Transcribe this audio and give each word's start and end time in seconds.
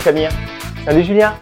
Salut 0.00 0.16
Samir. 0.16 0.30
Salut 0.86 1.02
Julien. 1.02 1.34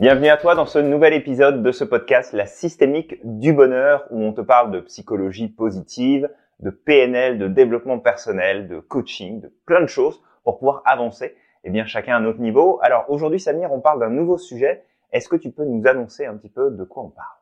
Bienvenue 0.00 0.28
à 0.28 0.38
toi 0.38 0.54
dans 0.54 0.64
ce 0.64 0.78
nouvel 0.78 1.12
épisode 1.12 1.62
de 1.62 1.70
ce 1.70 1.84
podcast 1.84 2.32
La 2.32 2.46
systémique 2.46 3.16
du 3.24 3.52
bonheur 3.52 4.06
où 4.10 4.22
on 4.22 4.32
te 4.32 4.40
parle 4.40 4.70
de 4.70 4.80
psychologie 4.80 5.48
positive, 5.48 6.30
de 6.60 6.70
PNL, 6.70 7.38
de 7.38 7.46
développement 7.46 7.98
personnel, 7.98 8.68
de 8.68 8.80
coaching, 8.80 9.42
de 9.42 9.52
plein 9.66 9.82
de 9.82 9.86
choses 9.86 10.22
pour 10.44 10.58
pouvoir 10.58 10.80
avancer, 10.86 11.36
eh 11.64 11.70
bien 11.70 11.84
chacun 11.84 12.16
à 12.16 12.20
notre 12.20 12.38
niveau. 12.38 12.78
Alors 12.82 13.04
aujourd'hui 13.08 13.38
Samir, 13.38 13.70
on 13.70 13.80
parle 13.80 14.00
d'un 14.00 14.08
nouveau 14.08 14.38
sujet. 14.38 14.86
Est-ce 15.12 15.28
que 15.28 15.36
tu 15.36 15.50
peux 15.50 15.64
nous 15.64 15.86
annoncer 15.86 16.24
un 16.24 16.36
petit 16.38 16.50
peu 16.50 16.70
de 16.70 16.84
quoi 16.84 17.02
on 17.02 17.10
parle? 17.10 17.36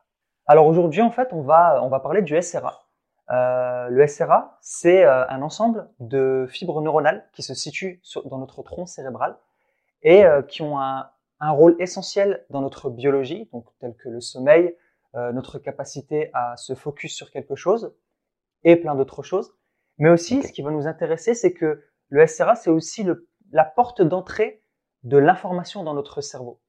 Alors 0.45 0.67
aujourd'hui 0.67 1.01
en 1.01 1.11
fait, 1.11 1.29
on 1.31 1.41
va 1.41 1.79
on 1.83 1.87
va 1.87 2.01
parler 2.01 2.21
du 2.21 2.39
SRA. 2.41 2.83
Euh, 3.31 3.87
le 3.87 4.05
SRA, 4.07 4.57
c'est 4.59 5.05
euh, 5.05 5.25
un 5.29 5.41
ensemble 5.41 5.87
de 6.01 6.47
fibres 6.49 6.81
neuronales 6.81 7.23
qui 7.31 7.43
se 7.43 7.53
situent 7.53 8.01
dans 8.25 8.39
notre 8.39 8.61
tronc 8.61 8.87
cérébral 8.87 9.37
et 10.03 10.25
euh, 10.25 10.41
qui 10.41 10.61
ont 10.61 10.79
un, 10.79 11.09
un, 11.39 11.51
rôle 11.51 11.75
essentiel 11.79 12.45
dans 12.49 12.61
notre 12.61 12.89
biologie, 12.89 13.49
donc 13.51 13.65
tel 13.79 13.95
que 13.95 14.09
le 14.09 14.21
sommeil, 14.21 14.75
euh, 15.15 15.31
notre 15.31 15.59
capacité 15.59 16.31
à 16.33 16.57
se 16.57 16.73
focus 16.73 17.15
sur 17.15 17.31
quelque 17.31 17.55
chose 17.55 17.95
et 18.63 18.75
plein 18.75 18.95
d'autres 18.95 19.23
choses. 19.23 19.55
Mais 19.99 20.09
aussi, 20.09 20.41
ce 20.41 20.51
qui 20.51 20.61
va 20.61 20.71
nous 20.71 20.87
intéresser, 20.87 21.35
c'est 21.35 21.53
que 21.53 21.83
le 22.09 22.25
SRA, 22.25 22.55
c'est 22.55 22.69
aussi 22.69 23.03
le, 23.03 23.29
la 23.51 23.63
porte 23.63 24.01
d'entrée 24.01 24.63
de 25.03 25.17
l'information 25.17 25.83
dans 25.83 25.93
notre 25.93 26.21
cerveau. 26.21 26.61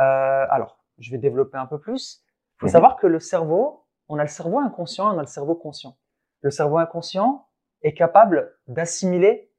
Euh, 0.00 0.46
alors, 0.50 0.84
je 0.98 1.10
vais 1.10 1.18
développer 1.18 1.56
un 1.56 1.66
peu 1.66 1.78
plus. 1.78 2.24
Il 2.56 2.60
faut 2.60 2.66
mhm. 2.66 2.72
savoir 2.72 2.96
que 2.96 3.06
le 3.06 3.20
cerveau, 3.20 3.86
on 4.08 4.18
a 4.18 4.22
le 4.22 4.28
cerveau 4.28 4.58
inconscient 4.58 5.14
on 5.14 5.18
a 5.18 5.22
le 5.22 5.28
cerveau 5.28 5.54
conscient. 5.54 5.96
Le 6.40 6.50
cerveau 6.50 6.78
inconscient 6.78 7.48
est 7.82 7.94
capable 7.94 8.56
d'assimiler 8.66 9.52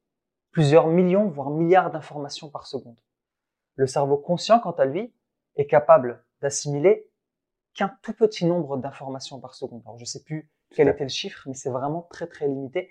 plusieurs 0.52 0.88
millions, 0.88 1.30
voire 1.30 1.50
milliards 1.50 1.92
d'informations 1.92 2.50
par 2.50 2.68
seconde. 2.68 2.98
Le 3.76 3.88
cerveau 3.88 4.18
conscient, 4.18 4.60
quant 4.60 4.72
à 4.72 4.86
lui, 4.86 5.14
est 5.56 5.68
capable 5.68 6.26
d'assimiler 6.42 7.10
qu'un 7.74 7.96
tout 8.02 8.14
petit 8.14 8.46
nombre 8.46 8.78
d'informations 8.78 9.40
par 9.40 9.54
seconde. 9.54 9.82
Alors, 9.86 9.98
je 9.98 10.04
ne 10.04 10.08
sais 10.08 10.24
plus 10.24 10.50
quel 10.72 10.88
était 10.88 11.04
le 11.04 11.10
chiffre, 11.10 11.44
mais 11.48 11.54
c'est 11.54 11.70
vraiment 11.70 12.04
très 12.04 12.28
très 12.28 12.48
limité. 12.48 12.90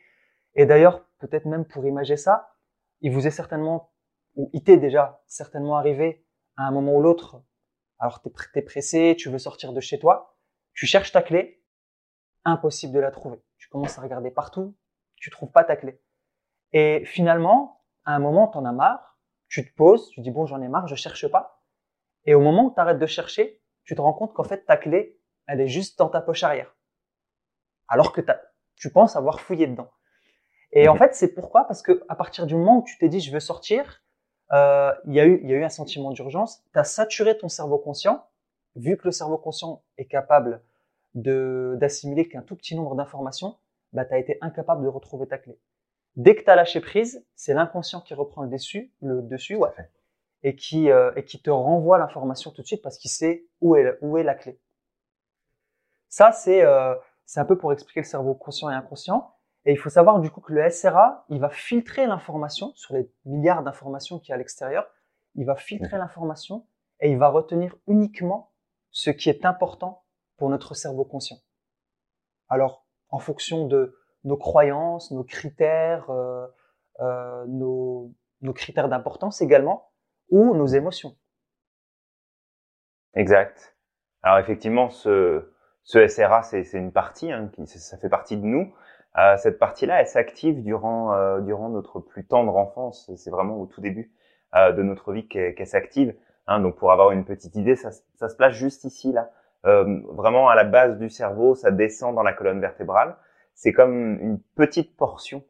Et 0.55 0.67
d'ailleurs, 0.67 1.07
peut-être 1.19 1.47
même 1.47 1.65
pour 1.65 1.87
imager 1.87 2.17
ça, 2.17 2.55
il 3.01 3.13
vous 3.13 3.27
est 3.27 3.31
certainement, 3.31 3.93
ou 4.37 4.51
il 4.53 4.63
t'est 4.63 4.77
déjà 4.77 5.23
certainement 5.27 5.77
arrivé 5.77 6.25
à 6.57 6.65
un 6.65 6.71
moment 6.71 6.97
ou 6.97 7.03
l'autre, 7.03 7.43
alors 7.99 8.23
tu 8.23 8.31
es 8.55 8.63
pressé, 8.63 9.17
tu 9.19 9.31
veux 9.31 9.39
sortir 9.39 9.73
de 9.73 9.81
chez 9.81 9.99
toi, 9.99 10.37
tu 10.73 10.87
cherches 10.87 11.13
ta 11.13 11.23
clé, 11.23 11.63
impossible 12.45 12.93
de 12.93 13.01
la 13.01 13.11
trouver. 13.11 13.43
Tu 13.57 13.69
commences 13.69 13.99
à 13.99 14.03
regarder 14.03 14.31
partout, 14.31 14.77
tu 15.17 15.31
trouves 15.31 15.51
pas 15.51 15.65
ta 15.65 15.77
clé. 15.77 16.01
Et 16.73 17.05
finalement, 17.05 17.85
à 18.05 18.15
un 18.15 18.19
moment, 18.19 18.49
tu 18.49 18.59
en 18.59 18.65
as 18.65 18.73
marre, 18.73 19.14
tu 19.55 19.65
te 19.65 19.73
poses, 19.77 20.09
tu 20.09 20.21
dis 20.21 20.33
bon, 20.33 20.47
j'en 20.47 20.61
ai 20.61 20.67
marre, 20.67 20.89
je 20.89 20.97
cherche 20.97 21.29
pas. 21.29 21.63
Et 22.25 22.35
au 22.35 22.41
moment 22.41 22.65
où 22.65 22.75
tu 22.75 22.81
arrêtes 22.81 22.99
de 22.99 23.07
chercher, 23.07 23.63
tu 23.85 23.95
te 23.95 24.01
rends 24.01 24.13
compte 24.13 24.35
qu'en 24.35 24.43
fait, 24.43 24.65
ta 24.65 24.77
clé, 24.77 25.21
elle 25.47 25.61
est 25.61 25.69
juste 25.69 25.97
dans 25.97 26.09
ta 26.09 26.21
poche 26.21 26.43
arrière. 26.43 26.75
Alors 27.87 28.13
que 28.13 28.21
tu 28.75 28.91
penses 28.91 29.15
avoir 29.15 29.41
fouillé 29.41 29.69
dedans. 29.69 29.93
Et 30.73 30.89
en 30.89 30.97
fait, 30.97 31.15
c'est 31.15 31.35
pourquoi? 31.35 31.69
Parce 31.69 31.83
que 31.83 32.03
à 32.09 32.17
partir 32.17 32.47
du 32.47 32.57
moment 32.57 32.79
où 32.79 32.83
tu 32.83 32.99
t'es 32.99 33.09
dit 33.09 33.21
je 33.21 33.31
veux 33.31 33.39
sortir, 33.39 34.03
euh, 34.53 34.93
il 35.07 35.15
y 35.15 35.21
a 35.21 35.25
eu 35.25 35.41
il 35.45 35.49
y 35.49 35.55
a 35.55 35.57
eu 35.57 35.63
un 35.63 35.69
sentiment 35.69 36.11
d'urgence. 36.11 36.65
Tu 36.73 36.79
as 36.81 36.85
saturé 36.85 37.39
ton 37.39 37.49
cerveau 37.49 37.79
conscient. 37.79 38.27
Vu 38.75 38.97
que 38.97 39.05
le 39.05 39.13
cerveau 39.13 39.39
conscient 39.39 39.85
est 39.99 40.07
capable 40.07 40.65
d'assimiler 41.15 42.27
qu'un 42.27 42.43
tout 42.43 42.57
petit 42.57 42.75
nombre 42.75 42.97
d'informations, 42.97 43.57
bah, 43.93 44.05
tu 44.05 44.15
as 44.15 44.19
été 44.19 44.37
incapable 44.41 44.83
de 44.83 44.89
retrouver 44.89 45.29
ta 45.29 45.39
clé. 45.39 45.57
Dès 46.17 46.37
que 46.37 46.43
tu 46.43 46.51
as 46.51 46.57
lâché 46.57 46.81
prise, 46.81 47.27
c'est 47.35 47.55
l'inconscient 47.55 48.01
qui 48.01 48.15
reprend 48.15 48.43
le 48.43 48.49
dessus, 48.49 48.93
le 49.03 49.23
dessus, 49.23 49.57
ouais, 49.57 49.71
et 50.43 50.55
qui 50.55 50.91
euh, 50.91 51.13
et 51.17 51.25
qui 51.25 51.41
te 51.41 51.51
renvoie 51.51 51.99
l'information 51.99 52.51
tout 52.51 52.63
de 52.63 52.67
suite 52.67 52.83
parce 52.83 52.99
qu'il 52.99 53.11
sait 53.11 53.47
où 53.61 53.75
est 53.75 53.99
où 54.01 54.17
est 54.17 54.23
la 54.23 54.35
clé. 54.35 54.61
Ça 56.09 56.31
c'est 56.31 56.63
euh, 56.63 56.95
c'est 57.27 57.41
un 57.41 57.45
peu 57.45 57.59
pour 57.59 57.73
expliquer 57.73 58.01
le 58.01 58.07
cerveau 58.07 58.35
conscient 58.35 58.71
et 58.71 58.75
inconscient. 58.75 59.35
Et 59.67 59.73
il 59.73 59.79
faut 59.79 59.89
savoir 59.89 60.21
du 60.21 60.31
coup 60.31 60.41
que 60.41 60.53
le 60.53 60.69
SRA, 60.69 61.25
il 61.31 61.41
va 61.41 61.49
filtrer 61.49 62.07
l'information 62.07 62.73
sur 62.75 62.95
les 62.95 63.11
milliards 63.25 63.63
d'informations 63.63 64.19
qu'il 64.19 64.29
y 64.29 64.33
a 64.33 64.35
à 64.35 64.39
l'extérieur. 64.39 64.87
Il 65.37 65.47
va 65.47 65.57
filtrer 65.57 65.97
l'information 65.97 66.67
et 67.01 67.11
il 67.11 67.17
va 67.17 67.29
retenir 67.29 67.75
uniquement 67.87 68.53
ce 68.91 69.11
qui 69.11 69.31
est 69.31 69.47
important 69.47 70.05
pour 70.37 70.51
notre 70.51 70.75
cerveau 70.75 71.05
conscient. 71.05 71.39
Alors, 72.49 72.87
en 73.09 73.19
fonction 73.19 73.67
de 73.67 73.97
nos 74.25 74.37
croyances, 74.37 75.11
nos 75.11 75.25
critères, 75.25 76.11
euh, 76.11 76.47
euh, 77.01 77.45
nos, 77.47 78.13
nos 78.41 78.53
critères 78.53 78.89
d'importance 78.89 79.41
également, 79.41 79.91
ou 80.31 80.55
nos 80.55 80.67
émotions. 80.67 81.17
Exact. 83.15 83.77
Alors 84.23 84.39
effectivement, 84.39 84.89
ce, 84.89 85.53
ce 85.85 86.07
SRA, 86.09 86.43
c'est 86.43 86.65
une 86.73 86.93
partie, 86.93 87.31
hein, 87.31 87.51
qui, 87.53 87.67
ça 87.67 87.99
fait 87.99 88.09
partie 88.09 88.37
de 88.37 88.45
nous. 88.45 88.75
Euh, 89.17 89.37
cette 89.37 89.59
partie-là, 89.59 90.01
elle 90.01 90.09
s'active 90.09 90.63
durant 90.63 91.15
euh, 91.15 91.41
durant 91.41 91.69
notre 91.69 92.01
plus 92.01 92.27
tendre 92.27 92.57
enfance. 92.57 93.11
C'est 93.17 93.31
vraiment 93.31 93.61
au 93.61 93.67
tout 93.67 93.81
début 93.81 94.13
euh, 94.57 94.73
de 94.73 94.83
notre 94.83 95.13
vie 95.13 95.29
qu'elle 95.29 95.67
s'active. 95.67 96.17
Hein, 96.47 96.61
donc 96.61 96.77
pour 96.77 96.91
avoir 96.91 97.13
une 97.13 97.25
petite 97.25 97.55
idée, 97.55 97.77
ça, 97.77 97.91
ça 98.17 98.29
se 98.29 98.37
place 98.37 98.55
juste 98.55 98.85
ici 98.85 99.13
là, 99.13 99.31
euh, 99.67 100.01
vraiment 100.11 100.49
à 100.49 100.55
la 100.55 100.65
base 100.65 100.99
du 100.99 101.09
cerveau, 101.09 101.55
ça 101.55 101.71
descend 101.71 102.15
dans 102.15 102.23
la 102.23 102.33
colonne 102.35 102.61
vertébrale 102.61 103.17
c'est 103.55 103.73
comme 103.73 104.19
une 104.21 104.41
petite 104.57 104.97
portion 104.97 105.45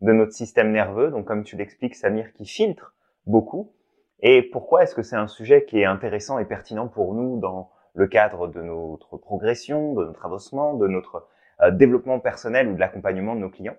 de 0.00 0.12
notre 0.12 0.32
système 0.32 0.72
nerveux, 0.72 1.10
donc 1.10 1.26
comme 1.26 1.44
tu 1.44 1.56
l'expliques 1.56 1.94
Samir, 1.94 2.32
qui 2.32 2.46
filtre 2.46 2.94
beaucoup. 3.26 3.72
Et 4.20 4.42
pourquoi 4.42 4.82
est-ce 4.82 4.94
que 4.94 5.02
c'est 5.02 5.16
un 5.16 5.26
sujet 5.26 5.64
qui 5.64 5.80
est 5.80 5.84
intéressant 5.84 6.38
et 6.38 6.44
pertinent 6.44 6.88
pour 6.88 7.14
nous 7.14 7.38
dans 7.38 7.70
le 7.94 8.06
cadre 8.06 8.48
de 8.48 8.60
notre 8.62 9.16
progression, 9.16 9.94
de 9.94 10.04
notre 10.04 10.24
avancement, 10.24 10.74
de 10.74 10.86
notre 10.86 11.28
euh, 11.62 11.70
développement 11.70 12.20
personnel 12.20 12.68
ou 12.68 12.74
de 12.74 12.80
l'accompagnement 12.80 13.34
de 13.34 13.40
nos 13.40 13.50
clients? 13.50 13.76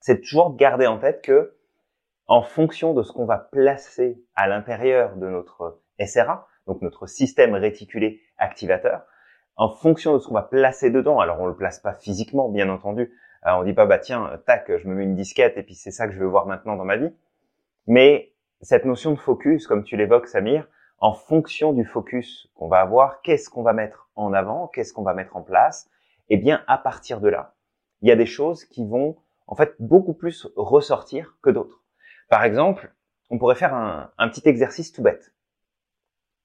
C'est 0.00 0.20
toujours 0.20 0.50
de 0.50 0.56
garder 0.56 0.86
en 0.86 0.98
tête 0.98 1.22
que 1.22 1.54
en 2.26 2.42
fonction 2.42 2.94
de 2.94 3.02
ce 3.02 3.12
qu'on 3.12 3.26
va 3.26 3.38
placer 3.38 4.22
à 4.36 4.46
l'intérieur 4.46 5.16
de 5.16 5.26
notre 5.26 5.80
SRA, 5.98 6.46
donc 6.66 6.80
notre 6.80 7.06
système 7.06 7.54
réticulé 7.54 8.22
activateur, 8.38 9.02
en 9.60 9.68
fonction 9.68 10.14
de 10.14 10.18
ce 10.18 10.26
qu'on 10.26 10.32
va 10.32 10.42
placer 10.42 10.90
dedans. 10.90 11.20
Alors 11.20 11.38
on 11.38 11.46
le 11.46 11.54
place 11.54 11.80
pas 11.80 11.92
physiquement, 11.92 12.48
bien 12.48 12.70
entendu. 12.70 13.12
On 13.44 13.60
on 13.60 13.62
dit 13.62 13.74
pas 13.74 13.84
bah 13.84 13.98
tiens, 13.98 14.40
tac, 14.46 14.72
je 14.74 14.88
me 14.88 14.94
mets 14.94 15.04
une 15.04 15.14
disquette 15.14 15.58
et 15.58 15.62
puis 15.62 15.74
c'est 15.74 15.90
ça 15.90 16.06
que 16.06 16.14
je 16.14 16.18
veux 16.18 16.26
voir 16.26 16.46
maintenant 16.46 16.76
dans 16.76 16.86
ma 16.86 16.96
vie. 16.96 17.12
Mais 17.86 18.32
cette 18.62 18.86
notion 18.86 19.10
de 19.12 19.18
focus, 19.18 19.66
comme 19.66 19.84
tu 19.84 19.98
l'évoques, 19.98 20.28
Samir, 20.28 20.66
en 20.98 21.12
fonction 21.12 21.74
du 21.74 21.84
focus 21.84 22.48
qu'on 22.54 22.68
va 22.68 22.80
avoir, 22.80 23.20
qu'est-ce 23.20 23.50
qu'on 23.50 23.62
va 23.62 23.74
mettre 23.74 24.08
en 24.16 24.32
avant, 24.32 24.66
qu'est-ce 24.68 24.94
qu'on 24.94 25.02
va 25.02 25.12
mettre 25.12 25.36
en 25.36 25.42
place, 25.42 25.90
eh 26.30 26.38
bien 26.38 26.64
à 26.66 26.78
partir 26.78 27.20
de 27.20 27.28
là, 27.28 27.54
il 28.00 28.08
y 28.08 28.12
a 28.12 28.16
des 28.16 28.26
choses 28.26 28.64
qui 28.64 28.86
vont 28.86 29.18
en 29.46 29.56
fait 29.56 29.74
beaucoup 29.78 30.14
plus 30.14 30.48
ressortir 30.56 31.36
que 31.42 31.50
d'autres. 31.50 31.82
Par 32.30 32.44
exemple, 32.44 32.94
on 33.28 33.36
pourrait 33.36 33.56
faire 33.56 33.74
un 33.74 34.28
petit 34.30 34.48
exercice 34.48 34.90
tout 34.90 35.02
bête. 35.02 35.34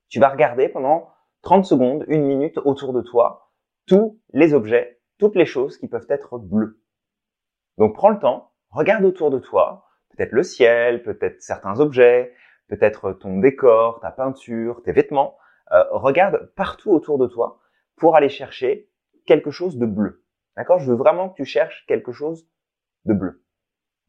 Tu 0.10 0.20
vas 0.20 0.28
regarder 0.28 0.68
pendant 0.68 1.15
30 1.46 1.64
secondes, 1.64 2.06
une 2.08 2.26
minute 2.26 2.58
autour 2.58 2.92
de 2.92 3.02
toi, 3.02 3.52
tous 3.86 4.20
les 4.34 4.56
objets, 4.56 5.00
toutes 5.20 5.36
les 5.36 5.46
choses 5.46 5.78
qui 5.78 5.88
peuvent 5.88 6.08
être 6.10 6.40
bleues. 6.40 6.82
Donc 7.78 7.94
prends 7.94 8.10
le 8.10 8.18
temps, 8.18 8.52
regarde 8.72 9.06
autour 9.06 9.30
de 9.30 9.38
toi, 9.38 9.86
peut-être 10.10 10.32
le 10.32 10.42
ciel, 10.42 11.04
peut-être 11.04 11.40
certains 11.44 11.80
objets, 11.80 12.34
peut-être 12.68 13.12
ton 13.14 13.38
décor, 13.38 14.00
ta 14.00 14.10
peinture, 14.10 14.82
tes 14.82 14.92
vêtements. 14.92 15.38
Euh, 15.72 15.84
regarde 15.92 16.52
partout 16.56 16.92
autour 16.92 17.20
de 17.20 17.28
toi 17.28 17.60
pour 17.96 18.16
aller 18.16 18.30
chercher 18.30 18.90
quelque 19.28 19.52
chose 19.52 19.78
de 19.78 19.86
bleu. 19.86 20.26
D'accord? 20.58 20.80
Je 20.80 20.90
veux 20.90 20.98
vraiment 20.98 21.30
que 21.30 21.36
tu 21.36 21.46
cherches 21.46 21.86
quelque 21.88 22.12
chose 22.12 22.50
de 23.06 23.14
bleu. 23.14 23.46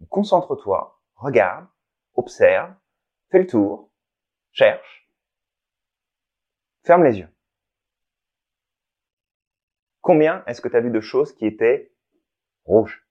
Concentre-toi, 0.08 1.02
regarde, 1.16 1.66
observe, 2.14 2.72
fais 3.30 3.40
le 3.40 3.46
tour, 3.46 3.90
cherche, 4.52 5.05
Ferme 6.86 7.02
les 7.02 7.18
yeux. 7.18 7.28
Combien 10.02 10.44
est-ce 10.46 10.60
que 10.60 10.68
tu 10.68 10.76
as 10.76 10.80
vu 10.80 10.90
de 10.90 11.00
choses 11.00 11.32
qui 11.32 11.44
étaient 11.44 11.92
rouges? 12.64 13.04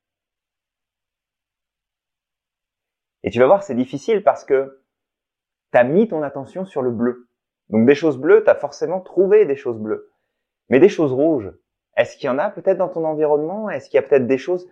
Et 3.24 3.32
tu 3.32 3.40
vas 3.40 3.48
voir, 3.48 3.64
c'est 3.64 3.76
difficile 3.76 4.24
parce 4.24 4.46
que 4.46 4.82
tu 5.74 5.78
as 5.78 5.84
mis 5.84 6.08
ton 6.08 6.24
attention 6.24 6.64
sur 6.64 6.82
le 6.82 6.90
bleu. 6.90 7.30
Donc 7.68 7.86
des 7.86 7.96
choses 7.96 8.18
bleues, 8.18 8.46
tu 8.46 8.50
as 8.50 8.56
forcément 8.56 9.02
trouvé 9.02 9.46
des 9.46 9.58
choses 9.58 9.78
bleues. 9.78 10.10
Mais 10.70 10.80
des 10.80 10.88
choses 10.88 11.12
rouges, 11.12 11.52
est-ce 11.98 12.16
qu'il 12.16 12.28
y 12.28 12.30
en 12.30 12.40
a 12.40 12.50
peut-être 12.50 12.78
dans 12.78 12.88
ton 12.88 13.04
environnement? 13.04 13.70
Est-ce 13.70 13.90
qu'il 13.90 13.98
y 14.00 14.04
a 14.04 14.08
peut-être 14.08 14.28
des 14.28 14.38
choses 14.38 14.70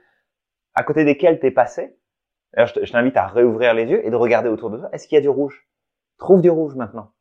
à 0.75 0.83
côté 0.83 1.03
desquelles 1.03 1.41
tu 1.41 1.47
es 1.47 1.51
passé 1.51 1.99
Alors 2.53 2.69
je 2.69 2.89
t'invite 2.89 3.17
à 3.17 3.27
réouvrir 3.27 3.73
les 3.73 3.83
yeux 3.83 4.05
et 4.05 4.09
de 4.09 4.15
regarder 4.15 4.47
autour 4.47 4.69
de 4.69 4.77
toi. 4.77 4.89
Est-ce 4.93 5.09
qu'il 5.09 5.17
y 5.17 5.19
a 5.19 5.21
du 5.21 5.29
rouge? 5.29 5.67
Trouve 6.19 6.41
du 6.41 6.49
rouge 6.49 6.75
maintenant. 6.75 7.11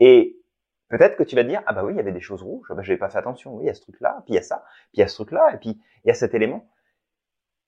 Et 0.00 0.40
peut-être 0.88 1.16
que 1.16 1.22
tu 1.22 1.36
vas 1.36 1.42
te 1.42 1.48
dire, 1.48 1.62
ah 1.66 1.72
bah 1.72 1.84
oui, 1.84 1.92
il 1.92 1.96
y 1.96 2.00
avait 2.00 2.12
des 2.12 2.20
choses 2.20 2.42
rouges, 2.42 2.68
bah, 2.70 2.82
je 2.82 2.90
n'avais 2.90 2.98
pas 2.98 3.10
fait 3.10 3.18
attention, 3.18 3.56
oui, 3.56 3.64
il 3.64 3.66
y 3.66 3.70
a 3.70 3.74
ce 3.74 3.82
truc-là, 3.82 4.22
puis 4.24 4.34
il 4.34 4.36
y 4.36 4.38
a 4.38 4.42
ça, 4.42 4.64
puis 4.92 4.94
il 4.94 5.00
y 5.00 5.02
a 5.02 5.08
ce 5.08 5.14
truc-là, 5.16 5.54
et 5.54 5.58
puis 5.58 5.80
il 6.04 6.08
y 6.08 6.10
a 6.10 6.14
cet 6.14 6.34
élément. 6.34 6.68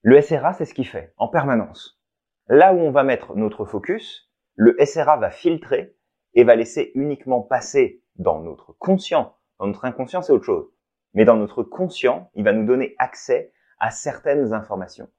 Le 0.03 0.21
SRA, 0.23 0.55
c'est 0.55 0.65
ce 0.65 0.75
qu'il 0.75 0.87
fait 0.87 1.13
en 1.17 1.29
permanence. 1.29 2.01
Là 2.49 2.73
où 2.73 2.79
on 2.79 2.91
va 2.91 3.03
mettre 3.03 3.37
notre 3.37 3.65
focus, 3.65 4.31
le 4.55 4.77
SRA 4.85 5.17
va 5.19 5.31
filtrer 5.31 5.97
et 6.35 6.45
va 6.45 6.57
laisser 6.57 6.93
uniquement 6.95 7.43
passer 7.43 8.03
dans 8.17 8.41
notre 8.41 8.73
conscient. 8.73 9.37
Dans 9.59 9.67
notre 9.67 9.85
inconscient, 9.85 10.23
c'est 10.23 10.33
autre 10.33 10.45
chose. 10.45 10.71
Mais 11.15 11.25
dans 11.25 11.37
notre 11.37 11.63
conscient, 11.63 12.31
il 12.35 12.45
va 12.45 12.53
nous 12.53 12.65
donner 12.65 12.95
accès 12.99 13.53
à 13.79 13.91
certaines 13.91 14.53
informations, 14.53 15.11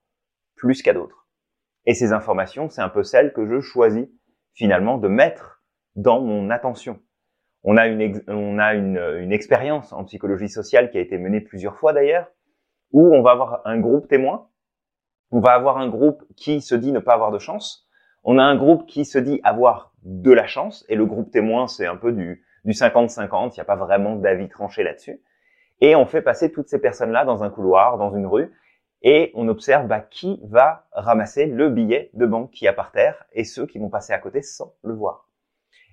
plus 0.56 0.82
qu'à 0.82 0.94
d'autres. 0.94 1.28
Et 1.86 1.94
ces 1.94 2.14
informations, 2.14 2.70
c'est 2.70 2.82
un 2.82 2.90
peu 2.90 3.04
celles 3.04 3.34
que 3.34 3.48
je 3.48 3.60
choisis 3.60 4.08
finalement 4.54 4.98
de 4.98 5.08
mettre 5.08 5.61
dans 5.96 6.22
mon 6.22 6.50
attention. 6.50 7.00
On 7.64 7.78
a 7.78 7.88
une, 7.88 8.22
on 8.28 8.58
a 8.58 8.74
une, 8.74 8.98
une 9.20 9.32
expérience 9.32 9.94
en 9.94 10.04
psychologie 10.06 10.50
sociale 10.50 10.90
qui 10.90 10.98
a 10.98 11.02
été 11.02 11.18
menée 11.18 11.42
plusieurs 11.42 11.78
fois 11.78 11.94
d'ailleurs, 11.94 12.32
où 12.92 13.14
on 13.14 13.22
va 13.22 13.32
avoir 13.32 13.62
un 13.66 13.80
groupe 13.80 14.08
témoin, 14.08 14.50
on 15.32 15.40
va 15.40 15.52
avoir 15.52 15.78
un 15.78 15.88
groupe 15.88 16.24
qui 16.36 16.62
se 16.62 16.76
dit 16.76 16.92
ne 16.92 17.00
pas 17.00 17.14
avoir 17.14 17.32
de 17.32 17.40
chance, 17.40 17.88
on 18.24 18.38
a 18.38 18.44
un 18.44 18.56
groupe 18.56 18.86
qui 18.86 19.06
se 19.06 19.18
dit 19.18 19.40
avoir 19.44 19.94
de 20.04 20.32
la 20.32 20.46
chance, 20.48 20.86
et 20.90 20.96
le 20.96 21.06
groupe 21.06 21.32
témoin, 21.32 21.68
c'est 21.68 21.86
un 21.86 21.96
peu 21.96 22.12
du, 22.12 22.44
du 22.66 22.72
50-50, 22.72 23.52
il 23.52 23.54
n'y 23.54 23.60
a 23.62 23.66
pas 23.66 23.76
vraiment 23.76 24.16
d'avis 24.16 24.50
tranché 24.50 24.84
là-dessus. 24.84 25.22
Et 25.80 25.96
on 25.96 26.06
fait 26.06 26.22
passer 26.22 26.52
toutes 26.52 26.68
ces 26.68 26.80
personnes-là 26.80 27.26
dans 27.26 27.44
un 27.44 27.50
couloir, 27.50 27.98
dans 27.98 28.14
une 28.16 28.28
rue, 28.28 28.52
et 29.02 29.32
on 29.34 29.48
observe 29.48 29.88
bah, 29.88 30.00
qui 30.00 30.40
va 30.44 30.86
ramasser 30.92 31.48
le 31.48 31.70
billet 31.70 32.12
de 32.14 32.26
banque 32.26 32.52
qui 32.52 32.68
a 32.68 32.74
par 32.74 32.92
terre 32.92 33.26
et 33.34 33.44
ceux 33.44 33.66
qui 33.66 33.80
vont 33.80 33.90
passer 33.90 34.14
à 34.14 34.20
côté 34.20 34.44
sans 34.44 34.76
le 34.84 34.94
voir. 34.94 35.28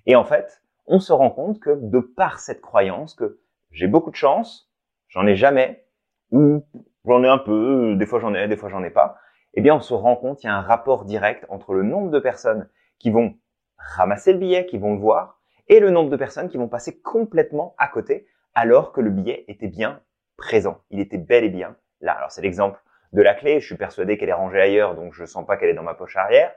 Et 0.05 0.15
en 0.15 0.23
fait, 0.23 0.61
on 0.87 0.99
se 0.99 1.13
rend 1.13 1.29
compte 1.29 1.59
que 1.59 1.77
de 1.81 1.99
par 1.99 2.39
cette 2.39 2.61
croyance 2.61 3.13
que 3.13 3.39
j'ai 3.71 3.87
beaucoup 3.87 4.11
de 4.11 4.15
chance, 4.15 4.71
j'en 5.07 5.27
ai 5.27 5.35
jamais, 5.35 5.85
ou 6.31 6.63
j'en 7.05 7.23
ai 7.23 7.27
un 7.27 7.37
peu, 7.37 7.95
des 7.95 8.05
fois 8.05 8.19
j'en 8.19 8.33
ai, 8.33 8.47
des 8.47 8.57
fois 8.57 8.69
j'en 8.69 8.83
ai 8.83 8.89
pas, 8.89 9.17
eh 9.53 9.61
bien 9.61 9.75
on 9.75 9.81
se 9.81 9.93
rend 9.93 10.15
compte 10.15 10.39
qu'il 10.39 10.49
y 10.49 10.51
a 10.51 10.55
un 10.55 10.61
rapport 10.61 11.05
direct 11.05 11.45
entre 11.49 11.73
le 11.73 11.83
nombre 11.83 12.09
de 12.09 12.19
personnes 12.19 12.69
qui 12.97 13.11
vont 13.11 13.35
ramasser 13.77 14.33
le 14.33 14.39
billet, 14.39 14.65
qui 14.65 14.77
vont 14.77 14.93
le 14.93 14.99
voir, 14.99 15.39
et 15.67 15.79
le 15.79 15.91
nombre 15.91 16.09
de 16.09 16.17
personnes 16.17 16.49
qui 16.49 16.57
vont 16.57 16.67
passer 16.67 16.99
complètement 16.99 17.75
à 17.77 17.87
côté 17.87 18.27
alors 18.55 18.91
que 18.91 19.01
le 19.01 19.11
billet 19.11 19.45
était 19.47 19.67
bien 19.67 20.01
présent. 20.35 20.81
Il 20.89 20.99
était 20.99 21.17
bel 21.17 21.43
et 21.43 21.49
bien 21.49 21.75
là. 22.01 22.13
Alors 22.13 22.31
c'est 22.31 22.41
l'exemple 22.41 22.79
de 23.13 23.21
la 23.21 23.35
clé. 23.35 23.59
Je 23.59 23.67
suis 23.67 23.77
persuadé 23.77 24.17
qu'elle 24.17 24.29
est 24.29 24.33
rangée 24.33 24.59
ailleurs, 24.59 24.95
donc 24.95 25.13
je 25.13 25.25
sens 25.25 25.45
pas 25.45 25.57
qu'elle 25.57 25.69
est 25.69 25.75
dans 25.75 25.83
ma 25.83 25.93
poche 25.93 26.17
arrière. 26.17 26.51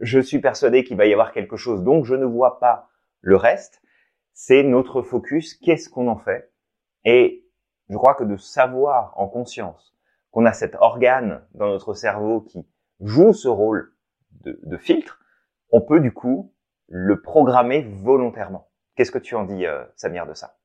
Je 0.00 0.20
suis 0.20 0.40
persuadé 0.40 0.84
qu'il 0.84 0.96
va 0.96 1.06
y 1.06 1.12
avoir 1.12 1.32
quelque 1.32 1.56
chose, 1.56 1.82
donc 1.82 2.04
je 2.04 2.14
ne 2.14 2.24
vois 2.24 2.60
pas 2.60 2.88
le 3.20 3.36
reste. 3.36 3.82
C'est 4.32 4.62
notre 4.62 5.02
focus. 5.02 5.54
Qu'est-ce 5.54 5.88
qu'on 5.90 6.08
en 6.08 6.18
fait? 6.18 6.52
Et 7.04 7.46
je 7.88 7.96
crois 7.96 8.14
que 8.14 8.24
de 8.24 8.36
savoir 8.36 9.12
en 9.16 9.28
conscience 9.28 9.96
qu'on 10.30 10.46
a 10.46 10.52
cet 10.52 10.76
organe 10.76 11.44
dans 11.54 11.68
notre 11.68 11.94
cerveau 11.94 12.42
qui 12.42 12.66
joue 13.00 13.32
ce 13.32 13.48
rôle 13.48 13.94
de, 14.42 14.60
de 14.62 14.76
filtre, 14.76 15.20
on 15.70 15.80
peut 15.80 16.00
du 16.00 16.12
coup 16.12 16.54
le 16.86 17.20
programmer 17.20 17.82
volontairement. 17.82 18.70
Qu'est-ce 18.94 19.10
que 19.10 19.18
tu 19.18 19.34
en 19.34 19.44
dis, 19.44 19.66
euh, 19.66 19.84
Samir, 19.96 20.26
de 20.26 20.34
ça? 20.34 20.58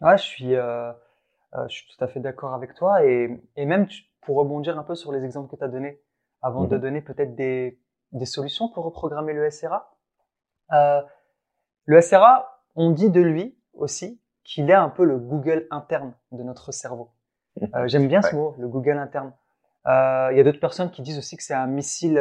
Ouais, 0.00 0.16
je 0.16 0.22
suis, 0.22 0.54
euh, 0.54 0.92
euh, 1.54 1.68
je 1.68 1.74
suis 1.74 1.86
tout 1.96 2.04
à 2.04 2.08
fait 2.08 2.20
d'accord 2.20 2.54
avec 2.54 2.74
toi. 2.74 3.04
Et, 3.04 3.40
et 3.56 3.66
même 3.66 3.86
pour 4.22 4.36
rebondir 4.36 4.78
un 4.78 4.82
peu 4.84 4.94
sur 4.94 5.12
les 5.12 5.24
exemples 5.24 5.50
que 5.50 5.56
tu 5.56 5.64
as 5.64 5.68
donnés, 5.68 6.00
avant 6.42 6.66
de 6.66 6.76
Mhm. 6.76 6.82
donner 6.82 7.00
peut-être 7.00 7.34
des, 7.34 7.78
des 8.12 8.26
solutions 8.26 8.68
pour 8.68 8.84
reprogrammer 8.84 9.32
le 9.32 9.50
SRA. 9.50 9.96
Euh, 10.72 11.02
le 11.86 12.00
SRA, 12.00 12.62
on 12.74 12.90
dit 12.90 13.10
de 13.10 13.20
lui 13.20 13.58
aussi 13.72 14.20
qu'il 14.44 14.70
est 14.70 14.74
un 14.74 14.88
peu 14.88 15.04
le 15.04 15.18
Google 15.18 15.66
interne 15.70 16.14
de 16.32 16.42
notre 16.42 16.72
cerveau. 16.72 17.10
Euh, 17.74 17.88
J'aime 17.88 18.06
bien 18.06 18.22
ce 18.22 18.34
mot, 18.34 18.54
le 18.58 18.68
Google 18.68 18.96
interne. 18.96 19.34
Euh, 19.86 20.28
Il 20.30 20.36
y 20.38 20.40
a 20.40 20.44
d'autres 20.44 20.60
personnes 20.60 20.90
qui 20.90 21.02
disent 21.02 21.18
aussi 21.18 21.36
que 21.36 21.42
c'est 21.42 21.52
un 21.52 21.66
missile 21.66 22.16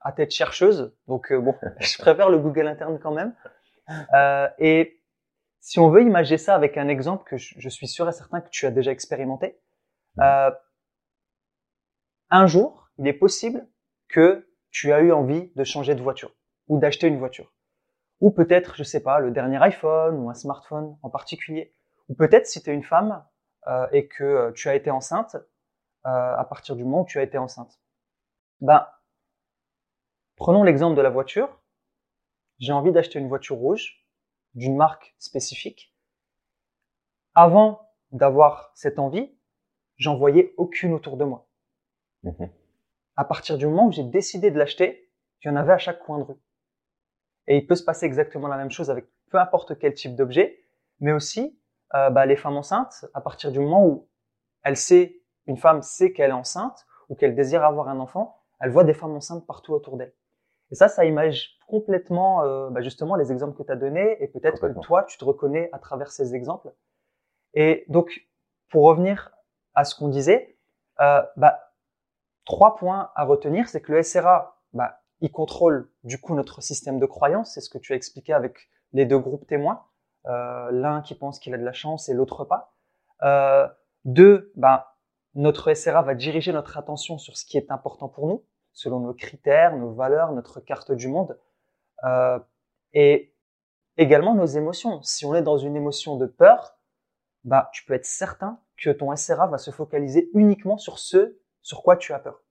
à 0.00 0.12
tête 0.12 0.32
chercheuse. 0.32 0.94
Donc 1.06 1.32
bon, 1.32 1.54
je 1.78 1.96
préfère 1.96 2.28
le 2.28 2.38
Google 2.38 2.66
interne 2.66 2.98
quand 2.98 3.12
même. 3.12 3.34
Et 4.58 5.00
si 5.60 5.78
on 5.78 5.88
veut 5.88 6.02
imager 6.02 6.36
ça 6.36 6.54
avec 6.56 6.76
un 6.76 6.88
exemple 6.88 7.24
que 7.24 7.36
je, 7.38 7.54
je 7.56 7.68
suis 7.68 7.86
sûr 7.86 8.08
et 8.08 8.12
certain 8.12 8.40
que 8.40 8.50
tu 8.50 8.66
as 8.66 8.70
déjà 8.70 8.90
expérimenté, 8.90 9.58
euh, 10.20 10.50
un 12.30 12.46
jour, 12.46 12.90
il 12.98 13.06
est 13.06 13.14
possible 13.14 13.66
que 14.08 14.46
tu 14.74 14.92
as 14.92 15.00
eu 15.00 15.12
envie 15.12 15.52
de 15.54 15.62
changer 15.62 15.94
de 15.94 16.02
voiture 16.02 16.34
ou 16.66 16.78
d'acheter 16.78 17.06
une 17.06 17.18
voiture. 17.18 17.54
Ou 18.20 18.32
peut-être, 18.32 18.74
je 18.76 18.82
sais 18.82 19.02
pas, 19.02 19.20
le 19.20 19.30
dernier 19.30 19.62
iPhone 19.62 20.16
ou 20.16 20.28
un 20.28 20.34
smartphone 20.34 20.98
en 21.00 21.10
particulier. 21.10 21.72
Ou 22.08 22.14
peut-être 22.14 22.46
si 22.46 22.60
tu 22.60 22.70
es 22.70 22.74
une 22.74 22.82
femme 22.82 23.24
euh, 23.68 23.86
et 23.92 24.08
que 24.08 24.24
euh, 24.24 24.52
tu 24.52 24.68
as 24.68 24.74
été 24.74 24.90
enceinte, 24.90 25.36
euh, 25.36 26.10
à 26.36 26.44
partir 26.44 26.74
du 26.74 26.82
moment 26.82 27.02
où 27.02 27.06
tu 27.06 27.20
as 27.20 27.22
été 27.22 27.38
enceinte. 27.38 27.80
Ben, 28.60 28.88
prenons 30.34 30.64
l'exemple 30.64 30.96
de 30.96 31.02
la 31.02 31.10
voiture. 31.10 31.62
J'ai 32.58 32.72
envie 32.72 32.90
d'acheter 32.90 33.20
une 33.20 33.28
voiture 33.28 33.56
rouge 33.56 34.04
d'une 34.54 34.76
marque 34.76 35.14
spécifique. 35.18 35.94
Avant 37.36 37.92
d'avoir 38.10 38.72
cette 38.74 38.98
envie, 38.98 39.38
j'en 39.98 40.16
voyais 40.16 40.52
aucune 40.56 40.94
autour 40.94 41.16
de 41.16 41.24
moi. 41.24 41.48
Mhm. 42.24 42.50
À 43.16 43.24
partir 43.24 43.58
du 43.58 43.66
moment 43.66 43.86
où 43.86 43.92
j'ai 43.92 44.04
décidé 44.04 44.50
de 44.50 44.58
l'acheter, 44.58 45.10
il 45.42 45.48
y 45.48 45.50
en 45.50 45.56
avait 45.56 45.72
à 45.72 45.78
chaque 45.78 46.00
coin 46.00 46.18
de 46.18 46.24
rue. 46.24 46.40
Et 47.46 47.58
il 47.58 47.66
peut 47.66 47.74
se 47.74 47.84
passer 47.84 48.06
exactement 48.06 48.48
la 48.48 48.56
même 48.56 48.70
chose 48.70 48.90
avec 48.90 49.06
peu 49.30 49.38
importe 49.38 49.78
quel 49.78 49.94
type 49.94 50.16
d'objet, 50.16 50.64
mais 51.00 51.12
aussi 51.12 51.58
euh, 51.94 52.10
bah, 52.10 52.26
les 52.26 52.36
femmes 52.36 52.56
enceintes, 52.56 53.04
à 53.14 53.20
partir 53.20 53.52
du 53.52 53.60
moment 53.60 53.86
où 53.86 54.08
elle 54.62 54.76
sait, 54.76 55.20
une 55.46 55.56
femme 55.56 55.82
sait 55.82 56.12
qu'elle 56.12 56.30
est 56.30 56.34
enceinte 56.34 56.86
ou 57.08 57.14
qu'elle 57.14 57.34
désire 57.34 57.64
avoir 57.64 57.88
un 57.88 58.00
enfant, 58.00 58.40
elle 58.60 58.70
voit 58.70 58.84
des 58.84 58.94
femmes 58.94 59.14
enceintes 59.14 59.46
partout 59.46 59.72
autour 59.72 59.96
d'elle. 59.96 60.14
Et 60.70 60.74
ça, 60.74 60.88
ça 60.88 61.04
image 61.04 61.58
complètement 61.66 62.42
euh, 62.42 62.70
bah, 62.70 62.80
justement 62.80 63.16
les 63.16 63.30
exemples 63.30 63.56
que 63.56 63.62
tu 63.62 63.70
as 63.72 63.76
donnés 63.76 64.16
et 64.22 64.28
peut-être 64.28 64.68
que 64.68 64.80
toi, 64.80 65.04
tu 65.04 65.18
te 65.18 65.24
reconnais 65.24 65.68
à 65.72 65.78
travers 65.78 66.10
ces 66.10 66.34
exemples. 66.34 66.72
Et 67.52 67.84
donc, 67.88 68.26
pour 68.70 68.84
revenir 68.84 69.30
à 69.74 69.84
ce 69.84 69.94
qu'on 69.94 70.08
disait, 70.08 70.58
euh, 71.00 71.22
bah, 71.36 71.73
trois 72.44 72.76
points 72.76 73.10
à 73.14 73.24
retenir, 73.24 73.68
c'est 73.68 73.80
que 73.80 73.92
le 73.92 74.02
SRA, 74.02 74.60
bah, 74.72 75.00
il 75.20 75.30
contrôle 75.30 75.90
du 76.02 76.20
coup 76.20 76.34
notre 76.34 76.62
système 76.62 76.98
de 76.98 77.06
croyance, 77.06 77.54
c'est 77.54 77.60
ce 77.60 77.70
que 77.70 77.78
tu 77.78 77.92
as 77.92 77.96
expliqué 77.96 78.32
avec 78.32 78.68
les 78.92 79.06
deux 79.06 79.18
groupes 79.18 79.46
témoins, 79.46 79.82
euh, 80.26 80.70
l'un 80.70 81.02
qui 81.02 81.14
pense 81.14 81.38
qu'il 81.38 81.54
a 81.54 81.58
de 81.58 81.64
la 81.64 81.72
chance 81.72 82.08
et 82.08 82.14
l'autre 82.14 82.44
pas. 82.44 82.74
Euh, 83.22 83.68
deux, 84.04 84.52
bah, 84.56 84.96
notre 85.34 85.72
SRA 85.74 86.02
va 86.02 86.14
diriger 86.14 86.52
notre 86.52 86.76
attention 86.78 87.18
sur 87.18 87.36
ce 87.36 87.44
qui 87.44 87.56
est 87.56 87.70
important 87.70 88.08
pour 88.08 88.26
nous, 88.26 88.44
selon 88.72 89.00
nos 89.00 89.14
critères, 89.14 89.76
nos 89.76 89.92
valeurs, 89.92 90.32
notre 90.32 90.60
carte 90.60 90.92
du 90.92 91.08
monde, 91.08 91.38
euh, 92.04 92.38
et 92.92 93.34
également 93.96 94.34
nos 94.34 94.46
émotions. 94.46 95.02
Si 95.02 95.24
on 95.24 95.34
est 95.34 95.42
dans 95.42 95.58
une 95.58 95.76
émotion 95.76 96.16
de 96.16 96.26
peur, 96.26 96.76
bah, 97.44 97.70
tu 97.72 97.84
peux 97.84 97.94
être 97.94 98.06
certain 98.06 98.60
que 98.76 98.90
ton 98.90 99.14
SRA 99.14 99.46
va 99.46 99.58
se 99.58 99.70
focaliser 99.70 100.30
uniquement 100.34 100.78
sur 100.78 100.98
ce 100.98 101.38
sur 101.64 101.82
quoi 101.82 101.96
tu 101.96 102.12
as 102.12 102.20
peur? 102.20 102.44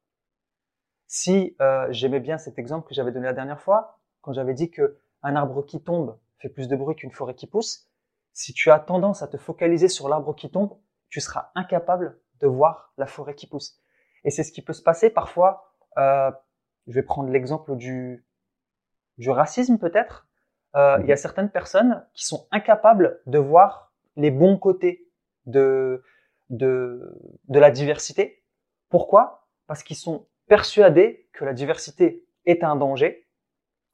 Si 1.07 1.55
euh, 1.61 1.87
j'aimais 1.91 2.19
bien 2.19 2.37
cet 2.37 2.59
exemple 2.59 2.87
que 2.87 2.95
j'avais 2.95 3.11
donné 3.11 3.27
la 3.27 3.33
dernière 3.33 3.61
fois, 3.61 3.99
quand 4.21 4.33
j'avais 4.33 4.55
dit 4.55 4.71
que 4.71 4.99
un 5.21 5.35
arbre 5.35 5.63
qui 5.63 5.81
tombe 5.81 6.19
fait 6.39 6.49
plus 6.49 6.67
de 6.67 6.75
bruit 6.75 6.95
qu'une 6.95 7.11
forêt 7.11 7.35
qui 7.35 7.47
pousse, 7.47 7.87
si 8.33 8.53
tu 8.53 8.71
as 8.71 8.79
tendance 8.79 9.21
à 9.21 9.27
te 9.27 9.37
focaliser 9.37 9.87
sur 9.87 10.09
l'arbre 10.09 10.35
qui 10.35 10.49
tombe, 10.49 10.77
tu 11.09 11.21
seras 11.21 11.51
incapable 11.53 12.19
de 12.41 12.47
voir 12.47 12.91
la 12.97 13.05
forêt 13.05 13.35
qui 13.35 13.47
pousse. 13.47 13.79
Et 14.23 14.31
c'est 14.31 14.43
ce 14.43 14.51
qui 14.51 14.63
peut 14.63 14.73
se 14.73 14.81
passer 14.81 15.11
parfois. 15.11 15.71
Euh, 15.97 16.31
je 16.87 16.93
vais 16.93 17.03
prendre 17.03 17.29
l'exemple 17.29 17.75
du, 17.75 18.25
du 19.19 19.29
racisme 19.29 19.77
peut-être. 19.77 20.27
Euh, 20.75 20.97
Il 21.01 21.07
y 21.07 21.13
a 21.13 21.17
certaines 21.17 21.51
personnes 21.51 22.03
qui 22.13 22.25
sont 22.25 22.47
incapables 22.49 23.21
de 23.27 23.37
voir 23.37 23.93
les 24.15 24.31
bons 24.31 24.57
côtés 24.57 25.07
de, 25.45 26.03
de, 26.49 27.21
de 27.47 27.59
la 27.59 27.69
diversité. 27.69 28.42
Pourquoi? 28.93 29.47
Parce 29.65 29.81
qu'ils 29.81 29.95
sont 29.95 30.27
persuadés 30.47 31.27
que 31.33 31.45
la 31.45 31.53
diversité 31.53 32.27
est 32.45 32.63
un 32.63 32.75
danger. 32.75 33.27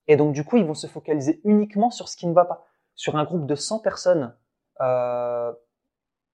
Et 0.08 0.18
donc, 0.18 0.34
du 0.34 0.44
coup, 0.44 0.58
ils 0.58 0.66
vont 0.66 0.74
se 0.74 0.88
focaliser 0.88 1.40
uniquement 1.46 1.90
sur 1.90 2.10
ce 2.10 2.18
qui 2.18 2.28
ne 2.28 2.34
va 2.34 2.44
pas. 2.44 2.66
Sur 2.96 3.16
un 3.16 3.24
groupe 3.24 3.46
de 3.46 3.56
100 3.56 3.80
personnes 3.80 4.36
euh, 4.82 5.54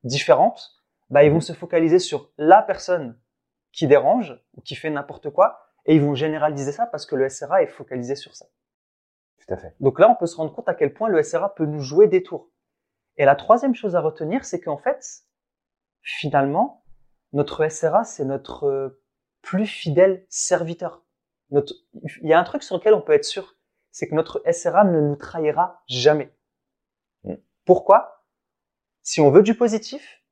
différentes, 0.03 0.81
bah, 1.11 1.23
ils 1.23 1.31
vont 1.31 1.41
se 1.41 1.53
focaliser 1.53 1.99
sur 1.99 2.31
la 2.39 2.63
personne 2.63 3.21
qui 3.71 3.85
dérange 3.85 4.35
ou 4.55 4.61
qui 4.61 4.73
fait 4.73 4.89
n'importe 4.89 5.29
quoi, 5.29 5.59
et 5.85 5.93
ils 5.93 6.01
vont 6.01 6.15
généraliser 6.15 6.71
ça 6.71 6.87
parce 6.87 7.05
que 7.05 7.15
le 7.15 7.29
SRA 7.29 7.61
est 7.61 7.67
focalisé 7.67 8.15
sur 8.15 8.35
ça. 8.35 8.47
Tout 9.45 9.53
à 9.53 9.57
fait. 9.57 9.75
Donc 9.79 9.99
là, 9.99 10.09
on 10.09 10.15
peut 10.15 10.25
se 10.25 10.37
rendre 10.37 10.55
compte 10.55 10.69
à 10.69 10.73
quel 10.73 10.91
point 10.91 11.07
le 11.07 11.21
SRA 11.21 11.53
peut 11.53 11.67
nous 11.67 11.81
jouer 11.81 12.07
des 12.07 12.23
tours. 12.23 12.49
Et 13.17 13.25
la 13.25 13.35
troisième 13.35 13.75
chose 13.75 13.95
à 13.95 14.01
retenir, 14.01 14.43
c'est 14.43 14.59
qu'en 14.59 14.79
fait, 14.79 15.05
finalement, 16.01 16.84
notre 17.35 17.67
SRA, 17.69 18.03
c'est 18.03 18.25
notre 18.25 18.63
euh, 18.65 19.01
plus 19.41 19.67
fidèle 19.67 20.25
serviteur. 20.29 21.03
Notre... 21.51 21.73
Il 22.21 22.29
y 22.29 22.33
a 22.33 22.39
un 22.39 22.43
truc 22.43 22.63
sur 22.63 22.77
lequel 22.77 22.93
on 22.93 23.01
peut 23.01 23.13
être 23.13 23.25
sûr, 23.25 23.55
c'est 23.91 24.07
que 24.07 24.15
notre 24.15 24.41
SRA 24.51 24.85
ne 24.85 25.01
nous 25.01 25.15
trahira 25.15 25.83
jamais. 25.87 26.33
Pourquoi? 27.65 28.25
Si 29.01 29.21
on 29.21 29.31
veut 29.31 29.43
du 29.43 29.55
positif, 29.55 30.23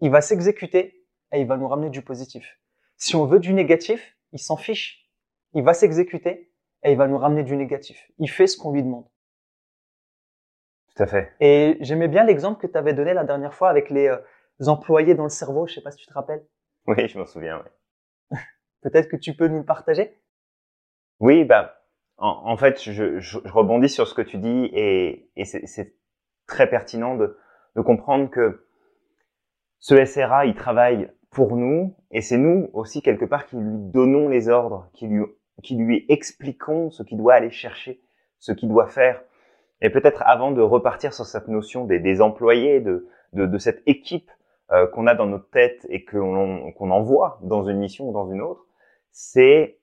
il 0.00 0.10
va 0.10 0.20
s'exécuter 0.20 1.06
et 1.32 1.40
il 1.40 1.46
va 1.46 1.56
nous 1.56 1.68
ramener 1.68 1.90
du 1.90 2.02
positif. 2.02 2.58
Si 2.96 3.14
on 3.14 3.26
veut 3.26 3.38
du 3.38 3.52
négatif, 3.52 4.16
il 4.32 4.38
s'en 4.38 4.56
fiche. 4.56 5.10
Il 5.54 5.62
va 5.62 5.74
s'exécuter 5.74 6.52
et 6.82 6.92
il 6.92 6.96
va 6.96 7.08
nous 7.08 7.18
ramener 7.18 7.42
du 7.42 7.56
négatif. 7.56 8.10
Il 8.18 8.30
fait 8.30 8.46
ce 8.46 8.56
qu'on 8.56 8.72
lui 8.72 8.82
demande. 8.82 9.06
Tout 10.94 11.02
à 11.02 11.06
fait. 11.06 11.32
Et 11.40 11.76
j'aimais 11.80 12.08
bien 12.08 12.24
l'exemple 12.24 12.60
que 12.60 12.66
tu 12.66 12.78
avais 12.78 12.94
donné 12.94 13.12
la 13.12 13.24
dernière 13.24 13.54
fois 13.54 13.68
avec 13.68 13.90
les 13.90 14.08
euh, 14.08 14.18
employés 14.68 15.14
dans 15.14 15.24
le 15.24 15.28
cerveau. 15.28 15.66
Je 15.66 15.74
sais 15.74 15.82
pas 15.82 15.90
si 15.90 15.98
tu 15.98 16.06
te 16.06 16.12
rappelles. 16.12 16.44
Oui, 16.86 17.08
je 17.08 17.18
m'en 17.18 17.26
souviens. 17.26 17.62
Oui. 18.30 18.38
Peut-être 18.82 19.08
que 19.08 19.16
tu 19.16 19.34
peux 19.34 19.48
nous 19.48 19.58
le 19.58 19.64
partager? 19.64 20.18
Oui, 21.20 21.44
bah, 21.44 21.82
en, 22.18 22.50
en 22.52 22.56
fait, 22.56 22.82
je, 22.82 22.92
je, 22.92 23.18
je, 23.20 23.38
rebondis 23.48 23.88
sur 23.88 24.08
ce 24.08 24.14
que 24.14 24.22
tu 24.22 24.38
dis 24.38 24.70
et, 24.72 25.30
et 25.36 25.44
c'est 25.44 25.94
très 26.46 26.68
pertinent 26.68 27.16
de, 27.16 27.38
de 27.76 27.80
comprendre 27.80 28.30
que 28.30 28.66
ce 29.78 30.04
SRA, 30.04 30.46
il 30.46 30.54
travaille 30.54 31.10
pour 31.30 31.56
nous 31.56 31.96
et 32.10 32.20
c'est 32.20 32.38
nous 32.38 32.70
aussi 32.72 33.02
quelque 33.02 33.24
part 33.24 33.46
qui 33.46 33.56
lui 33.56 33.78
donnons 33.78 34.28
les 34.28 34.48
ordres, 34.48 34.88
qui 34.92 35.06
lui, 35.06 35.24
qui 35.62 35.76
lui 35.76 36.04
expliquons 36.08 36.90
ce 36.90 37.02
qu'il 37.02 37.18
doit 37.18 37.34
aller 37.34 37.50
chercher, 37.50 38.00
ce 38.38 38.52
qu'il 38.52 38.68
doit 38.68 38.86
faire. 38.86 39.22
Et 39.80 39.90
peut-être 39.90 40.22
avant 40.24 40.52
de 40.52 40.60
repartir 40.60 41.12
sur 41.12 41.26
cette 41.26 41.48
notion 41.48 41.84
des, 41.84 41.98
des 41.98 42.20
employés, 42.20 42.80
de, 42.80 43.08
de, 43.32 43.46
de, 43.46 43.58
cette 43.58 43.82
équipe 43.86 44.30
euh, 44.70 44.86
qu'on 44.86 45.06
a 45.06 45.14
dans 45.14 45.26
notre 45.26 45.50
tête 45.50 45.86
et 45.88 46.04
qu'on 46.04 46.72
qu'on 46.72 46.90
envoie 46.90 47.38
dans 47.42 47.64
une 47.64 47.78
mission 47.78 48.08
ou 48.08 48.12
dans 48.12 48.30
une 48.30 48.40
autre, 48.40 48.66
c'est 49.10 49.78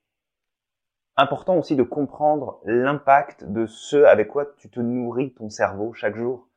important 1.18 1.58
aussi 1.58 1.76
de 1.76 1.84
comprendre 1.84 2.62
l'impact 2.66 3.44
de 3.44 3.66
ce 3.66 3.98
avec 3.98 4.30
quoi 4.30 4.46
tu 4.58 4.70
te 4.70 4.80
nourris 4.80 5.34
ton 5.34 5.50
cerveau 5.50 5.94
chaque 5.94 6.16
jour. 6.16 6.48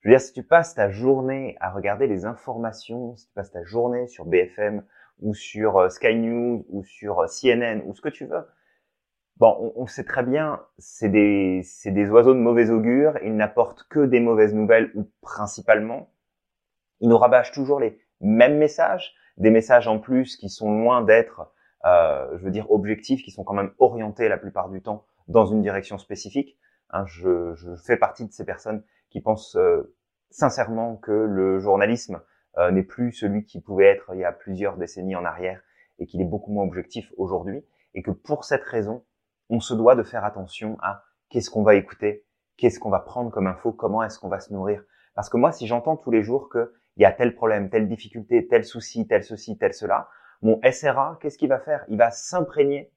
Je 0.00 0.08
veux 0.08 0.14
dire, 0.14 0.20
si 0.20 0.32
tu 0.32 0.42
passes 0.42 0.74
ta 0.74 0.90
journée 0.90 1.56
à 1.60 1.70
regarder 1.70 2.06
les 2.06 2.24
informations, 2.24 3.16
si 3.16 3.26
tu 3.28 3.32
passes 3.34 3.52
ta 3.52 3.62
journée 3.62 4.06
sur 4.08 4.26
BFM 4.26 4.84
ou 5.20 5.34
sur 5.34 5.78
euh, 5.78 5.88
Sky 5.88 6.14
News 6.16 6.66
ou 6.68 6.84
sur 6.84 7.20
euh, 7.20 7.26
CNN 7.26 7.82
ou 7.86 7.94
ce 7.94 8.00
que 8.00 8.08
tu 8.08 8.26
veux, 8.26 8.44
bon, 9.36 9.56
on, 9.60 9.82
on 9.82 9.86
sait 9.86 10.04
très 10.04 10.24
bien, 10.24 10.60
c'est 10.78 11.08
des, 11.08 11.62
c'est 11.64 11.92
des 11.92 12.10
oiseaux 12.10 12.34
de 12.34 12.38
mauvais 12.40 12.70
augure, 12.70 13.16
ils 13.22 13.34
n'apportent 13.34 13.84
que 13.88 14.04
des 14.04 14.20
mauvaises 14.20 14.54
nouvelles 14.54 14.90
ou 14.94 15.08
principalement. 15.20 16.10
Ils 17.02 17.08
nous 17.10 17.18
rabâchent 17.18 17.52
toujours 17.52 17.78
les 17.78 18.00
mêmes 18.20 18.56
messages, 18.56 19.14
des 19.36 19.50
messages 19.50 19.86
en 19.86 19.98
plus 19.98 20.36
qui 20.36 20.48
sont 20.48 20.72
loin 20.72 21.02
d'être 21.02 21.52
euh, 21.84 22.38
je 22.38 22.44
veux 22.44 22.50
dire, 22.50 22.70
objectifs 22.70 23.22
qui 23.22 23.32
sont 23.32 23.42
quand 23.42 23.54
même 23.54 23.72
orientés 23.78 24.28
la 24.28 24.38
plupart 24.38 24.68
du 24.68 24.82
temps 24.82 25.04
dans 25.26 25.46
une 25.46 25.62
direction 25.62 25.98
spécifique. 25.98 26.56
Hein, 26.90 27.04
je, 27.06 27.54
je, 27.54 27.74
fais 27.74 27.96
partie 27.96 28.24
de 28.24 28.32
ces 28.32 28.44
personnes 28.44 28.84
qui 29.10 29.20
pensent 29.20 29.56
euh, 29.56 29.94
sincèrement 30.30 30.96
que 30.96 31.10
le 31.10 31.58
journalisme 31.58 32.22
euh, 32.58 32.70
n'est 32.70 32.84
plus 32.84 33.12
celui 33.12 33.44
qui 33.44 33.60
pouvait 33.60 33.86
être 33.86 34.10
il 34.14 34.20
y 34.20 34.24
a 34.24 34.32
plusieurs 34.32 34.76
décennies 34.76 35.16
en 35.16 35.24
arrière 35.24 35.60
et 35.98 36.06
qu'il 36.06 36.20
est 36.20 36.26
beaucoup 36.26 36.52
moins 36.52 36.64
objectif 36.64 37.12
aujourd'hui 37.16 37.64
et 37.94 38.02
que 38.02 38.10
pour 38.10 38.44
cette 38.44 38.64
raison, 38.64 39.04
on 39.48 39.58
se 39.58 39.74
doit 39.74 39.96
de 39.96 40.02
faire 40.02 40.24
attention 40.24 40.78
à 40.82 41.02
qu'est-ce 41.30 41.50
qu'on 41.50 41.62
va 41.62 41.74
écouter, 41.74 42.26
qu'est-ce 42.58 42.78
qu'on 42.78 42.90
va 42.90 43.00
prendre 43.00 43.30
comme 43.30 43.46
info, 43.46 43.72
comment 43.72 44.02
est-ce 44.04 44.18
qu'on 44.18 44.28
va 44.28 44.38
se 44.38 44.52
nourrir. 44.52 44.84
Parce 45.14 45.28
que 45.28 45.36
moi, 45.36 45.50
si 45.50 45.66
j'entends 45.66 45.96
tous 45.96 46.10
les 46.10 46.22
jours 46.22 46.48
qu'il 46.94 47.02
y 47.02 47.06
a 47.06 47.12
tel 47.12 47.34
problème, 47.34 47.70
telle 47.70 47.88
difficulté, 47.88 48.46
tel 48.48 48.64
souci, 48.64 49.06
tel 49.06 49.24
ceci, 49.24 49.56
tel 49.58 49.74
cela, 49.74 50.08
mon 50.42 50.60
SRA, 50.70 51.18
qu'est-ce 51.20 51.38
qu'il 51.38 51.48
va 51.48 51.60
faire? 51.60 51.84
Il 51.88 51.98
va 51.98 52.10
s'imprégner 52.10 52.92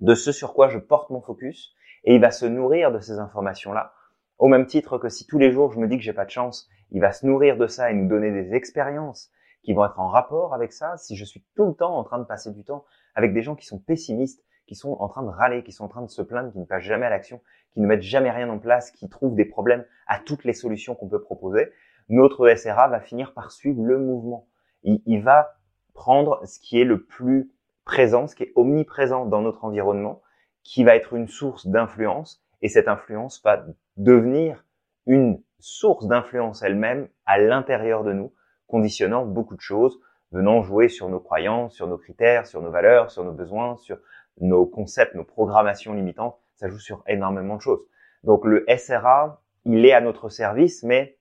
de 0.00 0.14
ce 0.14 0.32
sur 0.32 0.54
quoi 0.54 0.68
je 0.68 0.78
porte 0.78 1.10
mon 1.10 1.20
focus 1.20 1.74
et 2.04 2.14
il 2.14 2.20
va 2.20 2.30
se 2.30 2.46
nourrir 2.46 2.90
de 2.90 2.98
ces 2.98 3.18
informations-là. 3.18 3.92
Au 4.38 4.48
même 4.48 4.66
titre 4.66 4.98
que 4.98 5.08
si 5.08 5.26
tous 5.26 5.38
les 5.38 5.52
jours 5.52 5.72
je 5.72 5.78
me 5.78 5.86
dis 5.86 5.96
que 5.96 6.02
j'ai 6.02 6.12
pas 6.12 6.24
de 6.24 6.30
chance, 6.30 6.68
il 6.90 7.00
va 7.00 7.12
se 7.12 7.26
nourrir 7.26 7.56
de 7.56 7.66
ça 7.66 7.90
et 7.90 7.94
nous 7.94 8.08
donner 8.08 8.30
des 8.30 8.54
expériences 8.54 9.30
qui 9.62 9.72
vont 9.72 9.84
être 9.84 9.98
en 9.98 10.08
rapport 10.08 10.54
avec 10.54 10.72
ça. 10.72 10.96
Si 10.96 11.16
je 11.16 11.24
suis 11.24 11.44
tout 11.54 11.66
le 11.66 11.74
temps 11.74 11.96
en 11.96 12.04
train 12.04 12.18
de 12.18 12.24
passer 12.24 12.50
du 12.52 12.64
temps 12.64 12.84
avec 13.14 13.32
des 13.32 13.42
gens 13.42 13.54
qui 13.54 13.66
sont 13.66 13.78
pessimistes, 13.78 14.44
qui 14.66 14.74
sont 14.74 14.92
en 14.92 15.08
train 15.08 15.22
de 15.22 15.28
râler, 15.28 15.62
qui 15.62 15.72
sont 15.72 15.84
en 15.84 15.88
train 15.88 16.02
de 16.02 16.10
se 16.10 16.22
plaindre, 16.22 16.52
qui 16.52 16.58
ne 16.58 16.64
passent 16.64 16.84
jamais 16.84 17.06
à 17.06 17.10
l'action, 17.10 17.40
qui 17.72 17.80
ne 17.80 17.86
mettent 17.86 18.02
jamais 18.02 18.30
rien 18.30 18.48
en 18.48 18.58
place, 18.58 18.90
qui 18.90 19.08
trouvent 19.08 19.34
des 19.34 19.44
problèmes 19.44 19.84
à 20.06 20.18
toutes 20.18 20.44
les 20.44 20.52
solutions 20.52 20.94
qu'on 20.94 21.08
peut 21.08 21.20
proposer, 21.20 21.70
notre 22.08 22.54
SRA 22.54 22.88
va 22.88 23.00
finir 23.00 23.32
par 23.32 23.50
suivre 23.50 23.82
le 23.82 23.98
mouvement. 23.98 24.48
Il, 24.82 25.22
va 25.22 25.56
prendre 25.94 26.40
ce 26.44 26.58
qui 26.58 26.80
est 26.80 26.84
le 26.84 27.04
plus 27.04 27.50
présent, 27.84 28.26
ce 28.26 28.34
qui 28.34 28.42
est 28.42 28.52
omniprésent 28.54 29.24
dans 29.24 29.40
notre 29.40 29.64
environnement, 29.64 30.20
qui 30.62 30.84
va 30.84 30.94
être 30.96 31.14
une 31.14 31.28
source 31.28 31.66
d'influence, 31.66 32.44
et 32.60 32.68
cette 32.68 32.88
influence 32.88 33.42
va 33.42 33.64
devenir 33.96 34.64
une 35.06 35.42
source 35.58 36.06
d'influence 36.06 36.62
elle-même 36.62 37.08
à 37.26 37.38
l'intérieur 37.38 38.04
de 38.04 38.12
nous, 38.12 38.32
conditionnant 38.66 39.24
beaucoup 39.24 39.56
de 39.56 39.60
choses, 39.60 39.98
venant 40.32 40.62
jouer 40.62 40.88
sur 40.88 41.08
nos 41.08 41.20
croyances, 41.20 41.74
sur 41.74 41.86
nos 41.86 41.98
critères, 41.98 42.46
sur 42.46 42.60
nos 42.60 42.70
valeurs, 42.70 43.10
sur 43.10 43.24
nos 43.24 43.32
besoins, 43.32 43.76
sur 43.76 43.98
nos 44.40 44.66
concepts, 44.66 45.14
nos 45.14 45.24
programmations 45.24 45.94
limitantes. 45.94 46.36
Ça 46.56 46.68
joue 46.68 46.78
sur 46.78 47.02
énormément 47.06 47.56
de 47.56 47.60
choses. 47.60 47.80
Donc 48.24 48.44
le 48.44 48.64
SRA, 48.76 49.42
il 49.64 49.84
est 49.86 49.92
à 49.92 50.00
notre 50.00 50.28
service, 50.28 50.82
mais 50.82 51.18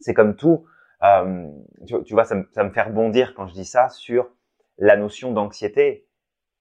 c'est 0.00 0.14
comme 0.14 0.36
tout, 0.36 0.66
euh, 1.02 1.48
tu, 1.86 2.14
vois, 2.14 2.24
ça 2.24 2.34
me, 2.34 2.46
ça 2.52 2.64
me 2.64 2.70
fait 2.70 2.82
rebondir 2.82 3.34
quand 3.34 3.46
je 3.46 3.54
dis 3.54 3.64
ça 3.64 3.88
sur 3.88 4.30
la 4.78 4.96
notion 4.96 5.32
d'anxiété. 5.32 6.06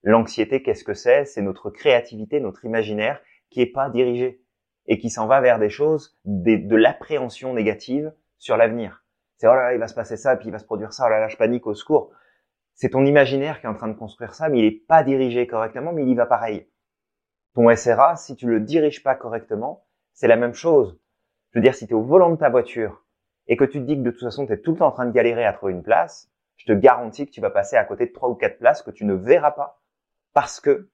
L'anxiété, 0.04 0.64
qu'est-ce 0.64 0.84
que 0.84 0.94
c'est? 0.94 1.26
C'est 1.26 1.42
notre 1.42 1.70
créativité, 1.70 2.40
notre 2.40 2.66
imaginaire 2.66 3.22
qui 3.50 3.62
est 3.62 3.72
pas 3.72 3.90
dirigé 3.90 4.42
et 4.88 4.98
qui 4.98 5.10
s'en 5.10 5.28
va 5.28 5.42
vers 5.42 5.60
des 5.60 5.70
choses, 5.70 6.18
des, 6.26 6.58
de 6.58 6.76
l'appréhension 6.76 7.54
négative 7.54 8.14
sur 8.38 8.58
l'avenir. 8.58 9.04
C'est 9.38 9.48
oh 9.48 9.54
là 9.54 9.64
là, 9.64 9.74
il 9.74 9.80
va 9.80 9.88
se 9.88 9.94
passer 9.94 10.18
ça, 10.18 10.36
puis 10.36 10.48
il 10.48 10.52
va 10.52 10.60
se 10.60 10.66
produire 10.66 10.94
ça, 10.94 11.06
oh 11.06 11.10
là 11.10 11.20
là, 11.20 11.28
je 11.28 11.38
panique 11.38 11.68
au 11.68 11.74
secours. 11.74 12.12
C'est 12.76 12.90
ton 12.90 13.06
imaginaire 13.06 13.60
qui 13.60 13.66
est 13.66 13.70
en 13.70 13.76
train 13.76 13.88
de 13.88 13.98
construire 13.98 14.34
ça, 14.34 14.50
mais 14.50 14.60
il 14.60 14.66
est 14.66 14.86
pas 14.88 15.04
dirigé 15.04 15.48
correctement, 15.48 15.92
mais 15.92 16.04
il 16.04 16.10
y 16.10 16.16
va 16.16 16.26
pareil. 16.26 16.70
Ton 17.54 17.74
SRA, 17.76 18.16
si 18.16 18.36
tu 18.36 18.48
le 18.48 18.62
diriges 18.62 19.04
pas 19.04 19.16
correctement, 19.16 19.86
c'est 20.14 20.28
la 20.28 20.38
même 20.38 20.54
chose. 20.54 20.98
Je 21.52 21.60
veux 21.60 21.64
dire, 21.64 21.76
si 21.76 21.88
tu 21.88 21.92
es 21.92 21.96
au 21.96 22.04
volant 22.04 22.30
de 22.30 22.38
ta 22.38 22.50
voiture 22.50 23.04
et 23.50 23.58
que 23.58 23.66
tu 23.66 23.80
te 23.80 23.86
dis 23.86 23.98
que 23.98 24.04
de 24.04 24.12
toute 24.12 24.22
façon, 24.22 24.46
tu 24.46 24.54
es 24.54 24.58
tout 24.58 24.72
le 24.72 24.78
temps 24.78 24.88
en 24.88 24.92
train 24.92 25.06
de 25.06 25.12
galérer 25.12 25.44
à 25.44 25.52
trouver 25.52 25.74
une 25.74 25.84
place, 25.84 26.32
je 26.56 26.66
te 26.66 26.72
garantis 26.72 27.26
que 27.26 27.32
tu 27.32 27.42
vas 27.42 27.50
passer 27.50 27.76
à 27.76 27.84
côté 27.84 28.06
de 28.06 28.14
trois 28.14 28.30
ou 28.30 28.36
quatre 28.36 28.60
places 28.60 28.84
que 28.84 28.92
tu 28.92 29.06
ne 29.06 29.14
verras 29.14 29.52
pas 29.52 29.82
parce 30.34 30.60
que, 30.60 30.90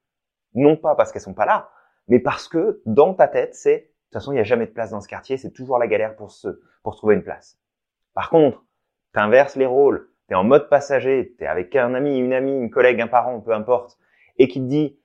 non 0.54 0.78
pas 0.78 0.96
parce 0.96 1.12
qu'elles 1.12 1.22
sont 1.22 1.34
pas 1.34 1.46
là, 1.46 1.70
mais 2.08 2.20
parce 2.20 2.48
que 2.48 2.82
dans 2.86 3.14
ta 3.14 3.28
tête, 3.28 3.54
c'est, 3.56 3.76
de 3.76 3.82
toute 3.82 4.14
façon, 4.14 4.32
il 4.32 4.36
n'y 4.36 4.42
a 4.42 4.46
jamais 4.46 4.68
de 4.68 4.72
place 4.72 4.92
dans 4.92 5.02
ce 5.02 5.08
quartier, 5.08 5.38
c'est 5.38 5.52
toujours 5.52 5.78
la 5.78 5.88
galère 5.88 6.16
pour 6.16 6.32
se, 6.32 6.48
pour 6.82 6.96
trouver 6.96 7.16
une 7.16 7.24
place. 7.24 7.60
Par 8.14 8.30
contre, 8.30 8.64
tu 9.14 9.20
inverses 9.20 9.58
les 9.58 9.66
rôles, 9.66 10.10
tu 10.30 10.34
es 10.34 10.38
en 10.38 10.46
mode 10.46 10.70
passager, 10.70 11.36
tu 11.38 11.44
es 11.44 11.48
avec 11.48 11.76
un 11.76 11.94
ami, 11.94 12.18
une 12.18 12.32
amie, 12.32 12.56
une 12.56 12.70
collègue, 12.70 13.02
un 13.02 13.08
parent, 13.08 13.42
peu 13.42 13.52
importe, 13.52 13.98
et 14.38 14.48
qui 14.48 14.62
te 14.62 14.68
dit, 14.68 14.98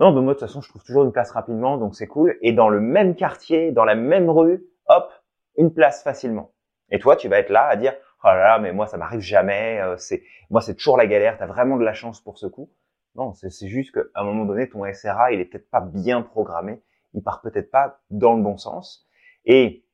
non, 0.00 0.12
ben 0.12 0.22
moi, 0.22 0.34
de 0.34 0.38
toute 0.38 0.48
façon, 0.48 0.60
je 0.60 0.68
trouve 0.68 0.82
toujours 0.82 1.04
une 1.04 1.12
place 1.12 1.30
rapidement, 1.30 1.76
donc 1.76 1.94
c'est 1.94 2.06
cool. 2.06 2.36
Et 2.40 2.52
dans 2.52 2.68
le 2.68 2.80
même 2.80 3.14
quartier, 3.14 3.70
dans 3.70 3.84
la 3.84 3.94
même 3.94 4.28
rue, 4.28 4.64
hop, 4.88 5.12
une 5.56 5.72
place 5.72 6.02
facilement. 6.02 6.52
Et 6.90 6.98
toi, 6.98 7.16
tu 7.16 7.28
vas 7.28 7.38
être 7.38 7.50
là 7.50 7.66
à 7.66 7.76
dire 7.76 7.94
oh 8.24 8.28
là 8.28 8.36
là, 8.36 8.58
mais 8.58 8.72
moi 8.72 8.86
ça 8.86 8.96
m'arrive 8.96 9.20
jamais. 9.20 9.80
Euh, 9.80 9.96
c'est 9.96 10.22
moi 10.50 10.60
c'est 10.60 10.74
toujours 10.74 10.96
la 10.96 11.06
galère. 11.06 11.38
T'as 11.38 11.46
vraiment 11.46 11.76
de 11.76 11.84
la 11.84 11.94
chance 11.94 12.20
pour 12.20 12.38
ce 12.38 12.46
coup. 12.46 12.70
Non, 13.16 13.34
c'est 13.34 13.68
juste 13.68 13.92
qu'à 13.92 14.02
un 14.14 14.24
moment 14.24 14.44
donné, 14.44 14.68
ton 14.68 14.84
SRA, 14.92 15.32
il 15.32 15.40
est 15.40 15.44
peut-être 15.44 15.68
pas 15.68 15.80
bien 15.80 16.22
programmé. 16.22 16.80
Il 17.12 17.22
part 17.22 17.40
peut-être 17.42 17.70
pas 17.70 18.00
dans 18.10 18.34
le 18.34 18.42
bon 18.42 18.56
sens. 18.56 19.08
Et 19.44 19.84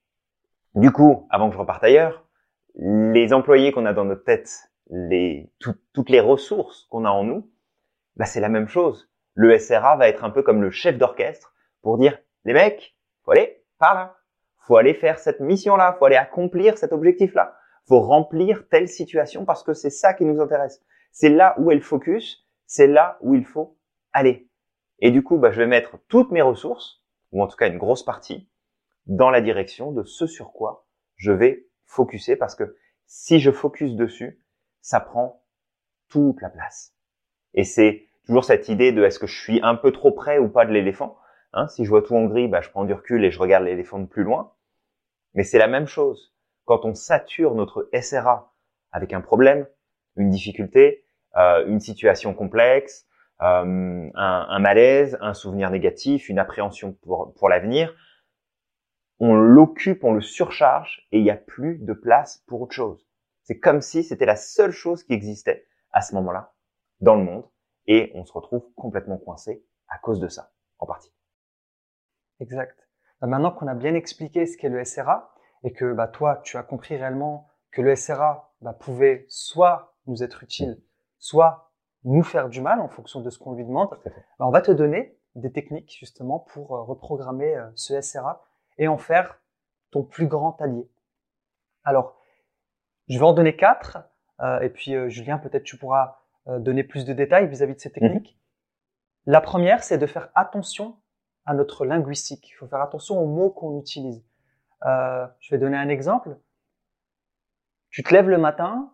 du 0.74 0.92
coup, 0.92 1.26
avant 1.30 1.48
que 1.48 1.54
je 1.54 1.58
reparte 1.58 1.82
ailleurs, 1.82 2.26
les 2.74 3.32
employés 3.32 3.72
qu'on 3.72 3.86
a 3.86 3.94
dans 3.94 4.04
notre 4.04 4.24
tête, 4.24 4.70
les 4.90 5.50
toutes 5.58 6.10
les 6.10 6.20
ressources 6.20 6.86
qu'on 6.90 7.06
a 7.06 7.10
en 7.10 7.24
nous, 7.24 7.50
bah 8.16 8.26
c'est 8.26 8.40
la 8.40 8.50
même 8.50 8.68
chose. 8.68 9.10
Le 9.34 9.58
SRA 9.58 9.96
va 9.96 10.08
être 10.08 10.24
un 10.24 10.30
peu 10.30 10.42
comme 10.42 10.62
le 10.62 10.70
chef 10.70 10.98
d'orchestre 10.98 11.54
pour 11.82 11.98
dire 11.98 12.18
les 12.44 12.52
mecs, 12.52 12.96
faut 13.24 13.32
aller 13.32 13.62
par 13.78 13.94
là, 13.94 14.15
faut 14.66 14.76
aller 14.76 14.94
faire 14.94 15.18
cette 15.18 15.40
mission-là, 15.40 15.96
faut 15.98 16.06
aller 16.06 16.16
accomplir 16.16 16.76
cet 16.76 16.92
objectif-là, 16.92 17.56
faut 17.86 18.00
remplir 18.00 18.68
telle 18.68 18.88
situation 18.88 19.44
parce 19.44 19.62
que 19.62 19.74
c'est 19.74 19.90
ça 19.90 20.12
qui 20.12 20.24
nous 20.24 20.40
intéresse. 20.40 20.82
C'est 21.12 21.28
là 21.28 21.54
où 21.58 21.70
est 21.70 21.76
le 21.76 21.80
focus, 21.80 22.46
c'est 22.66 22.88
là 22.88 23.16
où 23.20 23.34
il 23.34 23.44
faut 23.44 23.78
aller. 24.12 24.48
Et 24.98 25.10
du 25.10 25.22
coup, 25.22 25.38
bah, 25.38 25.52
je 25.52 25.60
vais 25.60 25.66
mettre 25.66 25.98
toutes 26.08 26.32
mes 26.32 26.42
ressources, 26.42 27.04
ou 27.30 27.42
en 27.42 27.46
tout 27.46 27.56
cas 27.56 27.68
une 27.68 27.78
grosse 27.78 28.04
partie, 28.04 28.48
dans 29.06 29.30
la 29.30 29.40
direction 29.40 29.92
de 29.92 30.02
ce 30.02 30.26
sur 30.26 30.52
quoi 30.52 30.86
je 31.14 31.30
vais 31.30 31.68
focuser 31.84 32.34
parce 32.34 32.56
que 32.56 32.76
si 33.06 33.38
je 33.38 33.52
focus 33.52 33.94
dessus, 33.94 34.42
ça 34.80 34.98
prend 34.98 35.44
toute 36.08 36.40
la 36.42 36.50
place. 36.50 36.92
Et 37.54 37.62
c'est 37.62 38.06
toujours 38.26 38.44
cette 38.44 38.68
idée 38.68 38.90
de 38.90 39.04
est-ce 39.04 39.20
que 39.20 39.28
je 39.28 39.40
suis 39.40 39.60
un 39.62 39.76
peu 39.76 39.92
trop 39.92 40.10
près 40.10 40.38
ou 40.38 40.48
pas 40.48 40.66
de 40.66 40.72
l'éléphant. 40.72 41.16
Hein, 41.52 41.68
si 41.68 41.84
je 41.84 41.90
vois 41.90 42.02
tout 42.02 42.16
en 42.16 42.26
gris, 42.26 42.48
bah, 42.48 42.60
je 42.60 42.70
prends 42.70 42.84
du 42.84 42.92
recul 42.92 43.24
et 43.24 43.30
je 43.30 43.38
regarde 43.38 43.64
l'éléphant 43.64 44.00
de 44.00 44.06
plus 44.06 44.24
loin. 44.24 44.52
Mais 45.36 45.44
c'est 45.44 45.58
la 45.58 45.68
même 45.68 45.86
chose. 45.86 46.34
Quand 46.64 46.84
on 46.84 46.94
sature 46.94 47.54
notre 47.54 47.88
SRA 47.92 48.52
avec 48.90 49.12
un 49.12 49.20
problème, 49.20 49.68
une 50.16 50.30
difficulté, 50.30 51.04
euh, 51.36 51.64
une 51.66 51.78
situation 51.78 52.34
complexe, 52.34 53.06
euh, 53.42 54.10
un, 54.14 54.58
malaise, 54.58 55.18
un 55.20 55.34
souvenir 55.34 55.70
négatif, 55.70 56.30
une 56.30 56.38
appréhension 56.38 56.94
pour, 57.02 57.34
pour 57.34 57.50
l'avenir, 57.50 57.94
on 59.20 59.34
l'occupe, 59.34 60.04
on 60.04 60.14
le 60.14 60.22
surcharge 60.22 61.06
et 61.12 61.18
il 61.18 61.22
n'y 61.22 61.30
a 61.30 61.36
plus 61.36 61.78
de 61.78 61.92
place 61.92 62.42
pour 62.46 62.62
autre 62.62 62.74
chose. 62.74 63.06
C'est 63.42 63.58
comme 63.58 63.82
si 63.82 64.02
c'était 64.02 64.26
la 64.26 64.36
seule 64.36 64.72
chose 64.72 65.04
qui 65.04 65.12
existait 65.12 65.66
à 65.92 66.00
ce 66.00 66.14
moment-là 66.14 66.54
dans 67.00 67.14
le 67.14 67.22
monde 67.22 67.44
et 67.86 68.10
on 68.14 68.24
se 68.24 68.32
retrouve 68.32 68.66
complètement 68.74 69.18
coincé 69.18 69.64
à 69.88 69.98
cause 69.98 70.18
de 70.18 70.28
ça. 70.28 70.52
en 70.78 70.86
partie. 70.86 71.12
Exact. 72.40 72.85
Bah, 73.20 73.26
maintenant 73.26 73.50
qu'on 73.50 73.66
a 73.66 73.74
bien 73.74 73.94
expliqué 73.94 74.46
ce 74.46 74.56
qu'est 74.56 74.68
le 74.68 74.84
SRA 74.84 75.32
et 75.64 75.72
que 75.72 75.92
bah, 75.92 76.08
toi, 76.08 76.40
tu 76.44 76.56
as 76.56 76.62
compris 76.62 76.96
réellement 76.96 77.48
que 77.70 77.82
le 77.82 77.94
SRA 77.96 78.54
bah, 78.60 78.72
pouvait 78.72 79.24
soit 79.28 79.94
nous 80.06 80.22
être 80.22 80.42
utile, 80.42 80.82
soit 81.18 81.72
nous 82.04 82.22
faire 82.22 82.48
du 82.48 82.60
mal 82.60 82.80
en 82.80 82.88
fonction 82.88 83.20
de 83.20 83.30
ce 83.30 83.38
qu'on 83.38 83.54
lui 83.54 83.64
demande, 83.64 83.90
bah, 84.38 84.46
on 84.46 84.50
va 84.50 84.60
te 84.60 84.70
donner 84.70 85.18
des 85.34 85.52
techniques 85.52 85.94
justement 85.98 86.38
pour 86.38 86.74
euh, 86.74 86.82
reprogrammer 86.82 87.54
euh, 87.54 87.66
ce 87.74 88.00
SRA 88.00 88.44
et 88.78 88.88
en 88.88 88.96
faire 88.96 89.40
ton 89.90 90.02
plus 90.02 90.26
grand 90.26 90.60
allié. 90.60 90.88
Alors, 91.84 92.16
je 93.08 93.18
vais 93.18 93.24
en 93.24 93.32
donner 93.32 93.56
quatre, 93.56 93.98
euh, 94.40 94.60
et 94.60 94.68
puis 94.68 94.94
Julien, 95.08 95.38
peut-être 95.38 95.62
tu 95.62 95.78
pourras 95.78 96.18
donner 96.46 96.84
plus 96.84 97.04
de 97.04 97.12
détails 97.12 97.48
vis-à-vis 97.48 97.74
de 97.74 97.80
ces 97.80 97.90
techniques. 97.90 98.36
Mhm. 98.36 99.32
La 99.32 99.40
première, 99.40 99.82
c'est 99.82 99.98
de 99.98 100.06
faire 100.06 100.28
attention 100.36 100.96
à 101.46 101.54
notre 101.54 101.86
linguistique. 101.86 102.48
Il 102.50 102.52
faut 102.54 102.66
faire 102.66 102.82
attention 102.82 103.18
aux 103.18 103.26
mots 103.26 103.50
qu'on 103.50 103.78
utilise. 103.78 104.22
je 104.82 105.50
vais 105.50 105.58
donner 105.58 105.76
un 105.76 105.88
exemple. 105.88 106.36
Tu 107.90 108.02
te 108.02 108.12
lèves 108.12 108.28
le 108.28 108.38
matin, 108.38 108.92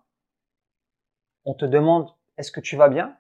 on 1.45 1.55
te 1.55 1.65
demande 1.65 2.09
est-ce 2.37 2.53
que 2.53 2.61
tu 2.61 2.77
vas 2.77 2.89
bien? 2.89 3.17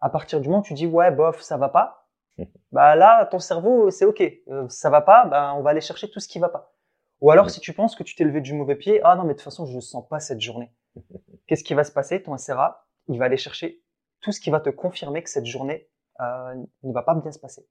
À 0.00 0.10
partir 0.10 0.40
du 0.40 0.48
moment 0.48 0.60
où 0.60 0.64
tu 0.64 0.74
dis 0.74 0.86
ouais 0.86 1.10
bof 1.10 1.40
ça 1.40 1.56
va 1.56 1.68
pas, 1.68 2.08
bah 2.72 2.94
là 2.94 3.26
ton 3.26 3.38
cerveau 3.38 3.90
c'est 3.90 4.04
ok 4.04 4.22
euh, 4.48 4.68
ça 4.68 4.90
va 4.90 5.00
pas, 5.00 5.26
bah 5.26 5.54
on 5.56 5.62
va 5.62 5.70
aller 5.70 5.80
chercher 5.80 6.10
tout 6.10 6.20
ce 6.20 6.28
qui 6.28 6.38
va 6.38 6.48
pas. 6.48 6.72
Ou 7.20 7.30
alors 7.30 7.50
si 7.50 7.60
tu 7.60 7.72
penses 7.72 7.96
que 7.96 8.02
tu 8.02 8.14
t'es 8.14 8.24
levé 8.24 8.40
du 8.40 8.54
mauvais 8.54 8.76
pied, 8.76 9.00
ah 9.02 9.16
non 9.16 9.22
mais 9.22 9.34
de 9.34 9.38
toute 9.38 9.44
façon 9.44 9.66
je 9.66 9.76
ne 9.76 9.80
sens 9.80 10.06
pas 10.08 10.20
cette 10.20 10.40
journée. 10.40 10.72
Qu'est-ce 11.46 11.64
qui 11.64 11.74
va 11.74 11.84
se 11.84 11.92
passer? 11.92 12.22
Ton 12.22 12.36
SRA 12.36 12.86
il 13.08 13.18
va 13.18 13.26
aller 13.26 13.36
chercher 13.36 13.82
tout 14.20 14.32
ce 14.32 14.40
qui 14.40 14.50
va 14.50 14.60
te 14.60 14.70
confirmer 14.70 15.22
que 15.22 15.30
cette 15.30 15.46
journée 15.46 15.88
euh, 16.20 16.54
ne 16.82 16.92
va 16.92 17.02
pas 17.02 17.14
bien 17.14 17.32
se 17.32 17.38
passer. 17.38 17.66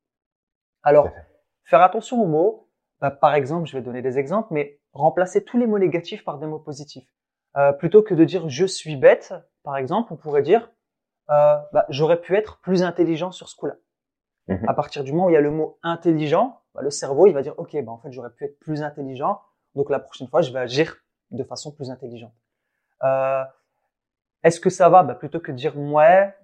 Alors 0.84 1.10
faire 1.64 1.82
attention 1.82 2.22
aux 2.22 2.28
mots. 2.28 2.70
Bah, 3.00 3.12
par 3.12 3.36
exemple, 3.36 3.68
je 3.68 3.76
vais 3.76 3.82
donner 3.82 4.02
des 4.02 4.18
exemples, 4.18 4.50
mais 4.52 4.80
remplacer 4.94 5.44
tous 5.44 5.58
les 5.58 5.68
mots 5.68 5.80
négatifs 5.80 6.24
par 6.24 6.38
des 6.38 6.46
mots 6.46 6.60
positifs. 6.60 7.08
Euh, 7.58 7.74
plutôt 7.74 8.02
que 8.02 8.14
de 8.14 8.24
dire 8.24 8.48
je 8.50 8.66
suis 8.66 8.96
bête, 8.96 9.34
par 9.64 9.78
exemple, 9.78 10.14
on 10.14 10.16
pourrait 10.16 10.42
dire 10.42 10.72
euh, 11.30 11.58
bah, 11.72 11.86
j'aurais 11.90 12.20
pu 12.20 12.36
être 12.36 12.60
plus 12.62 12.84
intelligent 12.84 13.32
sur 13.32 13.50
ce 13.50 13.56
coup-là. 13.56 13.76
Mhm. 14.48 14.68
À 14.68 14.74
partir 14.74 15.04
du 15.04 15.12
moment 15.14 15.28
où 15.28 15.30
il 15.30 15.34
y 15.34 15.38
a 15.38 15.42
le 15.42 15.52
mot 15.52 15.80
intelligent, 15.84 16.62
bah, 16.74 16.82
le 16.82 16.90
cerveau 16.90 17.28
il 17.28 17.34
va 17.34 17.42
dire 17.42 17.54
ok, 17.58 17.76
bah, 17.84 17.92
en 17.92 18.00
fait 18.00 18.12
j'aurais 18.12 18.32
pu 18.32 18.46
être 18.46 18.60
plus 18.60 18.82
intelligent, 18.84 19.42
donc 19.76 19.90
la 19.90 20.00
prochaine 20.00 20.28
fois 20.28 20.42
je 20.42 20.52
vais 20.52 20.60
agir 20.60 20.98
de 21.32 21.44
façon 21.44 21.72
plus 21.72 21.92
intelligente. 21.92 22.34
Euh, 23.04 23.44
Est-ce 24.44 24.60
que 24.60 24.70
ça 24.70 24.90
va? 24.90 25.04
Bah, 25.04 25.16
Plutôt 25.16 25.40
que 25.40 25.52
de 25.52 25.58
dire 25.58 25.78
ouais, 25.78 26.36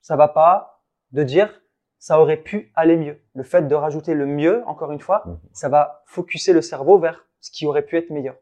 ça 0.00 0.16
va 0.16 0.28
pas, 0.28 0.82
de 1.12 1.22
dire 1.22 1.59
ça 2.00 2.18
aurait 2.18 2.38
pu 2.38 2.72
aller 2.74 2.96
mieux. 2.96 3.22
Le 3.34 3.44
fait 3.44 3.68
de 3.68 3.74
rajouter 3.74 4.14
le 4.14 4.26
mieux, 4.26 4.64
encore 4.66 4.90
une 4.90 5.00
fois, 5.00 5.22
mhm. 5.26 5.38
ça 5.52 5.68
va 5.68 6.02
focuser 6.06 6.52
le 6.52 6.62
cerveau 6.62 6.98
vers 6.98 7.28
ce 7.40 7.52
qui 7.52 7.66
aurait 7.66 7.84
pu 7.84 7.96
être 7.96 8.10
meilleur. 8.10 8.36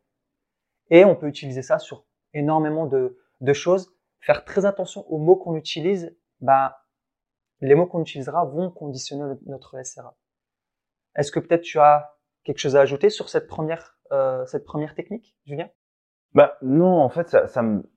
Et 0.91 1.05
on 1.05 1.15
peut 1.15 1.27
utiliser 1.27 1.63
ça 1.63 1.79
sur 1.79 2.07
énormément 2.33 2.87
de, 2.87 3.19
de 3.41 3.53
choses. 3.53 3.93
Faire 4.21 4.45
très 4.45 4.65
attention 4.65 5.05
aux 5.11 5.19
mots 5.19 5.37
qu'on 5.37 5.57
utilise. 5.57 6.17
Bah, 6.41 6.85
les 7.61 7.75
mots 7.75 7.87
qu'on 7.87 8.01
utilisera 8.01 8.45
vont 8.45 8.71
conditionner 8.71 9.35
notre 9.47 9.85
SRA. 9.85 10.17
Est-ce 11.17 11.33
que 11.33 11.41
peut-être 11.41 11.63
tu 11.63 11.81
as 11.81 12.17
quelque 12.45 12.59
chose 12.59 12.77
à 12.77 12.81
ajouter 12.81 13.11
sur 13.11 13.29
cette 13.29 13.49
première, 13.49 13.99
euh, 14.13 14.47
cette 14.47 14.65
première 14.65 14.95
technique, 14.95 15.37
Julien? 15.45 15.69
Bah 16.33 16.57
non, 16.63 17.01
en 17.01 17.09
fait, 17.09 17.29
ça, 17.29 17.49
ça, 17.49 17.63
me, 17.63 17.91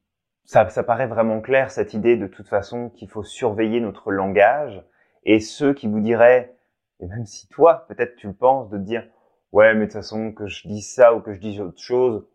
ça, 0.45 0.67
ça 0.69 0.83
paraît 0.83 1.05
vraiment 1.05 1.39
clair 1.39 1.69
cette 1.69 1.93
idée 1.93 2.17
de 2.17 2.25
toute 2.25 2.47
façon 2.47 2.89
qu'il 2.89 3.09
faut 3.09 3.23
surveiller 3.23 3.79
notre 3.79 4.11
langage 4.11 4.83
et 5.23 5.39
ceux 5.39 5.73
qui 5.73 5.87
vous 5.87 5.99
diraient, 5.99 6.55
et 6.99 7.07
même 7.07 7.25
si 7.25 7.47
toi 7.47 7.85
peut-être 7.87 8.15
tu 8.15 8.27
le 8.27 8.33
penses, 8.33 8.69
de 8.69 8.77
dire 8.77 9.07
ouais 9.51 9.73
mais 9.73 9.81
de 9.81 9.85
toute 9.85 9.93
façon 9.93 10.31
que 10.31 10.47
je 10.47 10.67
dise 10.67 10.93
ça 10.93 11.13
ou 11.13 11.21
que 11.21 11.33
je 11.33 11.39
dise 11.39 11.61
autre 11.61 11.81
chose, 11.81 12.27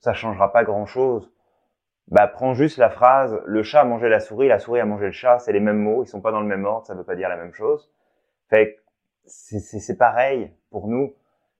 ça 0.00 0.12
changera 0.12 0.52
pas 0.52 0.64
grand 0.64 0.86
chose. 0.86 1.30
Bah, 2.08 2.28
prends 2.28 2.54
juste 2.54 2.78
la 2.78 2.88
phrase, 2.88 3.40
le 3.46 3.64
chat 3.64 3.80
a 3.80 3.84
mangé 3.84 4.08
la 4.08 4.20
souris, 4.20 4.46
la 4.46 4.60
souris 4.60 4.78
a 4.78 4.84
mangé 4.84 5.06
le 5.06 5.12
chat, 5.12 5.40
c'est 5.40 5.52
les 5.52 5.60
mêmes 5.60 5.78
mots, 5.78 6.04
ils 6.04 6.06
sont 6.06 6.20
pas 6.20 6.30
dans 6.30 6.40
le 6.40 6.46
même 6.46 6.64
ordre, 6.64 6.86
ça 6.86 6.94
veut 6.94 7.02
pas 7.02 7.16
dire 7.16 7.28
la 7.28 7.36
même 7.36 7.52
chose. 7.52 7.90
Fait 8.48 8.78
c'est 9.26 9.98
pareil 9.98 10.52
pour 10.70 10.86
nous. 10.86 11.14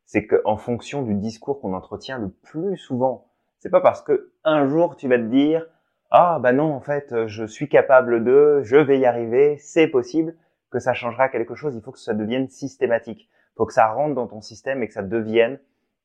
C'est 0.04 0.26
qu'en 0.26 0.56
fonction 0.56 1.02
du 1.02 1.14
discours 1.14 1.60
qu'on 1.60 1.74
entretient 1.74 2.18
le 2.18 2.28
plus 2.30 2.76
souvent, 2.76 3.26
c'est 3.58 3.70
pas 3.70 3.80
parce 3.80 4.02
que 4.02 4.30
un 4.44 4.68
jour 4.68 4.94
tu 4.94 5.08
vas 5.08 5.18
te 5.18 5.24
dire, 5.24 5.66
ah, 6.12 6.38
bah 6.40 6.52
non, 6.52 6.72
en 6.72 6.80
fait, 6.80 7.26
je 7.26 7.44
suis 7.44 7.68
capable 7.68 8.22
de, 8.22 8.60
je 8.62 8.76
vais 8.76 9.00
y 9.00 9.06
arriver, 9.06 9.56
c'est 9.58 9.88
possible, 9.88 10.36
que 10.70 10.78
ça 10.78 10.94
changera 10.94 11.28
quelque 11.28 11.54
chose. 11.54 11.74
Il 11.74 11.82
faut 11.82 11.92
que 11.92 11.98
ça 11.98 12.14
devienne 12.14 12.48
systématique. 12.48 13.28
Il 13.30 13.56
faut 13.56 13.66
que 13.66 13.72
ça 13.72 13.88
rentre 13.88 14.14
dans 14.14 14.26
ton 14.26 14.40
système 14.40 14.82
et 14.82 14.88
que 14.88 14.94
ça 14.94 15.02
devienne 15.02 15.58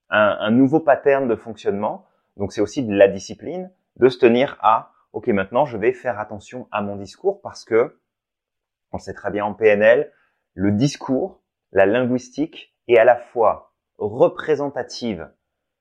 un, 0.09 0.37
un 0.39 0.51
nouveau 0.51 0.79
pattern 0.79 1.27
de 1.27 1.35
fonctionnement 1.35 2.05
donc 2.37 2.53
c'est 2.53 2.61
aussi 2.61 2.83
de 2.83 2.93
la 2.93 3.07
discipline 3.07 3.71
de 3.97 4.09
se 4.09 4.17
tenir 4.17 4.57
à 4.61 4.93
OK, 5.13 5.27
maintenant 5.27 5.65
je 5.65 5.77
vais 5.77 5.93
faire 5.93 6.19
attention 6.19 6.67
à 6.71 6.81
mon 6.81 6.95
discours 6.95 7.41
parce 7.41 7.65
que 7.65 7.99
on 8.91 8.97
sait 8.97 9.13
très 9.13 9.31
bien 9.31 9.45
en 9.45 9.53
PNL, 9.53 10.11
le 10.53 10.71
discours, 10.71 11.41
la 11.71 11.85
linguistique 11.85 12.75
est 12.87 12.97
à 12.97 13.05
la 13.05 13.15
fois 13.15 13.73
représentative 13.97 15.29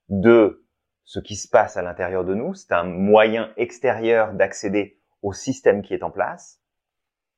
de 0.09 0.65
ce 1.05 1.19
qui 1.19 1.35
se 1.35 1.49
passe 1.49 1.77
à 1.77 1.83
l'intérieur 1.83 2.25
de 2.25 2.35
nous, 2.35 2.55
c'est 2.55 2.73
un 2.73 2.85
moyen 2.85 3.53
extérieur 3.57 4.33
d'accéder 4.33 5.01
au 5.23 5.33
système 5.33 5.83
qui 5.83 5.95
est 5.95 6.05
en 6.05 6.11
place, 6.11 6.61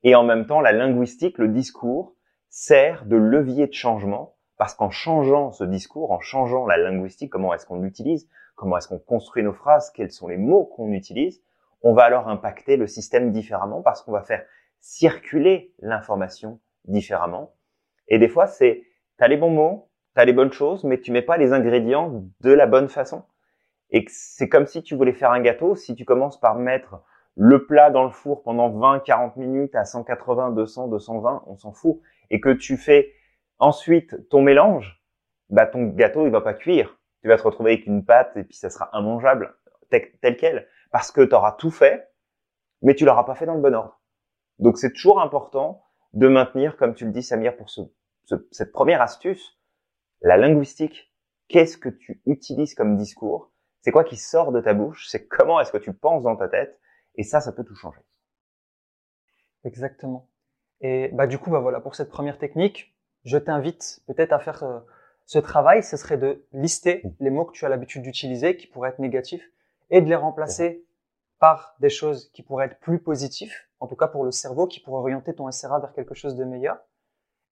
et 0.03 0.15
en 0.15 0.25
même 0.25 0.47
temps 0.47 0.61
la 0.61 0.73
linguistique, 0.73 1.38
le 1.38 1.49
discours, 1.49 2.15
sert 2.49 3.07
de 3.07 3.17
levier 3.17 3.67
de 3.67 3.73
changement, 3.73 4.37
parce 4.59 4.75
qu'en 4.75 4.91
changeant 4.91 5.53
ce 5.53 5.65
discours, 5.65 6.12
en 6.12 6.21
changeant 6.21 6.67
la 6.67 6.77
linguistique, 6.77 7.31
comment 7.31 7.55
est-ce 7.55 7.67
qu'on 7.67 7.81
l'utilise, 7.81 8.29
comment 8.55 8.77
est-ce 8.77 8.88
qu'on 8.88 8.99
construit 8.99 9.43
nos 9.43 9.53
phrases, 9.53 9.91
quels 9.91 10.12
sont 10.12 10.29
les 10.29 10.37
mots 10.37 10.67
qu'on 10.67 10.93
utilise, 10.93 11.43
on 11.83 11.95
va 11.95 12.05
alors 12.05 12.29
impacter 12.29 12.77
le 12.77 12.87
système 12.87 13.33
différemment 13.33 13.83
parce 13.83 14.03
qu'on 14.03 14.12
va 14.12 14.23
faire 14.23 14.45
circuler 14.81 15.75
l'information 15.81 16.61
différemment. 16.85 17.55
Et 18.09 18.19
des 18.19 18.29
fois, 18.29 18.47
c'est, 18.47 18.85
t'as 19.17 19.29
les 19.29 19.37
bons 19.37 19.51
mots, 19.51 19.91
t'as 20.15 20.25
les 20.25 20.33
bonnes 20.33 20.53
choses, 20.53 20.85
mais 20.85 21.01
tu 21.01 21.12
mets 21.12 21.23
pas 21.23 21.37
les 21.37 21.53
ingrédients 21.53 22.25
de 22.41 22.53
la 22.53 22.67
bonne 22.67 22.88
façon. 22.88 23.25
Et 23.91 24.05
c'est 24.09 24.49
comme 24.49 24.67
si 24.67 24.83
tu 24.83 24.95
voulais 24.95 25.12
faire 25.12 25.31
un 25.31 25.41
gâteau, 25.41 25.75
si 25.75 25.95
tu 25.95 26.05
commences 26.05 26.38
par 26.38 26.57
mettre 26.57 27.03
le 27.37 27.66
plat 27.66 27.90
dans 27.90 28.05
le 28.05 28.11
four 28.11 28.42
pendant 28.42 28.71
20, 28.71 29.01
40 29.01 29.37
minutes 29.37 29.75
à 29.75 29.85
180, 29.85 30.51
200, 30.53 30.88
220, 30.88 31.45
on 31.47 31.57
s'en 31.57 31.73
fout, 31.73 32.01
et 32.31 32.40
que 32.40 32.51
tu 32.51 32.77
fais 32.77 33.12
ensuite 33.59 34.29
ton 34.29 34.42
mélange, 34.42 35.03
bah 35.49 35.66
ton 35.66 35.85
gâteau 35.85 36.27
il 36.27 36.33
va 36.33 36.40
pas 36.40 36.55
cuire. 36.55 36.99
Tu 37.23 37.29
vas 37.29 37.37
te 37.37 37.42
retrouver 37.42 37.73
avec 37.73 37.87
une 37.87 38.05
pâte 38.05 38.37
et 38.37 38.42
puis 38.42 38.57
ça 38.57 38.68
sera 38.68 38.90
immangeable 38.92 39.55
tel 39.90 40.37
quel 40.37 40.66
parce 40.90 41.12
que 41.12 41.21
tu 41.21 41.35
auras 41.35 41.53
tout 41.53 41.71
fait, 41.71 42.11
mais 42.83 42.95
tu 42.95 43.05
l'auras 43.05 43.25
pas 43.25 43.35
fait 43.35 43.47
dans 43.47 43.55
le 43.55 43.61
bon 43.61 43.75
ordre. 43.75 44.01
Donc 44.59 44.79
c'est 44.79 44.92
toujours 44.92 45.21
important 45.21 45.83
de 46.12 46.29
maintenir, 46.29 46.77
comme 46.77 46.95
tu 46.95 47.05
le 47.05 47.12
dis 47.12 47.23
Samir, 47.23 47.57
pour 47.57 47.71
ce, 47.71 47.81
cette 48.51 48.73
première 48.73 49.01
astuce, 49.01 49.59
la 50.21 50.37
linguistique. 50.37 51.12
Qu'est-ce 51.49 51.77
que 51.77 51.88
tu 51.88 52.23
utilises 52.27 52.75
comme 52.75 52.97
discours? 52.97 53.53
C'est 53.83 53.90
quoi 53.90 54.05
qui 54.05 54.16
sort 54.16 54.53
de 54.53 54.61
ta 54.61 54.75
bouche? 54.75 55.09
C'est 55.09 55.27
comment 55.27 55.61
est-ce 55.61 55.73
que 55.73 55.79
tu 55.79 55.92
penses 55.92 56.23
dans 56.23 56.37
ta 56.37 56.49
tête? 56.49 56.79
Et 57.16 57.22
ça, 57.22 57.40
ça 57.40 57.53
peut 57.53 57.64
tout 57.64 57.75
changer. 57.75 58.01
Exactement. 59.64 60.29
Et 60.81 61.09
bah 61.12 61.27
du 61.27 61.38
coup, 61.38 61.51
bah 61.51 61.61
voilà, 61.61 61.81
pour 61.81 61.94
cette 61.94 62.11
première 62.11 62.38
technique, 62.38 62.94
je 63.25 63.38
t'invite 63.38 64.03
peut-être 64.07 64.33
à 64.33 64.38
faire 64.38 64.62
euh, 64.64 64.81
ce 65.27 65.38
travail, 65.38 65.83
ce 65.83 65.96
serait 65.96 66.16
de 66.16 66.44
lister 66.53 67.03
mmh. 67.05 67.09
les 67.20 67.31
mots 67.31 67.44
que 67.44 67.53
tu 67.53 67.64
as 67.64 67.68
l'habitude 67.68 68.03
d'utiliser 68.03 68.57
qui 68.57 68.66
pourraient 68.66 68.90
être 68.90 68.98
négatifs 68.98 69.48
et 69.90 70.01
de 70.01 70.09
les 70.09 70.16
remplacer 70.16 70.85
par 71.38 71.75
des 71.81 71.90
choses 71.90 72.31
qui 72.33 72.42
pourraient 72.42 72.66
être 72.66 72.79
plus 72.81 72.98
positifs, 73.01 73.68
en 73.81 73.87
tout 73.87 73.96
cas 73.96 74.09
pour 74.09 74.25
le 74.25 74.31
cerveau, 74.31 74.66
qui 74.66 74.81
pourrait 74.81 75.01
orienter 75.01 75.35
ton 75.35 75.51
SRA 75.51 75.81
vers 75.81 75.92
quelque 75.92 76.14
chose 76.14 76.37
de 76.37 76.44
meilleur. 76.44 76.79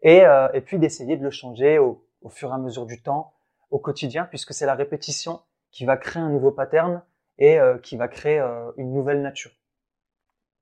Et, 0.02 0.24
euh, 0.24 0.48
et 0.52 0.60
puis 0.60 0.78
d'essayer 0.78 1.16
de 1.16 1.22
le 1.22 1.30
changer 1.30 1.78
au, 1.78 2.04
fur 2.28 2.50
et 2.50 2.54
à 2.54 2.58
mesure 2.58 2.86
du 2.86 3.02
temps, 3.02 3.32
au 3.70 3.78
quotidien, 3.78 4.24
puisque 4.24 4.54
c'est 4.54 4.66
la 4.66 4.74
répétition 4.74 5.40
qui 5.70 5.84
va 5.84 5.96
créer 5.96 6.22
un 6.22 6.30
nouveau 6.30 6.50
pattern 6.50 7.02
et 7.40 7.58
euh, 7.58 7.78
qui 7.78 7.96
va 7.96 8.06
créer 8.06 8.38
euh, 8.38 8.70
une 8.76 8.92
nouvelle 8.92 9.22
nature. 9.22 9.50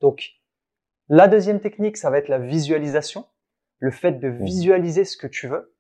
Donc, 0.01 0.31
la 1.09 1.29
deuxième 1.29 1.61
technique, 1.61 1.97
ça 1.97 2.09
va 2.11 2.19
être 2.19 2.29
la 2.29 2.39
visualisation, 2.39 3.27
le 3.79 3.91
fait 3.91 4.13
de 4.13 4.29
mmh. 4.29 4.45
visualiser 4.45 5.05
ce 5.05 5.17
que 5.17 5.27
tu 5.27 5.49
veux. 5.49 5.75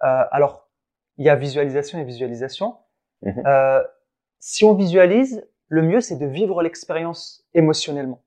alors, 0.00 0.66
il 1.18 1.24
y 1.24 1.28
a 1.28 1.36
visualisation 1.36 1.98
et 1.98 2.04
visualisation. 2.04 2.76
Euh, 3.46 3.82
si 4.38 4.64
on 4.64 4.74
visualise, 4.74 5.46
le 5.68 5.82
mieux 5.82 6.00
c'est 6.00 6.16
de 6.16 6.26
vivre 6.26 6.62
l'expérience 6.62 7.46
émotionnellement. 7.54 8.22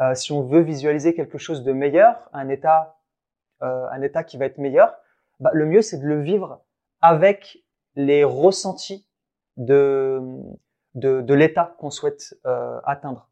Euh, 0.00 0.14
si 0.14 0.32
on 0.32 0.42
veut 0.42 0.60
visualiser 0.60 1.14
quelque 1.14 1.38
chose 1.38 1.62
de 1.62 1.72
meilleur, 1.72 2.28
un 2.32 2.48
état, 2.48 2.96
euh, 3.62 3.86
un 3.90 4.00
état 4.02 4.24
qui 4.24 4.38
va 4.38 4.46
être 4.46 4.58
meilleur, 4.58 4.96
bah, 5.40 5.50
le 5.52 5.66
mieux 5.66 5.82
c'est 5.82 5.98
de 5.98 6.06
le 6.06 6.22
vivre 6.22 6.62
avec 7.02 7.58
les 7.96 8.24
ressentis 8.24 9.06
de 9.56 10.20
de, 10.94 11.20
de 11.20 11.34
l'état 11.34 11.74
qu'on 11.78 11.90
souhaite 11.90 12.34
euh, 12.46 12.80
atteindre. 12.84 13.28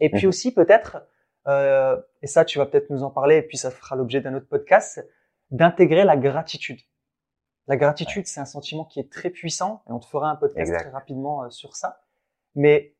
Et 0.00 0.10
puis 0.10 0.24
mhm. 0.24 0.28
aussi 0.28 0.54
peut-être, 0.54 1.06
euh, 1.46 2.00
et 2.22 2.26
ça 2.26 2.44
tu 2.44 2.58
vas 2.58 2.66
peut-être 2.66 2.90
nous 2.90 3.02
en 3.02 3.10
parler, 3.10 3.36
et 3.36 3.42
puis 3.42 3.56
ça 3.56 3.70
fera 3.70 3.96
l'objet 3.96 4.20
d'un 4.20 4.34
autre 4.34 4.48
podcast, 4.48 5.04
d'intégrer 5.50 6.04
la 6.04 6.16
gratitude. 6.16 6.80
La 7.66 7.76
gratitude, 7.76 8.26
c'est 8.26 8.40
un 8.40 8.46
sentiment 8.46 8.84
qui 8.84 8.98
est 8.98 9.12
très 9.12 9.28
puissant 9.28 9.82
et 9.88 9.92
on 9.92 9.98
te 9.98 10.06
fera 10.06 10.30
un 10.30 10.36
podcast 10.36 10.72
très 10.74 10.90
rapidement 10.90 11.44
euh, 11.44 11.50
sur 11.50 11.76
ça. 11.76 12.00
Mais 12.54 12.94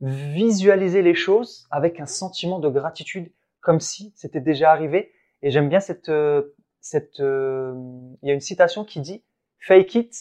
visualiser 0.00 1.02
les 1.02 1.14
choses 1.14 1.66
avec 1.70 2.00
un 2.00 2.06
sentiment 2.06 2.58
de 2.58 2.68
gratitude 2.68 3.32
comme 3.60 3.80
si 3.80 4.12
c'était 4.16 4.40
déjà 4.40 4.70
arrivé. 4.70 5.12
Et 5.42 5.50
j'aime 5.50 5.68
bien 5.68 5.80
cette, 5.80 6.08
euh, 6.08 6.54
cette, 6.80 7.20
euh, 7.20 7.74
il 8.22 8.28
y 8.28 8.30
a 8.30 8.34
une 8.34 8.40
citation 8.40 8.84
qui 8.84 9.00
dit 9.00 9.24
fake 9.58 9.94
it 9.94 10.14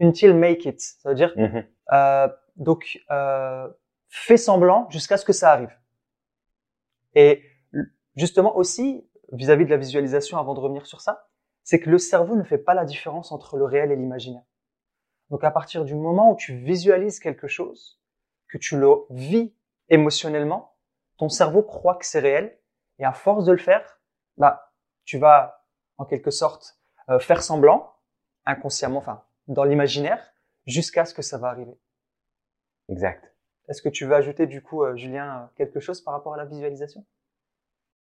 until 0.00 0.34
make 0.34 0.64
it. 0.64 0.80
Ça 0.80 1.10
veut 1.10 1.14
dire, 1.14 1.32
mm-hmm. 1.36 1.64
euh, 1.92 2.28
donc, 2.56 3.00
euh, 3.10 3.68
fais 4.08 4.36
semblant 4.36 4.88
jusqu'à 4.90 5.16
ce 5.16 5.24
que 5.24 5.32
ça 5.32 5.52
arrive. 5.52 5.76
Et 7.14 7.42
justement 8.16 8.56
aussi, 8.56 9.08
vis-à-vis 9.32 9.64
-vis 9.64 9.66
de 9.66 9.70
la 9.70 9.76
visualisation, 9.76 10.38
avant 10.38 10.54
de 10.54 10.60
revenir 10.60 10.86
sur 10.86 11.00
ça, 11.00 11.28
c'est 11.62 11.80
que 11.80 11.90
le 11.90 11.98
cerveau 11.98 12.36
ne 12.36 12.44
fait 12.44 12.58
pas 12.58 12.74
la 12.74 12.84
différence 12.84 13.32
entre 13.32 13.56
le 13.56 13.64
réel 13.64 13.90
et 13.90 13.96
l'imaginaire. 13.96 14.44
Donc 15.30 15.42
à 15.42 15.50
partir 15.50 15.84
du 15.84 15.94
moment 15.94 16.32
où 16.32 16.36
tu 16.36 16.54
visualises 16.54 17.18
quelque 17.18 17.48
chose, 17.48 18.00
que 18.48 18.58
tu 18.58 18.78
le 18.78 18.88
vis 19.10 19.54
émotionnellement, 19.88 20.76
ton 21.16 21.28
cerveau 21.28 21.62
croit 21.62 21.96
que 21.96 22.06
c'est 22.06 22.20
réel, 22.20 22.58
et 22.98 23.04
à 23.04 23.12
force 23.12 23.44
de 23.44 23.52
le 23.52 23.58
faire, 23.58 24.00
bah, 24.36 24.72
tu 25.04 25.18
vas 25.18 25.66
en 25.96 26.04
quelque 26.04 26.30
sorte 26.30 26.78
euh, 27.08 27.18
faire 27.18 27.42
semblant, 27.42 27.96
inconsciemment, 28.46 28.98
enfin 28.98 29.24
dans 29.48 29.64
l'imaginaire, 29.64 30.32
jusqu'à 30.66 31.04
ce 31.04 31.14
que 31.14 31.22
ça 31.22 31.38
va 31.38 31.48
arriver. 31.48 31.78
Exact. 32.88 33.32
Est-ce 33.68 33.82
que 33.82 33.88
tu 33.88 34.04
veux 34.04 34.14
ajouter 34.14 34.46
du 34.46 34.62
coup, 34.62 34.84
euh, 34.84 34.94
Julien, 34.96 35.50
quelque 35.56 35.80
chose 35.80 36.00
par 36.00 36.14
rapport 36.14 36.34
à 36.34 36.36
la 36.36 36.44
visualisation? 36.44 37.04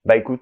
Bah 0.05 0.15
écoute, 0.15 0.41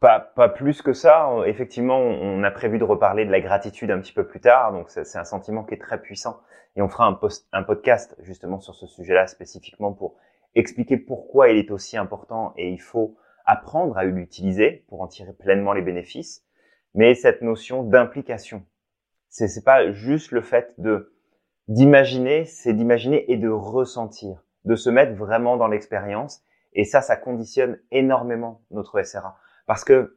pas, 0.00 0.20
pas 0.20 0.48
plus 0.48 0.82
que 0.82 0.92
ça. 0.92 1.30
Effectivement, 1.46 1.98
on 1.98 2.42
a 2.42 2.50
prévu 2.50 2.78
de 2.78 2.84
reparler 2.84 3.24
de 3.24 3.30
la 3.30 3.40
gratitude 3.40 3.90
un 3.90 4.00
petit 4.00 4.12
peu 4.12 4.26
plus 4.26 4.40
tard. 4.40 4.72
Donc, 4.72 4.90
c'est 4.90 5.16
un 5.16 5.24
sentiment 5.24 5.64
qui 5.64 5.74
est 5.74 5.80
très 5.80 6.00
puissant. 6.00 6.40
Et 6.76 6.82
on 6.82 6.88
fera 6.88 7.06
un, 7.06 7.14
post, 7.14 7.46
un 7.52 7.62
podcast 7.62 8.16
justement 8.20 8.60
sur 8.60 8.74
ce 8.74 8.86
sujet-là 8.86 9.26
spécifiquement 9.26 9.92
pour 9.92 10.16
expliquer 10.54 10.96
pourquoi 10.96 11.50
il 11.50 11.58
est 11.58 11.70
aussi 11.70 11.96
important 11.96 12.52
et 12.56 12.70
il 12.70 12.80
faut 12.80 13.16
apprendre 13.44 13.96
à 13.96 14.04
l'utiliser 14.04 14.84
pour 14.88 15.02
en 15.02 15.06
tirer 15.06 15.32
pleinement 15.32 15.72
les 15.72 15.82
bénéfices. 15.82 16.44
Mais 16.94 17.14
cette 17.14 17.40
notion 17.40 17.82
d'implication, 17.82 18.64
c'est 19.28 19.48
c'est 19.48 19.64
pas 19.64 19.92
juste 19.92 20.30
le 20.30 20.42
fait 20.42 20.74
de 20.78 21.11
d'imaginer, 21.68 22.44
c'est 22.44 22.72
d'imaginer 22.72 23.30
et 23.30 23.36
de 23.36 23.48
ressentir, 23.48 24.42
de 24.64 24.74
se 24.74 24.90
mettre 24.90 25.14
vraiment 25.14 25.56
dans 25.56 25.68
l'expérience. 25.68 26.42
Et 26.72 26.84
ça, 26.84 27.02
ça 27.02 27.16
conditionne 27.16 27.78
énormément 27.90 28.62
notre 28.70 29.02
SRA. 29.02 29.36
Parce 29.66 29.84
que 29.84 30.16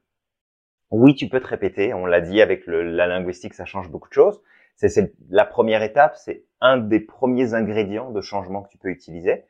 oui, 0.92 1.16
tu 1.16 1.28
peux 1.28 1.40
te 1.40 1.48
répéter, 1.48 1.94
on 1.94 2.06
l'a 2.06 2.22
dit 2.22 2.42
avec 2.42 2.66
la 2.68 3.08
linguistique, 3.08 3.54
ça 3.54 3.66
change 3.66 3.90
beaucoup 3.90 4.08
de 4.08 4.14
choses. 4.14 4.42
C'est 4.76 5.14
la 5.30 5.46
première 5.46 5.84
étape, 5.84 6.16
c'est 6.16 6.46
un 6.62 6.78
des 6.78 7.00
premiers 7.00 7.54
ingrédients 7.54 8.12
de 8.12 8.22
changement 8.22 8.64
que 8.64 8.70
tu 8.70 8.78
peux 8.78 8.90
utiliser. 8.90 9.46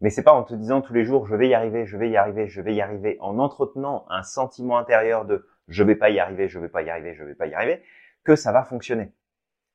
Mais 0.00 0.10
c'est 0.10 0.22
pas 0.22 0.32
en 0.32 0.42
te 0.42 0.54
disant 0.54 0.82
tous 0.82 0.92
les 0.92 1.04
jours 1.04 1.26
je 1.26 1.34
vais 1.34 1.48
y 1.48 1.54
arriver, 1.54 1.86
je 1.86 1.96
vais 1.96 2.10
y 2.10 2.16
arriver, 2.16 2.48
je 2.48 2.60
vais 2.60 2.74
y 2.74 2.82
arriver, 2.82 3.16
en 3.20 3.38
entretenant 3.38 4.04
un 4.10 4.22
sentiment 4.22 4.76
intérieur 4.78 5.24
de 5.24 5.46
je 5.68 5.82
vais 5.82 5.96
pas 5.96 6.10
y 6.10 6.18
arriver, 6.18 6.48
je 6.48 6.58
vais 6.58 6.68
pas 6.68 6.82
y 6.82 6.90
arriver, 6.90 7.14
je 7.14 7.24
vais 7.24 7.34
pas 7.34 7.46
y 7.46 7.54
arriver, 7.54 7.82
que 8.22 8.36
ça 8.36 8.52
va 8.52 8.62
fonctionner. 8.62 9.12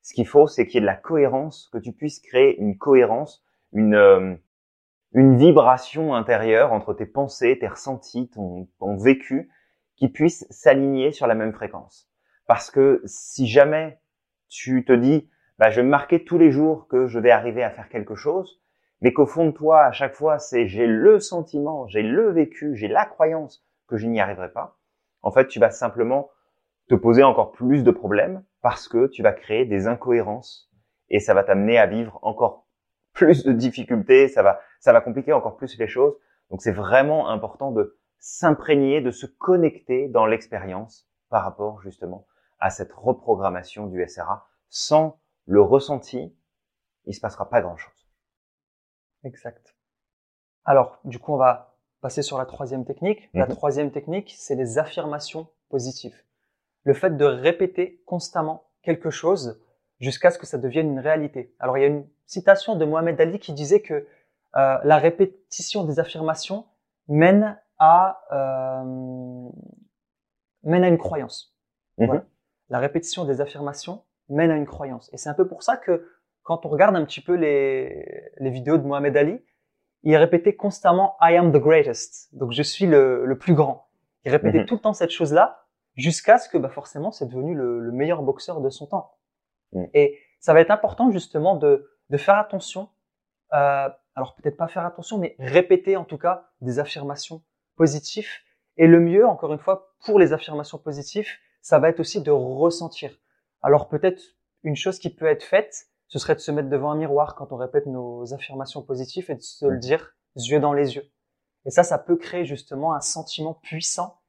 Ce 0.02 0.14
qu'il 0.14 0.28
faut, 0.28 0.48
c'est 0.48 0.66
qu'il 0.66 0.76
y 0.76 0.78
ait 0.80 0.82
de 0.82 0.86
la 0.86 0.96
cohérence, 0.96 1.70
que 1.72 1.78
tu 1.78 1.94
puisses 1.94 2.20
créer 2.20 2.60
une 2.60 2.78
cohérence, 2.78 3.44
une 3.74 3.96
euh, 3.96 4.36
une 5.14 5.38
vibration 5.38 6.16
intérieure 6.16 6.72
entre 6.72 6.94
tes 6.94 7.06
pensées, 7.06 7.58
tes 7.60 7.68
ressentis, 7.68 8.30
ton, 8.30 8.68
ton 8.80 8.96
vécu, 8.96 9.50
qui 9.96 10.10
puissent 10.10 10.48
s'aligner 10.50 11.12
sur 11.12 11.28
la 11.28 11.36
même 11.36 11.54
fréquence. 11.54 12.10
Parce 12.48 12.72
que 12.72 13.02
si 13.06 13.48
jamais 13.48 14.00
tu 14.50 14.84
te 14.86 14.94
dis, 14.94 15.30
bah, 15.60 15.70
je 15.70 15.78
vais 15.78 15.84
me 15.84 15.90
marquer 15.90 16.24
tous 16.24 16.38
les 16.38 16.52
jours 16.52 16.88
que 16.88 17.08
je 17.08 17.20
vais 17.20 17.32
arriver 17.32 17.64
à 17.64 17.70
faire 17.70 17.90
quelque 17.90 18.16
chose, 18.16 18.62
mais 19.02 19.14
qu'au 19.14 19.26
fond 19.26 19.48
de 19.48 19.52
toi, 19.52 19.84
à 19.84 19.92
chaque 19.92 20.14
fois, 20.14 20.40
c'est 20.40 20.68
j'ai 20.68 20.88
le 20.88 21.20
sentiment, 21.20 21.88
j'ai 21.88 22.04
le 22.04 22.32
vécu, 22.32 22.76
j'ai 22.76 22.88
la 22.88 23.06
croyance 23.06 23.66
que 23.88 23.98
je 23.98 24.08
n'y 24.08 24.22
arriverai 24.22 24.52
pas, 24.52 24.78
en 25.22 25.32
fait, 25.32 25.48
tu 25.48 25.60
vas 25.60 25.72
simplement 25.72 26.30
te 26.92 26.96
poser 26.96 27.24
encore 27.24 27.54
plus 27.54 27.86
de 27.86 27.92
problèmes 27.92 28.44
parce 28.62 28.90
que 28.90 29.08
tu 29.08 29.24
vas 29.24 29.32
créer 29.32 29.64
des 29.64 29.88
incohérences 29.88 30.70
et 31.08 31.22
ça 31.22 31.34
va 31.34 31.46
t'amener 31.46 31.78
à 31.78 31.88
vivre 31.88 32.20
encore 32.22 32.68
plus 33.14 33.46
de 33.46 33.54
difficultés, 33.54 34.28
ça 34.28 34.44
va, 34.44 34.60
ça 34.82 34.92
va 34.92 35.00
compliquer 35.00 35.32
encore 35.32 35.56
plus 35.56 35.78
les 35.80 35.88
choses. 35.88 36.14
Donc 36.50 36.62
c'est 36.62 36.74
vraiment 36.74 37.30
important 37.30 37.72
de 37.72 37.98
s'imprégner, 38.20 39.00
de 39.00 39.10
se 39.10 39.26
connecter 39.26 40.10
dans 40.10 40.26
l'expérience 40.26 41.08
par 41.30 41.46
rapport 41.46 41.82
justement 41.82 42.28
à 42.60 42.70
cette 42.70 42.92
reprogrammation 42.92 43.88
du 43.88 44.06
SRA. 44.06 44.50
Sans 44.68 45.18
le 45.46 45.62
ressenti, 45.62 46.36
il 47.06 47.14
se 47.14 47.22
passera 47.22 47.50
pas 47.50 47.62
grand 47.62 47.78
chose. 47.78 48.12
Exact. 49.24 49.78
Alors, 50.66 51.00
du 51.06 51.20
coup, 51.20 51.34
on 51.34 51.38
va 51.38 51.78
passer 52.02 52.22
sur 52.22 52.38
la 52.38 52.46
troisième 52.46 52.84
technique. 52.84 53.30
La 53.34 53.46
mhm. 53.46 53.56
troisième 53.56 53.92
technique, 53.92 54.36
c'est 54.38 54.56
les 54.56 54.78
affirmations 54.78 55.48
positives. 55.70 56.22
Le 56.84 56.94
fait 56.94 57.16
de 57.16 57.26
répéter 57.26 58.02
constamment 58.06 58.64
quelque 58.82 59.10
chose 59.10 59.62
jusqu'à 60.00 60.32
ce 60.32 60.40
que 60.40 60.46
ça 60.46 60.58
devienne 60.58 60.90
une 60.90 61.00
réalité. 61.00 61.54
Alors, 61.60 61.78
il 61.78 61.82
y 61.82 61.84
a 61.84 61.88
une 61.88 62.08
citation 62.26 62.76
de 62.76 62.86
Mohamed 62.86 63.20
Ali 63.22 63.40
qui 63.40 63.54
disait 63.54 63.82
que 63.82 63.94
euh, 63.94 64.78
la 64.84 64.98
répétition 64.98 65.84
des 65.86 66.00
affirmations 66.00 66.66
mène 67.08 67.58
à 67.78 68.22
euh, 68.32 69.50
mène 70.64 70.84
à 70.84 70.88
une 70.88 70.98
croyance. 70.98 71.56
Mhm. 71.98 72.24
La 72.70 72.80
répétition 72.80 73.26
des 73.26 73.42
affirmations 73.42 74.04
mène 74.30 74.52
à 74.52 74.56
une 74.56 74.66
croyance. 74.66 75.10
Et 75.14 75.18
c'est 75.18 75.30
un 75.30 75.34
peu 75.34 75.48
pour 75.48 75.64
ça 75.64 75.78
que 75.78 76.08
quand 76.44 76.66
on 76.66 76.70
regarde 76.70 76.96
un 76.96 77.06
petit 77.06 77.22
peu 77.22 77.36
les, 77.36 78.30
les 78.38 78.50
vidéos 78.50 78.78
de 78.78 78.84
Mohamed 78.84 79.16
Ali, 79.16 79.44
il 80.04 80.16
répétait 80.16 80.56
constamment 80.56 81.16
I 81.22 81.36
am 81.36 81.52
the 81.52 81.62
greatest. 81.62 82.30
Donc 82.34 82.52
je 82.52 82.64
suis 82.64 82.88
le, 82.88 83.26
le 83.26 83.38
plus 83.38 83.54
grand. 83.54 83.88
Il 84.26 84.32
répétait 84.32 84.60
mhm. 84.60 84.66
tout 84.66 84.76
le 84.76 84.82
temps 84.82 84.94
cette 84.94 85.12
chose-là 85.12 85.61
jusqu'à 85.96 86.38
ce 86.38 86.50
que 86.50 86.58
bah, 86.58 86.70
forcément 86.70 87.12
c'est 87.12 87.28
devenu 87.28 87.56
le, 87.56 87.80
le, 87.80 87.92
meilleur 87.92 88.22
boxeur 88.22 88.62
de 88.62 88.70
son 88.70 88.88
temps. 88.88 89.18
Mhm. 89.74 89.90
Et 89.94 90.18
ça 90.40 90.54
va 90.54 90.62
être 90.62 90.72
important 90.72 91.12
justement 91.12 91.56
de, 91.56 91.90
de 92.10 92.18
faire 92.18 92.38
attention. 92.38 92.90
Euh, 93.54 93.90
alors 94.16 94.36
peut-être 94.36 94.58
pas 94.58 94.68
faire 94.68 94.86
attention, 94.86 95.18
mais 95.18 95.36
répéter 95.40 95.98
en 95.98 96.06
tout 96.06 96.18
cas 96.18 96.50
des 96.62 96.80
affirmations 96.80 97.44
positif. 97.76 98.44
Et 98.78 98.88
le 98.88 99.00
mieux, 99.00 99.26
encore 99.28 99.52
une 99.54 99.60
fois, 99.60 99.96
pour 100.06 100.20
les 100.20 100.34
affirmations 100.34 100.78
positives, 100.78 101.28
ça 101.62 101.80
va 101.80 101.90
être 101.90 102.00
aussi 102.00 102.22
de 102.22 102.32
ressentir. 102.32 103.18
Alors 103.62 103.90
peut-être 103.90 104.22
une 104.64 104.76
chose 104.76 105.00
qui 105.00 105.14
peut 105.14 105.26
être 105.26 105.44
faite, 105.44 105.88
ce 106.08 106.20
serait 106.20 106.36
de 106.36 106.40
se 106.40 106.52
mettre 106.52 106.70
devant 106.70 106.92
un 106.92 106.96
miroir 106.96 107.36
quand 107.36 107.52
on 107.52 107.58
répète 107.58 107.86
nos 107.86 108.34
affirmations 108.34 108.82
positives 108.82 109.32
et 109.32 109.36
de 109.36 109.42
se 109.42 109.66
le 109.66 109.78
dire 109.78 110.16
yeux 110.36 110.60
dans 110.60 110.74
les 110.74 110.96
yeux. 110.96 111.10
Et 111.66 111.72
ça, 111.72 111.84
ça 111.84 111.98
peut 111.98 112.18
créer 112.18 112.46
justement 112.46 112.94
un 112.94 113.02
sentiment 113.02 113.54
puissant 113.56 114.21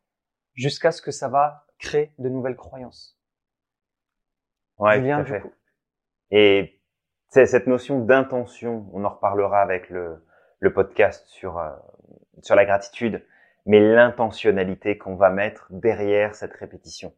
jusqu'à 0.55 0.93
ce 0.93 1.03
que 1.03 1.11
ça 1.11 1.29
va 1.29 1.67
créer 1.79 2.13
de 2.19 2.29
nouvelles 2.29 2.57
croyances. 2.57 3.19
Ouais, 4.79 5.01
tout 5.01 5.21
à 5.21 5.25
fait. 5.25 5.43
Et 6.31 6.81
cette 7.29 7.67
notion 7.67 8.01
d'intention, 8.01 8.89
on 8.93 9.05
en 9.05 9.11
reparlera 9.11 9.61
avec 9.61 9.91
le, 9.91 10.25
le 10.61 10.73
podcast 10.73 11.27
sur, 11.29 11.59
euh, 11.59 11.71
sur 12.43 12.55
la 12.55 12.65
gratitude 12.65 13.25
mais 13.67 13.81
l'intentionnalité 13.81 14.99
qu'on 14.99 15.15
va 15.15 15.31
mettre 15.31 15.67
derrière 15.71 16.35
cette 16.35 16.55
répétition. 16.55 17.15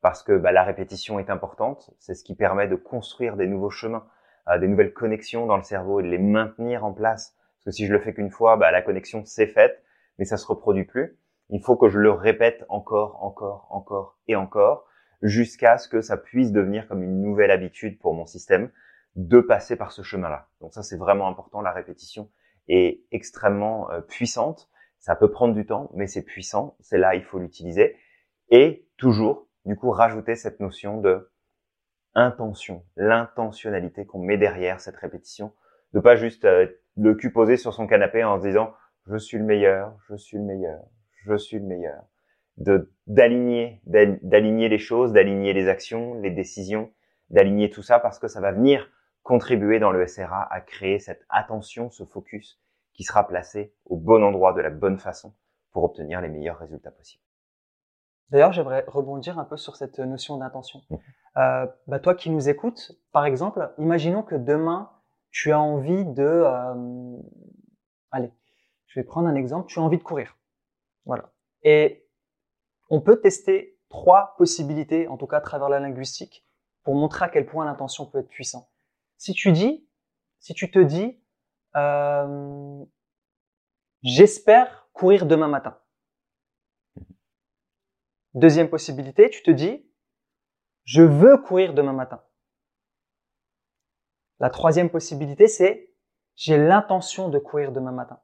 Parce 0.00 0.22
que 0.22 0.36
bah, 0.36 0.52
la 0.52 0.64
répétition 0.64 1.18
est 1.18 1.30
importante, 1.30 1.90
c'est 1.98 2.14
ce 2.14 2.24
qui 2.24 2.34
permet 2.34 2.66
de 2.66 2.76
construire 2.76 3.36
des 3.36 3.46
nouveaux 3.46 3.70
chemins, 3.70 4.06
euh, 4.48 4.58
des 4.58 4.68
nouvelles 4.68 4.92
connexions 4.92 5.46
dans 5.46 5.56
le 5.56 5.62
cerveau 5.62 6.00
et 6.00 6.02
de 6.02 6.08
les 6.08 6.18
maintenir 6.18 6.84
en 6.84 6.92
place. 6.92 7.36
Parce 7.56 7.64
que 7.66 7.70
si 7.70 7.86
je 7.86 7.92
le 7.92 8.00
fais 8.00 8.14
qu'une 8.14 8.30
fois, 8.30 8.56
bah, 8.56 8.70
la 8.70 8.82
connexion 8.82 9.24
s'est 9.24 9.46
faite, 9.46 9.82
mais 10.18 10.24
ça 10.24 10.36
se 10.36 10.46
reproduit 10.46 10.84
plus. 10.84 11.16
Il 11.52 11.62
faut 11.62 11.76
que 11.76 11.88
je 11.88 12.00
le 12.00 12.10
répète 12.10 12.64
encore, 12.68 13.22
encore, 13.22 13.68
encore 13.70 14.18
et 14.26 14.34
encore, 14.34 14.86
jusqu'à 15.22 15.78
ce 15.78 15.88
que 15.88 16.00
ça 16.00 16.16
puisse 16.16 16.50
devenir 16.50 16.88
comme 16.88 17.04
une 17.04 17.22
nouvelle 17.22 17.52
habitude 17.52 18.00
pour 18.00 18.14
mon 18.14 18.26
système 18.26 18.70
de 19.14 19.40
passer 19.40 19.76
par 19.76 19.92
ce 19.92 20.02
chemin-là. 20.02 20.48
Donc 20.60 20.74
ça, 20.74 20.82
c'est 20.82 20.96
vraiment 20.96 21.28
important. 21.28 21.60
La 21.60 21.72
répétition 21.72 22.28
est 22.66 23.02
extrêmement 23.12 23.90
euh, 23.92 24.00
puissante 24.00 24.68
ça 25.02 25.16
peut 25.16 25.32
prendre 25.32 25.52
du 25.52 25.66
temps, 25.66 25.90
mais 25.94 26.06
c'est 26.06 26.22
puissant. 26.22 26.76
C'est 26.78 26.96
là, 26.96 27.16
il 27.16 27.24
faut 27.24 27.40
l'utiliser. 27.40 27.96
Et 28.50 28.86
toujours, 28.96 29.48
du 29.64 29.74
coup, 29.74 29.90
rajouter 29.90 30.36
cette 30.36 30.60
notion 30.60 31.00
de 31.00 31.28
intention, 32.14 32.84
l'intentionnalité 32.96 34.06
qu'on 34.06 34.20
met 34.20 34.38
derrière 34.38 34.78
cette 34.78 34.96
répétition. 34.96 35.54
De 35.92 35.98
pas 35.98 36.14
juste 36.14 36.44
euh, 36.44 36.68
le 36.96 37.16
cul 37.16 37.32
posé 37.32 37.56
sur 37.56 37.74
son 37.74 37.88
canapé 37.88 38.22
en 38.22 38.38
se 38.38 38.46
disant 38.46 38.72
je 39.08 39.16
suis 39.16 39.38
le 39.38 39.44
meilleur, 39.44 39.96
je 40.08 40.14
suis 40.14 40.36
le 40.36 40.44
meilleur, 40.44 40.84
je 41.24 41.36
suis 41.36 41.58
le 41.58 41.64
meilleur. 41.64 42.04
De 42.58 42.92
d'aligner, 43.06 43.80
d'aligner 43.86 44.68
les 44.68 44.78
choses, 44.78 45.12
d'aligner 45.12 45.52
les 45.52 45.68
actions, 45.68 46.14
les 46.14 46.30
décisions, 46.30 46.90
d'aligner 47.30 47.70
tout 47.70 47.82
ça 47.82 47.98
parce 47.98 48.18
que 48.18 48.28
ça 48.28 48.40
va 48.40 48.52
venir 48.52 48.90
contribuer 49.22 49.78
dans 49.78 49.90
le 49.90 50.06
SRA 50.06 50.46
à 50.52 50.60
créer 50.60 50.98
cette 50.98 51.24
attention, 51.28 51.90
ce 51.90 52.04
focus 52.04 52.60
qui 52.92 53.04
sera 53.04 53.26
placé 53.26 53.74
au 53.86 53.96
bon 53.96 54.22
endroit 54.22 54.52
de 54.52 54.60
la 54.60 54.70
bonne 54.70 54.98
façon 54.98 55.34
pour 55.72 55.84
obtenir 55.84 56.20
les 56.20 56.28
meilleurs 56.28 56.58
résultats 56.58 56.90
possibles. 56.90 57.22
D'ailleurs, 58.30 58.52
j'aimerais 58.52 58.84
rebondir 58.86 59.38
un 59.38 59.44
peu 59.44 59.56
sur 59.56 59.76
cette 59.76 59.98
notion 59.98 60.38
d'intention. 60.38 60.80
Mmh. 60.90 60.96
Euh, 61.36 61.66
bah, 61.86 61.98
toi 61.98 62.14
qui 62.14 62.30
nous 62.30 62.48
écoutes, 62.48 62.92
par 63.12 63.26
exemple, 63.26 63.72
imaginons 63.78 64.22
que 64.22 64.34
demain, 64.34 64.90
tu 65.30 65.52
as 65.52 65.60
envie 65.60 66.04
de... 66.04 66.22
Euh, 66.22 67.16
allez, 68.10 68.30
je 68.86 69.00
vais 69.00 69.04
prendre 69.04 69.28
un 69.28 69.34
exemple, 69.34 69.68
tu 69.68 69.78
as 69.78 69.82
envie 69.82 69.98
de 69.98 70.02
courir. 70.02 70.36
Voilà. 71.04 71.32
Et 71.62 72.06
on 72.90 73.00
peut 73.00 73.20
tester 73.20 73.78
trois 73.88 74.34
possibilités, 74.36 75.08
en 75.08 75.16
tout 75.16 75.26
cas 75.26 75.38
à 75.38 75.40
travers 75.40 75.68
la 75.68 75.80
linguistique, 75.80 76.46
pour 76.82 76.94
montrer 76.94 77.24
à 77.24 77.28
quel 77.28 77.46
point 77.46 77.64
l'intention 77.64 78.06
peut 78.06 78.18
être 78.18 78.28
puissante. 78.28 78.68
Si 79.16 79.32
tu 79.34 79.52
dis, 79.52 79.86
si 80.40 80.54
tu 80.54 80.70
te 80.70 80.78
dis, 80.78 81.22
euh, 81.76 82.84
j'espère 84.02 84.88
courir 84.92 85.26
demain 85.26 85.48
matin. 85.48 85.78
Deuxième 88.34 88.70
possibilité, 88.70 89.30
tu 89.30 89.42
te 89.42 89.50
dis, 89.50 89.86
je 90.84 91.02
veux 91.02 91.38
courir 91.38 91.74
demain 91.74 91.92
matin. 91.92 92.22
La 94.40 94.50
troisième 94.50 94.90
possibilité, 94.90 95.46
c'est, 95.46 95.94
j'ai 96.34 96.56
l'intention 96.56 97.28
de 97.28 97.38
courir 97.38 97.72
demain 97.72 97.92
matin. 97.92 98.20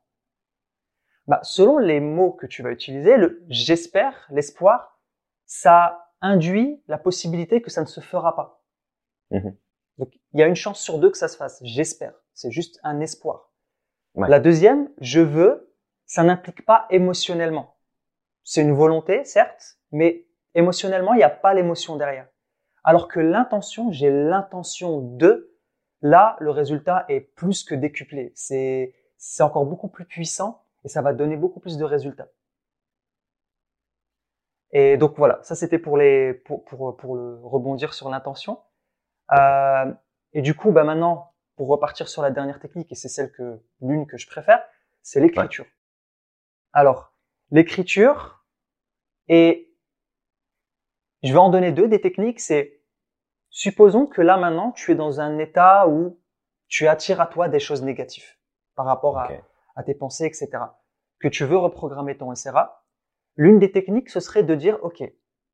Bah, 1.28 1.40
selon 1.42 1.76
les 1.76 2.00
mots 2.00 2.32
que 2.32 2.46
tu 2.46 2.62
vas 2.62 2.70
utiliser, 2.70 3.18
le 3.18 3.44
j'espère, 3.50 4.26
l'espoir, 4.30 4.98
ça 5.44 6.06
induit 6.22 6.82
la 6.88 6.96
possibilité 6.96 7.60
que 7.60 7.70
ça 7.70 7.82
ne 7.82 7.86
se 7.86 8.00
fera 8.00 8.34
pas. 8.34 8.64
Mhm. 9.30 9.54
Donc, 9.98 10.14
il 10.32 10.40
y 10.40 10.42
a 10.42 10.46
une 10.46 10.56
chance 10.56 10.80
sur 10.80 10.98
deux 10.98 11.10
que 11.10 11.18
ça 11.18 11.28
se 11.28 11.36
fasse. 11.36 11.60
J'espère. 11.62 12.14
C'est 12.32 12.50
juste 12.50 12.80
un 12.82 13.00
espoir. 13.00 13.52
Ouais. 14.14 14.28
La 14.28 14.40
deuxième, 14.40 14.88
je 15.00 15.20
veux, 15.20 15.74
ça 16.06 16.22
n'implique 16.22 16.64
pas 16.64 16.86
émotionnellement. 16.88 17.76
C'est 18.42 18.62
une 18.62 18.72
volonté, 18.72 19.22
certes, 19.24 19.78
mais 19.92 20.26
émotionnellement, 20.54 21.12
il 21.12 21.18
n'y 21.18 21.24
a 21.24 21.30
pas 21.30 21.52
l'émotion 21.52 21.96
derrière. 21.96 22.28
Alors 22.84 23.06
que 23.06 23.20
l'intention, 23.20 23.92
j'ai 23.92 24.10
l'intention 24.10 25.02
de, 25.02 25.54
là, 26.00 26.36
le 26.40 26.50
résultat 26.50 27.04
est 27.08 27.20
plus 27.20 27.64
que 27.64 27.74
décuplé. 27.74 28.32
C'est, 28.34 28.94
c'est 29.18 29.42
encore 29.42 29.66
beaucoup 29.66 29.88
plus 29.88 30.06
puissant 30.06 30.64
et 30.84 30.88
ça 30.88 31.02
va 31.02 31.12
donner 31.12 31.36
beaucoup 31.36 31.60
plus 31.60 31.76
de 31.76 31.84
résultats. 31.84 32.28
Et 34.70 34.96
donc 34.96 35.16
voilà, 35.16 35.40
ça 35.42 35.54
c'était 35.54 35.78
pour 35.78 35.96
les, 35.96 36.34
pour, 36.34 36.64
pour, 36.64 36.96
pour 36.96 37.16
le 37.16 37.38
rebondir 37.42 37.94
sur 37.94 38.10
l'intention. 38.10 38.60
Euh, 39.32 39.92
et 40.32 40.42
du 40.42 40.54
coup, 40.54 40.72
bah 40.72 40.84
maintenant, 40.84 41.34
pour 41.56 41.68
repartir 41.68 42.08
sur 42.08 42.22
la 42.22 42.30
dernière 42.30 42.60
technique, 42.60 42.92
et 42.92 42.94
c'est 42.94 43.08
celle 43.08 43.32
que, 43.32 43.60
l'une 43.80 44.06
que 44.06 44.18
je 44.18 44.26
préfère, 44.26 44.62
c'est 45.02 45.20
l'écriture. 45.20 45.66
Alors, 46.72 47.14
l'écriture, 47.50 48.44
et 49.28 49.74
je 51.22 51.32
vais 51.32 51.38
en 51.38 51.50
donner 51.50 51.72
deux 51.72 51.88
des 51.88 52.00
techniques, 52.00 52.40
c'est, 52.40 52.82
supposons 53.50 54.06
que 54.06 54.20
là 54.20 54.36
maintenant, 54.36 54.72
tu 54.72 54.92
es 54.92 54.94
dans 54.94 55.20
un 55.20 55.38
état 55.38 55.88
où 55.88 56.20
tu 56.68 56.86
attires 56.86 57.20
à 57.20 57.26
toi 57.26 57.48
des 57.48 57.58
choses 57.58 57.82
négatives 57.82 58.36
par 58.74 58.84
rapport 58.84 59.18
à. 59.18 59.28
À 59.78 59.84
tes 59.84 59.94
pensées, 59.94 60.26
etc. 60.26 60.48
Que 61.20 61.28
tu 61.28 61.44
veux 61.44 61.56
reprogrammer 61.56 62.18
ton 62.18 62.34
SRA. 62.34 62.84
L'une 63.36 63.60
des 63.60 63.70
techniques, 63.70 64.10
ce 64.10 64.18
serait 64.18 64.42
de 64.42 64.56
dire, 64.56 64.78
OK, 64.82 65.02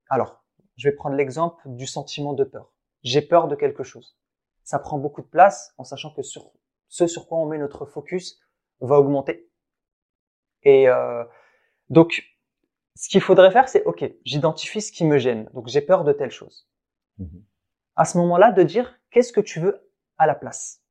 alors, 0.09 0.43
je 0.77 0.89
vais 0.89 0.95
prendre 0.95 1.15
l'exemple 1.15 1.63
du 1.67 1.87
sentiment 1.87 2.33
de 2.33 2.43
peur. 2.43 2.73
J'ai 3.03 3.21
peur 3.21 3.49
de 3.49 3.55
quelque 3.55 3.83
chose. 3.83 4.19
Ça 4.65 4.79
prend 4.79 4.99
beaucoup 4.99 5.21
de 5.21 5.27
place 5.27 5.75
en 5.77 5.85
sachant 5.85 6.13
que 6.15 6.23
sur 6.23 6.51
ce 6.89 7.07
sur 7.07 7.29
quoi 7.29 7.39
on 7.39 7.47
met 7.47 7.59
notre 7.59 7.85
focus 7.85 8.41
va 8.81 8.99
augmenter. 8.99 9.51
Et 10.63 10.89
euh, 10.89 11.23
donc, 11.91 12.25
ce 12.95 13.11
qu'il 13.11 13.21
faudrait 13.21 13.51
faire, 13.51 13.69
c'est 13.69 13.85
OK, 13.85 14.05
j'identifie 14.25 14.81
ce 14.81 14.91
qui 14.91 15.05
me 15.05 15.19
gêne. 15.19 15.51
Donc, 15.53 15.69
j'ai 15.69 15.83
peur 15.83 16.05
de 16.05 16.15
telle 16.15 16.31
chose. 16.31 16.67
Mhm. 17.19 17.45
À 17.97 18.07
ce 18.07 18.17
moment-là, 18.19 18.53
de 18.53 18.63
dire 18.63 18.99
qu'est-ce 19.11 19.35
que 19.35 19.43
tu 19.43 19.61
veux 19.61 19.87
à 20.17 20.27
la 20.27 20.35
place? 20.35 20.83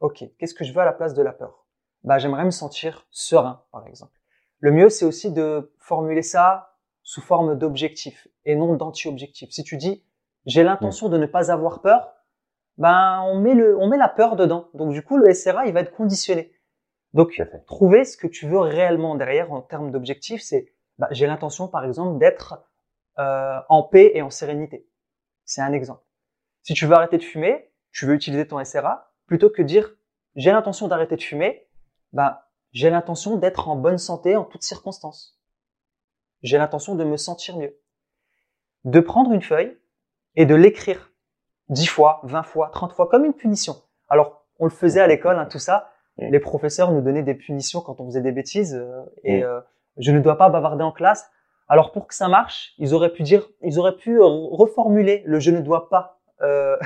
OK, 0.00 0.24
qu'est-ce 0.38 0.54
que 0.54 0.64
je 0.64 0.72
veux 0.72 0.80
à 0.80 0.86
la 0.86 0.94
place 0.94 1.12
de 1.12 1.22
la 1.22 1.32
peur? 1.32 1.65
Bah, 2.06 2.18
j'aimerais 2.18 2.44
me 2.44 2.50
sentir 2.50 3.06
serein, 3.10 3.64
par 3.72 3.86
exemple. 3.86 4.12
Le 4.60 4.70
mieux, 4.70 4.88
c'est 4.88 5.04
aussi 5.04 5.32
de 5.32 5.72
formuler 5.78 6.22
ça 6.22 6.76
sous 7.02 7.20
forme 7.20 7.58
d'objectif 7.58 8.28
et 8.44 8.54
non 8.56 8.74
d'anti-objectif. 8.74 9.50
Si 9.50 9.62
tu 9.64 9.76
dis 9.76 10.04
j'ai 10.46 10.62
l'intention 10.62 11.08
de 11.08 11.18
ne 11.18 11.26
pas 11.26 11.50
avoir 11.50 11.82
peur, 11.82 12.14
ben 12.78 13.20
on 13.26 13.40
met 13.40 13.54
le, 13.54 13.76
on 13.78 13.88
met 13.88 13.96
la 13.96 14.08
peur 14.08 14.36
dedans. 14.36 14.68
Donc 14.74 14.92
du 14.92 15.02
coup, 15.02 15.16
le 15.16 15.32
SRA, 15.34 15.66
il 15.66 15.72
va 15.72 15.80
être 15.80 15.94
conditionné. 15.94 16.52
Donc 17.12 17.42
trouver 17.66 18.04
ce 18.04 18.16
que 18.16 18.28
tu 18.28 18.46
veux 18.46 18.60
réellement 18.60 19.16
derrière 19.16 19.52
en 19.52 19.60
termes 19.60 19.90
d'objectif, 19.90 20.40
c'est 20.40 20.72
bah, 20.98 21.08
j'ai 21.10 21.26
l'intention, 21.26 21.66
par 21.66 21.84
exemple, 21.84 22.18
d'être 22.18 22.64
euh, 23.18 23.58
en 23.68 23.82
paix 23.82 24.12
et 24.14 24.22
en 24.22 24.30
sérénité. 24.30 24.88
C'est 25.44 25.62
un 25.62 25.72
exemple. 25.72 26.02
Si 26.62 26.74
tu 26.74 26.86
veux 26.86 26.94
arrêter 26.94 27.18
de 27.18 27.24
fumer, 27.24 27.72
tu 27.90 28.06
veux 28.06 28.14
utiliser 28.14 28.46
ton 28.46 28.62
SRA, 28.64 29.12
plutôt 29.26 29.50
que 29.50 29.62
dire 29.62 29.90
j'ai 30.36 30.52
l'intention 30.52 30.86
d'arrêter 30.86 31.16
de 31.16 31.22
fumer, 31.22 31.66
ben 32.12 32.38
j'ai 32.72 32.90
l'intention 32.90 33.36
d'être 33.36 33.68
en 33.68 33.76
bonne 33.76 33.98
santé 33.98 34.36
en 34.36 34.44
toutes 34.44 34.62
circonstances. 34.62 35.38
J'ai 36.42 36.58
l'intention 36.58 36.94
de 36.94 37.04
me 37.04 37.16
sentir 37.16 37.56
mieux. 37.56 37.78
De 38.84 39.00
prendre 39.00 39.32
une 39.32 39.42
feuille 39.42 39.78
et 40.34 40.46
de 40.46 40.54
l'écrire 40.54 41.10
10 41.70 41.86
fois, 41.86 42.20
20 42.24 42.42
fois, 42.42 42.68
30 42.70 42.92
fois, 42.92 43.08
comme 43.08 43.24
une 43.24 43.32
punition. 43.32 43.76
Alors, 44.08 44.44
on 44.58 44.64
le 44.64 44.70
faisait 44.70 45.00
à 45.00 45.06
l'école, 45.06 45.38
hein, 45.38 45.46
tout 45.46 45.58
ça. 45.58 45.90
Mm. 46.18 46.30
Les 46.30 46.40
professeurs 46.40 46.92
nous 46.92 47.00
donnaient 47.00 47.22
des 47.22 47.34
punitions 47.34 47.80
quand 47.80 48.00
on 48.00 48.06
faisait 48.06 48.20
des 48.20 48.32
bêtises. 48.32 48.74
euh, 48.74 49.02
et 49.24 49.40
Mm. 49.40 49.44
euh, 49.44 49.60
je 49.96 50.12
ne 50.12 50.20
dois 50.20 50.36
pas 50.36 50.50
bavarder 50.50 50.84
en 50.84 50.92
classe. 50.92 51.28
Alors, 51.68 51.90
pour 51.90 52.06
que 52.06 52.14
ça 52.14 52.28
marche, 52.28 52.74
ils 52.78 52.94
auraient 52.94 53.12
pu 53.12 53.22
dire, 53.22 53.48
ils 53.62 53.78
auraient 53.78 53.96
pu 53.96 54.20
euh, 54.20 54.24
reformuler 54.26 55.22
le 55.26 55.40
je 55.40 55.50
ne 55.50 55.60
dois 55.60 55.88
pas, 55.88 56.20
euh, 56.42 56.76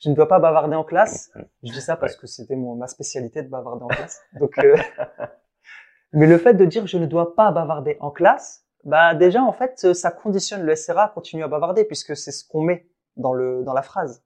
je 0.00 0.10
ne 0.10 0.14
dois 0.14 0.28
pas 0.28 0.38
bavarder 0.38 0.76
en 0.76 0.84
classe. 0.84 1.30
Je 1.62 1.72
dis 1.72 1.80
ça 1.80 1.96
parce 1.96 2.16
que 2.16 2.26
c'était 2.26 2.56
ma 2.56 2.86
spécialité 2.86 3.42
de 3.42 3.48
bavarder 3.48 3.84
en 3.84 3.88
classe. 3.88 4.20
Donc, 4.38 4.58
euh, 4.58 4.76
mais 6.12 6.26
le 6.26 6.38
fait 6.38 6.54
de 6.54 6.64
dire 6.64 6.86
je 6.86 6.98
ne 6.98 7.06
dois 7.06 7.34
pas 7.34 7.50
bavarder 7.52 7.96
en 8.00 8.10
classe, 8.10 8.64
bah 8.84 9.14
déjà 9.14 9.42
en 9.42 9.52
fait 9.52 9.92
ça 9.94 10.10
conditionne 10.10 10.62
le 10.62 10.74
SRA 10.76 11.04
à 11.04 11.08
continuer 11.08 11.42
à 11.44 11.48
bavarder 11.48 11.84
puisque 11.84 12.16
c'est 12.16 12.30
ce 12.32 12.46
qu'on 12.48 12.62
met 12.62 12.88
dans 13.16 13.32
le 13.32 13.62
dans 13.64 13.72
la 13.74 13.82
phrase. 13.82 14.22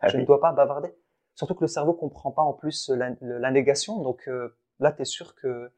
Ah 0.00 0.08
je 0.08 0.16
oui. 0.16 0.22
ne 0.22 0.26
dois 0.26 0.40
pas 0.40 0.52
bavarder. 0.52 0.94
Surtout 1.34 1.54
que 1.54 1.62
le 1.64 1.68
cerveau 1.68 1.92
comprend 1.92 2.30
pas 2.32 2.42
en 2.42 2.52
plus 2.52 2.90
la, 2.90 3.10
le- 3.20 3.38
la 3.38 3.50
négation, 3.50 4.02
donc 4.02 4.24
euh, 4.28 4.56
là 4.80 4.92
tu 4.92 5.02
es 5.02 5.04
sûr 5.04 5.34
que 5.34 5.70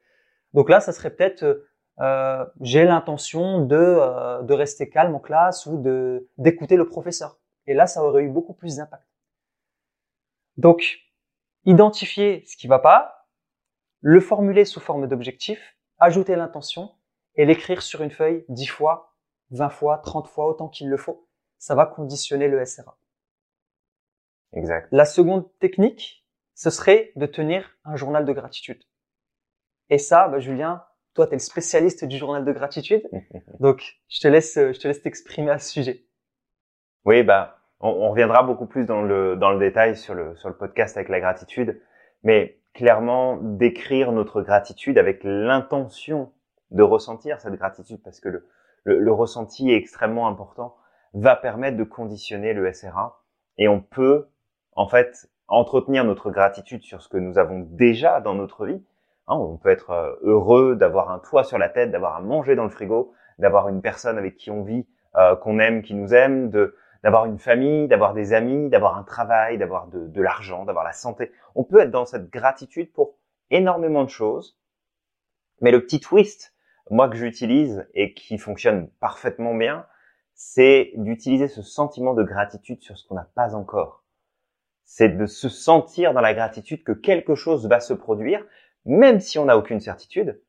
donc 0.54 0.70
là 0.70 0.80
ça 0.80 0.92
serait 0.92 1.10
peut-être 1.10 1.42
euh, 1.42 1.66
euh, 2.00 2.44
j'ai 2.60 2.84
l'intention 2.84 3.64
de 3.64 3.76
euh, 3.76 4.42
de 4.42 4.54
rester 4.54 4.88
calme 4.88 5.14
en 5.14 5.20
classe 5.20 5.66
ou 5.66 5.76
de 5.82 6.28
d'écouter 6.38 6.76
le 6.76 6.86
professeur. 6.88 7.38
Et 7.66 7.74
là 7.74 7.86
ça 7.86 8.02
aurait 8.02 8.22
eu 8.22 8.28
beaucoup 8.30 8.54
plus 8.54 8.76
d'impact. 8.76 9.04
Donc 10.56 11.00
identifier 11.64 12.44
ce 12.46 12.56
qui 12.56 12.66
va 12.66 12.78
pas, 12.78 13.28
le 14.00 14.20
formuler 14.20 14.64
sous 14.64 14.80
forme 14.80 15.06
d'objectif, 15.06 15.76
ajouter 15.98 16.34
l'intention 16.36 16.92
et 17.36 17.44
l'écrire 17.44 17.82
sur 17.82 18.02
une 18.02 18.10
feuille 18.10 18.44
10 18.48 18.66
fois, 18.66 19.14
20 19.50 19.68
fois, 19.70 19.98
30 19.98 20.28
fois, 20.28 20.48
autant 20.48 20.68
qu'il 20.68 20.88
le 20.88 20.96
faut. 20.96 21.28
Ça 21.58 21.74
va 21.74 21.86
conditionner 21.86 22.48
le 22.48 22.64
SRA. 22.64 22.98
Exact. 24.52 24.88
La 24.90 25.04
seconde 25.04 25.48
technique, 25.60 26.26
ce 26.54 26.70
serait 26.70 27.12
de 27.16 27.26
tenir 27.26 27.76
un 27.84 27.96
journal 27.96 28.24
de 28.24 28.32
gratitude. 28.32 28.82
Et 29.88 29.98
ça, 29.98 30.28
bah, 30.28 30.40
Julien, 30.40 30.84
toi, 31.14 31.26
tu 31.26 31.32
es 31.32 31.36
le 31.36 31.40
spécialiste 31.40 32.04
du 32.04 32.18
journal 32.18 32.44
de 32.44 32.52
gratitude. 32.52 33.08
Donc, 33.60 34.00
je 34.08 34.20
te 34.20 34.28
laisse, 34.28 34.54
je 34.54 34.78
te 34.78 34.88
laisse 34.88 35.02
t'exprimer 35.02 35.52
à 35.52 35.58
ce 35.58 35.70
sujet. 35.70 36.06
Oui, 37.04 37.22
bah, 37.22 37.61
on, 37.82 37.88
on 37.88 38.10
reviendra 38.10 38.42
beaucoup 38.42 38.66
plus 38.66 38.86
dans 38.86 39.02
le 39.02 39.36
dans 39.36 39.50
le 39.50 39.58
détail 39.58 39.96
sur 39.96 40.14
le 40.14 40.34
sur 40.36 40.48
le 40.48 40.56
podcast 40.56 40.96
avec 40.96 41.08
la 41.08 41.20
gratitude, 41.20 41.80
mais 42.22 42.58
clairement 42.74 43.36
d'écrire 43.36 44.12
notre 44.12 44.42
gratitude 44.42 44.98
avec 44.98 45.20
l'intention 45.24 46.32
de 46.70 46.82
ressentir 46.82 47.40
cette 47.40 47.54
gratitude, 47.54 48.00
parce 48.02 48.20
que 48.20 48.28
le, 48.28 48.48
le 48.84 48.98
le 48.98 49.12
ressenti 49.12 49.70
est 49.70 49.76
extrêmement 49.76 50.28
important, 50.28 50.76
va 51.14 51.36
permettre 51.36 51.76
de 51.76 51.84
conditionner 51.84 52.54
le 52.54 52.72
SRA 52.72 53.20
et 53.58 53.68
on 53.68 53.80
peut 53.80 54.28
en 54.74 54.86
fait 54.88 55.28
entretenir 55.48 56.04
notre 56.04 56.30
gratitude 56.30 56.82
sur 56.82 57.02
ce 57.02 57.08
que 57.08 57.18
nous 57.18 57.38
avons 57.38 57.60
déjà 57.60 58.20
dans 58.20 58.34
notre 58.34 58.64
vie. 58.64 58.82
Hein, 59.28 59.36
on 59.36 59.56
peut 59.56 59.68
être 59.68 59.90
euh, 59.90 60.14
heureux 60.22 60.76
d'avoir 60.76 61.10
un 61.10 61.18
toit 61.18 61.44
sur 61.44 61.58
la 61.58 61.68
tête, 61.68 61.90
d'avoir 61.90 62.16
à 62.16 62.20
manger 62.20 62.56
dans 62.56 62.64
le 62.64 62.70
frigo, 62.70 63.12
d'avoir 63.38 63.68
une 63.68 63.82
personne 63.82 64.18
avec 64.18 64.36
qui 64.36 64.50
on 64.50 64.62
vit, 64.62 64.86
euh, 65.16 65.36
qu'on 65.36 65.58
aime, 65.58 65.82
qui 65.82 65.94
nous 65.94 66.14
aime, 66.14 66.50
de 66.50 66.74
d'avoir 67.02 67.24
une 67.24 67.38
famille, 67.38 67.88
d'avoir 67.88 68.14
des 68.14 68.32
amis, 68.32 68.68
d'avoir 68.68 68.96
un 68.96 69.02
travail, 69.02 69.58
d'avoir 69.58 69.88
de, 69.88 70.20
l'argent, 70.20 70.64
d'avoir 70.64 70.84
la 70.84 70.92
santé. 70.92 71.32
On 71.54 71.64
peut 71.64 71.80
être 71.80 71.90
dans 71.90 72.06
cette 72.06 72.30
gratitude 72.30 72.92
pour 72.92 73.16
énormément 73.50 74.04
de 74.04 74.08
choses. 74.08 74.58
Mais 75.60 75.70
le 75.70 75.84
petit 75.84 76.00
twist, 76.00 76.54
moi 76.90 77.08
que 77.08 77.16
j'utilise 77.16 77.86
et 77.94 78.14
qui 78.14 78.38
fonctionne 78.38 78.88
parfaitement 79.00 79.54
bien, 79.54 79.86
c'est 80.34 80.92
d'utiliser 80.96 81.48
ce 81.48 81.62
sentiment 81.62 82.14
de 82.14 82.22
gratitude 82.22 82.82
sur 82.82 82.96
ce 82.96 83.06
qu'on 83.06 83.14
n'a 83.14 83.28
pas 83.34 83.54
encore. 83.54 84.04
C'est 84.84 85.10
de 85.10 85.26
se 85.26 85.48
sentir 85.48 86.14
dans 86.14 86.20
la 86.20 86.34
gratitude 86.34 86.84
que 86.84 86.92
quelque 86.92 87.34
chose 87.34 87.66
va 87.68 87.80
se 87.80 87.94
produire, 87.94 88.44
même 88.84 89.20
si 89.20 89.38
on 89.38 89.44
n'a 89.44 89.56
aucune 89.56 89.80
certitude, 89.80 90.42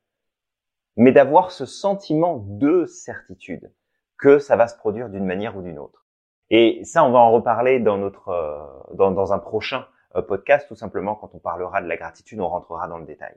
mais 0.96 1.12
d'avoir 1.12 1.50
ce 1.50 1.66
sentiment 1.66 2.44
de 2.46 2.86
certitude. 2.86 3.72
que 4.16 4.38
ça 4.38 4.56
va 4.56 4.68
se 4.68 4.76
produire 4.76 5.10
d'une 5.10 5.26
manière 5.26 5.56
ou 5.56 5.60
d'une 5.60 5.78
autre. 5.78 6.03
Et 6.50 6.80
ça, 6.84 7.04
on 7.04 7.10
va 7.10 7.18
en 7.18 7.32
reparler 7.32 7.80
dans 7.80 7.96
notre 7.96 8.28
euh, 8.28 8.94
dans, 8.94 9.32
un 9.32 9.38
prochain 9.38 9.86
euh, 10.16 10.22
podcast, 10.22 10.68
tout 10.68 10.74
simplement 10.74 11.14
quand 11.14 11.34
on 11.34 11.38
parlera 11.38 11.80
de 11.82 11.88
la 11.88 11.96
gratitude, 11.96 12.40
on 12.40 12.48
rentrera 12.48 12.86
dans 12.88 12.98
le 12.98 13.06
détail. 13.06 13.34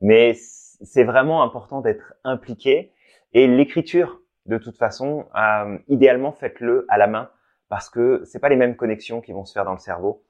Mais 0.00 0.34
c'est 0.34 1.04
vraiment 1.04 1.42
important 1.42 1.80
d'être 1.80 2.14
impliqué 2.24 2.92
et 3.32 3.46
l'écriture, 3.46 4.20
de 4.46 4.58
toute 4.58 4.76
façon, 4.76 5.26
euh, 5.36 5.78
idéalement 5.88 6.32
faites-le 6.32 6.86
à 6.88 6.98
la 6.98 7.06
main 7.06 7.30
parce 7.68 7.90
que 7.90 8.22
c'est 8.24 8.38
pas 8.38 8.48
les 8.48 8.56
mêmes 8.56 8.76
connexions 8.76 9.20
qui 9.20 9.32
vont 9.32 9.44
se 9.44 9.52
faire 9.52 9.64
dans 9.64 9.72
le 9.72 9.78
cerveau. 9.78 10.22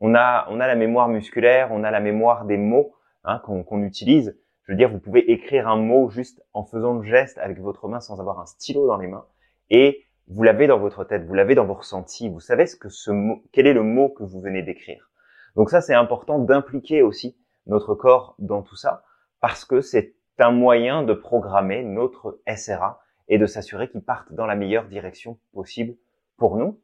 On 0.00 0.14
a 0.14 0.46
on 0.50 0.60
a 0.60 0.66
la 0.66 0.76
mémoire 0.76 1.08
musculaire, 1.08 1.68
on 1.72 1.82
a 1.84 1.90
la 1.90 2.00
mémoire 2.00 2.44
des 2.44 2.56
mots 2.56 2.94
hein, 3.24 3.40
qu'on 3.44 3.82
utilise. 3.82 4.38
Je 4.64 4.72
veux 4.72 4.76
dire, 4.76 4.90
vous 4.90 5.00
pouvez 5.00 5.32
écrire 5.32 5.68
un 5.68 5.76
mot 5.76 6.08
juste 6.10 6.44
en 6.52 6.64
faisant 6.64 6.94
le 6.94 7.02
geste 7.02 7.38
avec 7.38 7.58
votre 7.58 7.88
main 7.88 8.00
sans 8.00 8.20
avoir 8.20 8.38
un 8.38 8.46
stylo 8.46 8.86
dans 8.86 8.96
les 8.96 9.08
mains 9.08 9.26
et 9.70 10.04
vous 10.28 10.42
l'avez 10.42 10.66
dans 10.66 10.78
votre 10.78 11.04
tête, 11.04 11.24
vous 11.24 11.34
l'avez 11.34 11.54
dans 11.54 11.66
vos 11.66 11.74
ressentis, 11.74 12.28
vous 12.28 12.40
savez 12.40 12.66
ce 12.66 12.76
que 12.76 12.88
ce 12.88 13.10
mot, 13.10 13.42
quel 13.52 13.66
est 13.66 13.74
le 13.74 13.82
mot 13.82 14.08
que 14.08 14.22
vous 14.22 14.40
venez 14.40 14.62
d'écrire. 14.62 15.10
Donc 15.56 15.70
ça, 15.70 15.80
c'est 15.80 15.94
important 15.94 16.38
d'impliquer 16.38 17.02
aussi 17.02 17.36
notre 17.66 17.94
corps 17.94 18.34
dans 18.38 18.62
tout 18.62 18.76
ça 18.76 19.04
parce 19.40 19.64
que 19.64 19.80
c'est 19.80 20.14
un 20.38 20.50
moyen 20.50 21.02
de 21.02 21.14
programmer 21.14 21.82
notre 21.84 22.40
SRA 22.56 23.00
et 23.28 23.38
de 23.38 23.46
s'assurer 23.46 23.88
qu'il 23.88 24.02
parte 24.02 24.32
dans 24.32 24.46
la 24.46 24.56
meilleure 24.56 24.88
direction 24.88 25.38
possible 25.54 25.94
pour 26.36 26.56
nous. 26.56 26.80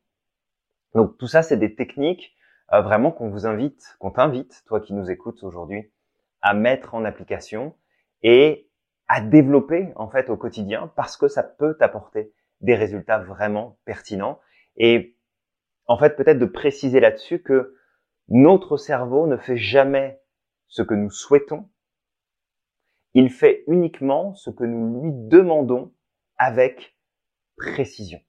Donc 0.95 1.19
tout 1.19 1.27
ça, 1.27 1.43
c'est 1.43 1.57
des 1.57 1.75
techniques 1.75 2.37
euh, 2.73 2.81
vraiment 2.81 3.11
qu'on 3.11 3.31
vous 3.31 3.47
invite, 3.47 3.97
qu'on 3.99 4.11
t'invite, 4.11 4.63
toi 4.67 4.81
qui 4.81 4.95
nous 4.95 5.11
écoutes 5.11 5.43
aujourd'hui, 5.43 5.91
à 6.43 6.55
mettre 6.55 6.95
en 6.95 7.05
application 7.05 7.75
et 8.23 8.69
à 9.09 9.21
développer 9.21 9.93
en 9.97 10.09
fait 10.09 10.31
au 10.31 10.37
quotidien 10.37 10.93
parce 10.95 11.17
que 11.17 11.29
ça 11.29 11.43
peut 11.43 11.75
t'apporter 11.75 12.33
des 12.61 12.75
résultats 12.75 13.19
vraiment 13.19 13.79
pertinents. 13.85 14.41
Et 14.77 15.17
en 15.87 15.99
fait, 15.99 16.17
peut-être 16.17 16.39
de 16.39 16.47
préciser 16.47 17.01
là-dessus 17.01 17.43
que 17.43 17.75
notre 18.29 18.77
cerveau 18.77 19.27
ne 19.27 19.37
fait 19.37 19.57
jamais 19.57 20.21
ce 20.67 20.83
que 20.83 20.95
nous 20.95 21.11
souhaitons. 21.11 21.69
Il 23.15 23.31
fait 23.31 23.65
uniquement 23.67 24.35
ce 24.35 24.51
que 24.51 24.65
nous 24.65 25.03
lui 25.03 25.13
demandons 25.13 25.95
avec 26.37 26.97
précision. 27.57 28.21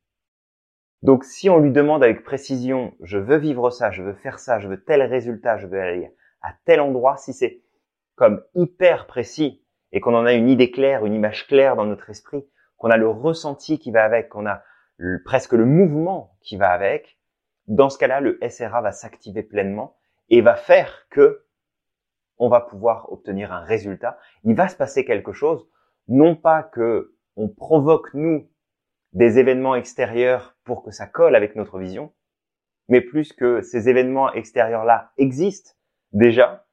Donc 1.01 1.23
si 1.23 1.49
on 1.49 1.59
lui 1.59 1.71
demande 1.71 2.03
avec 2.03 2.23
précision, 2.23 2.93
je 3.01 3.17
veux 3.17 3.37
vivre 3.37 3.69
ça, 3.69 3.91
je 3.91 4.03
veux 4.03 4.15
faire 4.15 4.39
ça, 4.39 4.59
je 4.59 4.67
veux 4.67 4.83
tel 4.83 5.01
résultat, 5.01 5.57
je 5.57 5.67
veux 5.67 5.79
aller 5.79 6.13
à 6.41 6.53
tel 6.65 6.81
endroit, 6.81 7.17
si 7.17 7.33
c'est 7.33 7.61
comme 8.15 8.43
hyper 8.55 9.07
précis 9.07 9.63
et 9.91 10.01
qu'on 10.01 10.15
en 10.15 10.25
a 10.25 10.33
une 10.33 10.49
idée 10.49 10.71
claire, 10.71 11.05
une 11.05 11.13
image 11.13 11.47
claire 11.47 11.75
dans 11.75 11.85
notre 11.85 12.09
esprit, 12.09 12.45
qu'on 12.79 12.89
a 12.89 12.97
le 12.97 13.07
ressenti 13.07 13.77
qui 13.77 13.91
va 13.91 14.03
avec, 14.03 14.29
qu'on 14.29 14.47
a 14.47 14.63
presque 15.25 15.53
le 15.53 15.65
mouvement 15.65 16.35
qui 16.41 16.57
va 16.57 16.71
avec, 16.71 17.19
dans 17.67 17.89
ce 17.89 17.99
cas-là, 17.99 18.19
le 18.19 18.39
SRA 18.49 18.81
va 18.81 18.91
s'activer 18.91 19.43
pleinement 19.43 19.95
et 20.29 20.41
va 20.41 20.55
faire 20.55 21.07
que 21.09 21.45
on 22.37 22.49
va 22.49 22.61
pouvoir 22.61 23.11
obtenir 23.11 23.51
un 23.51 23.59
résultat. 23.59 24.17
Il 24.43 24.55
va 24.55 24.67
se 24.69 24.75
passer 24.75 25.05
quelque 25.05 25.33
chose, 25.33 25.69
non 26.07 26.35
pas 26.35 26.63
que 26.63 27.15
on 27.35 27.49
provoque 27.49 28.13
nous 28.13 28.49
des 29.13 29.39
événements 29.39 29.75
extérieurs 29.75 30.57
pour 30.63 30.83
que 30.83 30.91
ça 30.91 31.05
colle 31.05 31.35
avec 31.35 31.55
notre 31.55 31.79
vision, 31.79 32.13
mais 32.87 33.01
plus 33.01 33.33
que 33.33 33.61
ces 33.61 33.89
événements 33.89 34.31
extérieurs-là 34.33 35.11
existent 35.17 35.71
déjà, 36.11 36.65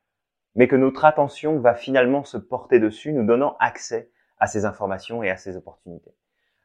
mais 0.54 0.68
que 0.68 0.76
notre 0.76 1.04
attention 1.04 1.58
va 1.58 1.74
finalement 1.74 2.24
se 2.24 2.38
porter 2.38 2.78
dessus, 2.78 3.12
nous 3.12 3.26
donnant 3.26 3.56
accès 3.58 4.10
à 4.38 4.46
ces 4.46 4.64
informations 4.64 5.22
et 5.22 5.30
à 5.30 5.36
ces 5.36 5.56
opportunités. 5.56 6.14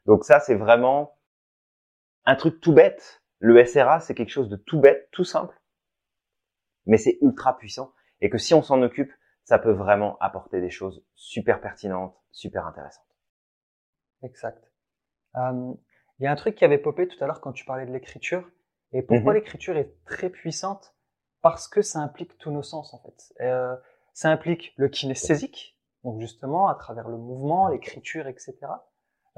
Donc 0.06 0.24
ça, 0.24 0.40
c'est 0.40 0.54
vraiment 0.54 1.18
un 2.24 2.36
truc 2.36 2.60
tout 2.60 2.72
bête. 2.72 3.22
Le 3.38 3.64
SRA, 3.64 4.00
c'est 4.00 4.14
quelque 4.14 4.30
chose 4.30 4.48
de 4.48 4.56
tout 4.56 4.80
bête, 4.80 5.08
tout 5.10 5.24
simple, 5.24 5.60
mais 6.86 6.96
c'est 6.96 7.18
ultra 7.22 7.56
puissant 7.56 7.92
et 8.20 8.30
que 8.30 8.38
si 8.38 8.54
on 8.54 8.62
s'en 8.62 8.80
occupe, 8.82 9.12
ça 9.44 9.58
peut 9.58 9.72
vraiment 9.72 10.16
apporter 10.20 10.60
des 10.60 10.70
choses 10.70 11.04
super 11.14 11.60
pertinentes, 11.60 12.16
super 12.30 12.66
intéressantes. 12.66 13.04
Exact. 14.22 14.70
Euh, 15.36 15.74
il 16.18 16.24
y 16.24 16.26
a 16.26 16.30
un 16.30 16.36
truc 16.36 16.54
qui 16.54 16.64
avait 16.64 16.78
popé 16.78 17.08
tout 17.08 17.22
à 17.22 17.26
l'heure 17.26 17.40
quand 17.40 17.52
tu 17.52 17.64
parlais 17.64 17.86
de 17.86 17.92
l'écriture. 17.92 18.48
Et 18.92 19.02
pourquoi 19.02 19.32
mhm. 19.32 19.40
l'écriture 19.40 19.76
est 19.76 19.92
très 20.04 20.30
puissante? 20.30 20.94
Parce 21.40 21.66
que 21.66 21.82
ça 21.82 21.98
implique 21.98 22.38
tous 22.38 22.52
nos 22.52 22.62
sens 22.62 22.94
en 22.94 22.98
fait. 23.00 23.34
Euh, 23.40 23.74
ça 24.12 24.30
implique 24.30 24.72
le 24.76 24.88
kinesthésique, 24.88 25.76
donc 26.04 26.20
justement 26.20 26.68
à 26.68 26.74
travers 26.74 27.08
le 27.08 27.16
mouvement, 27.16 27.68
l'écriture, 27.68 28.26
etc. 28.26 28.56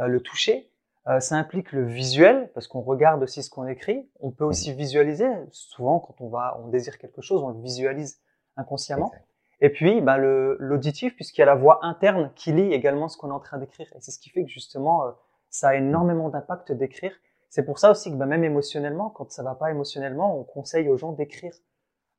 Euh, 0.01 0.07
le 0.07 0.21
toucher. 0.21 0.71
Euh, 1.07 1.21
ça 1.21 1.37
implique 1.37 1.73
le 1.73 1.85
visuel 1.85 2.51
parce 2.55 2.67
qu'on 2.67 2.81
regarde 2.81 3.23
aussi 3.23 3.43
ce 3.43 3.51
qu'on 3.51 3.67
écrit. 3.67 4.09
On 4.21 4.31
peut 4.31 4.45
aussi 4.45 4.71
mhm. 4.71 4.77
visualiser. 4.77 5.29
Souvent, 5.51 6.01
quand 6.01 6.21
on 6.21 6.29
va, 6.29 6.59
on 6.65 6.69
désire 6.69 6.99
quelque 6.99 7.21
chose, 7.21 7.43
on 7.43 7.49
le 7.49 7.61
visualise 7.61 8.21
inconsciemment. 8.57 9.13
Et 9.61 9.71
puis, 9.71 10.01
bah, 10.01 10.17
l'auditif, 10.19 11.15
puisqu'il 11.15 11.41
y 11.41 11.43
a 11.43 11.47
la 11.47 11.55
voix 11.55 11.79
interne 11.83 12.33
qui 12.35 12.53
lit 12.53 12.73
également 12.73 13.09
ce 13.09 13.17
qu'on 13.17 13.29
est 13.29 13.35
en 13.35 13.41
train 13.41 13.59
d'écrire. 13.59 13.87
Et 13.95 14.01
c'est 14.01 14.11
ce 14.11 14.19
qui 14.19 14.31
fait 14.31 14.45
que 14.45 14.51
justement, 14.51 15.07
euh, 15.07 15.11
ça 15.51 15.69
a 15.69 15.75
énormément 15.77 16.29
d'impact 16.31 16.73
d'écrire. 16.73 17.13
C'est 17.51 17.65
pour 17.65 17.79
ça 17.79 17.91
aussi 17.91 18.11
que 18.11 18.17
bah, 18.17 18.27
même 18.27 18.45
émotionnellement, 18.45 19.11
quand 19.11 19.31
ça 19.31 19.43
va 19.43 19.55
pas 19.55 19.71
émotionnellement, 19.71 20.39
on 20.39 20.45
conseille 20.45 20.89
aux 20.89 20.97
gens 20.97 21.13
d'écrire. 21.13 21.55